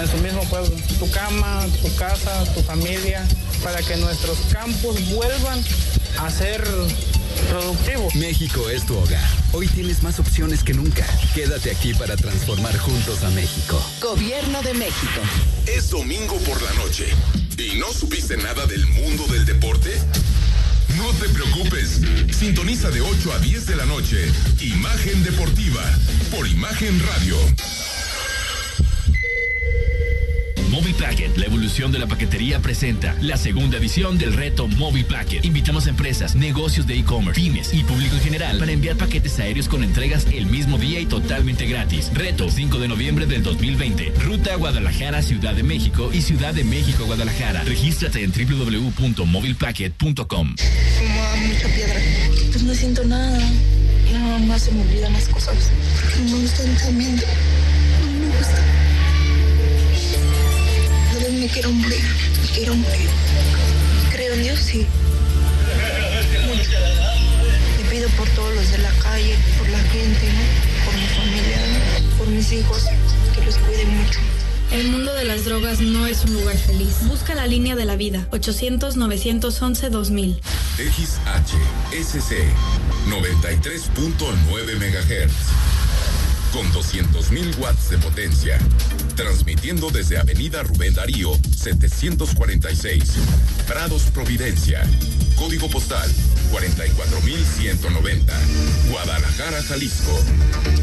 en 0.00 0.08
su 0.08 0.16
mismo 0.18 0.42
pueblo, 0.44 0.70
tu 0.98 1.10
cama, 1.10 1.66
tu 1.82 1.92
casa, 1.96 2.44
tu 2.54 2.62
familia, 2.62 3.26
para 3.64 3.82
que 3.82 3.96
nuestros 3.96 4.38
campos 4.52 4.96
vuelvan 5.10 5.64
a 6.18 6.30
ser 6.30 6.62
productivos. 7.48 8.14
México 8.14 8.68
es 8.70 8.86
tu 8.86 8.96
hogar. 8.96 9.28
Hoy 9.52 9.66
tienes 9.68 10.02
más 10.02 10.18
opciones 10.18 10.62
que 10.62 10.74
nunca. 10.74 11.06
Quédate 11.34 11.70
aquí 11.70 11.94
para 11.94 12.16
transformar 12.16 12.76
juntos 12.78 13.22
a 13.22 13.30
México. 13.30 13.80
Gobierno 14.00 14.62
de 14.62 14.74
México. 14.74 15.20
Es 15.66 15.90
domingo 15.90 16.36
por 16.38 16.60
la 16.62 16.72
noche 16.74 17.06
y 17.58 17.78
no 17.78 17.92
supiste 17.92 18.36
nada 18.36 18.66
del 18.66 18.86
mundo 18.86 19.26
del 19.26 19.44
deporte. 19.44 19.90
No 20.96 21.10
te 21.14 21.28
preocupes. 21.28 22.00
Sintoniza 22.36 22.90
de 22.90 23.00
8 23.00 23.32
a 23.32 23.38
10 23.38 23.66
de 23.66 23.76
la 23.76 23.86
noche. 23.86 24.30
Imagen 24.60 25.22
Deportiva 25.22 25.82
por 26.30 26.46
Imagen 26.46 27.00
Radio. 27.06 27.36
Móvil 30.80 30.94
Packet, 30.94 31.36
la 31.36 31.44
evolución 31.44 31.92
de 31.92 31.98
la 31.98 32.06
paquetería, 32.06 32.60
presenta 32.60 33.14
la 33.20 33.36
segunda 33.36 33.76
edición 33.76 34.16
del 34.16 34.32
reto 34.32 34.66
Móvil 34.66 35.04
Packet. 35.04 35.44
Invitamos 35.44 35.86
a 35.86 35.90
empresas, 35.90 36.34
negocios 36.34 36.86
de 36.86 36.98
e-commerce, 36.98 37.38
pymes 37.38 37.74
y 37.74 37.84
público 37.84 38.14
en 38.14 38.22
general 38.22 38.56
para 38.56 38.72
enviar 38.72 38.96
paquetes 38.96 39.38
aéreos 39.40 39.68
con 39.68 39.84
entregas 39.84 40.26
el 40.32 40.46
mismo 40.46 40.78
día 40.78 40.98
y 40.98 41.04
totalmente 41.04 41.66
gratis. 41.66 42.10
Reto 42.14 42.48
5 42.48 42.78
de 42.78 42.88
noviembre 42.88 43.26
del 43.26 43.42
2020. 43.42 44.14
Ruta 44.22 44.54
Guadalajara, 44.54 45.20
Ciudad 45.20 45.54
de 45.54 45.64
México 45.64 46.08
y 46.14 46.22
Ciudad 46.22 46.54
de 46.54 46.64
México, 46.64 47.04
Guadalajara. 47.04 47.62
Regístrate 47.64 48.24
en 48.24 48.32
www.movilpacket.com. 48.32 50.54
Fumaba 50.56 51.36
mucha 51.46 51.68
piedra. 51.74 52.00
Pues 52.52 52.62
no 52.62 52.72
siento 52.72 53.04
nada. 53.04 53.38
Nada 54.10 54.38
más 54.38 54.62
se 54.62 54.72
me 54.72 54.80
olvidan 54.80 55.12
las 55.12 55.28
cosas. 55.28 55.70
No 56.24 56.26
me 56.36 56.40
gusta 56.40 56.62
el 56.62 56.70
quiero 61.52 61.70
morir. 61.72 62.00
Quiero 62.54 62.74
morir. 62.74 63.08
Creo 64.12 64.34
en 64.34 64.42
Dios, 64.42 64.58
sí. 64.58 64.86
Mucho. 66.46 66.70
Le 67.78 67.84
pido 67.90 68.08
por 68.10 68.28
todos 68.30 68.54
los 68.54 68.70
de 68.70 68.78
la 68.78 68.90
calle, 69.02 69.36
por 69.58 69.68
la 69.68 69.78
gente, 69.78 70.32
¿no? 70.32 70.40
Por 70.84 70.94
mi 70.94 71.06
familia, 71.06 71.56
¿no? 71.56 72.16
por 72.18 72.28
mis 72.28 72.52
hijos, 72.52 72.84
que 73.34 73.44
los 73.44 73.56
cuide 73.56 73.84
mucho. 73.86 74.20
El 74.72 74.88
mundo 74.88 75.12
de 75.14 75.24
las 75.24 75.44
drogas 75.44 75.80
no 75.80 76.06
es 76.06 76.24
un 76.24 76.34
lugar 76.34 76.56
feliz. 76.56 76.98
Busca 77.08 77.34
la 77.34 77.46
línea 77.46 77.74
de 77.74 77.84
la 77.84 77.96
vida. 77.96 78.28
800-911-2000. 78.30 80.38
XHSC 80.76 82.32
93.9 83.08 84.76
MHz. 84.76 85.32
Con 86.52 86.66
200.000 86.72 87.58
watts 87.58 87.90
de 87.90 87.98
potencia. 87.98 88.58
Transmitiendo 89.14 89.90
desde 89.90 90.18
Avenida 90.18 90.62
Rubén 90.62 90.94
Darío 90.94 91.32
746. 91.56 93.02
Prados 93.66 94.02
Providencia. 94.12 94.82
Código 95.36 95.70
postal 95.70 96.10
44190. 96.50 98.32
Guadalajara, 98.90 99.62
Jalisco. 99.62 100.18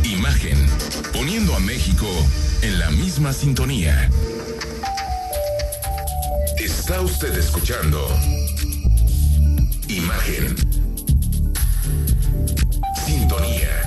Imagen. 0.03 0.57
Poniendo 1.11 1.55
a 1.55 1.59
México 1.59 2.07
en 2.61 2.79
la 2.79 2.89
misma 2.91 3.33
sintonía. 3.33 4.09
Está 6.57 7.01
usted 7.01 7.37
escuchando 7.37 8.07
Imagen. 9.89 10.55
Sintonía. 13.05 13.86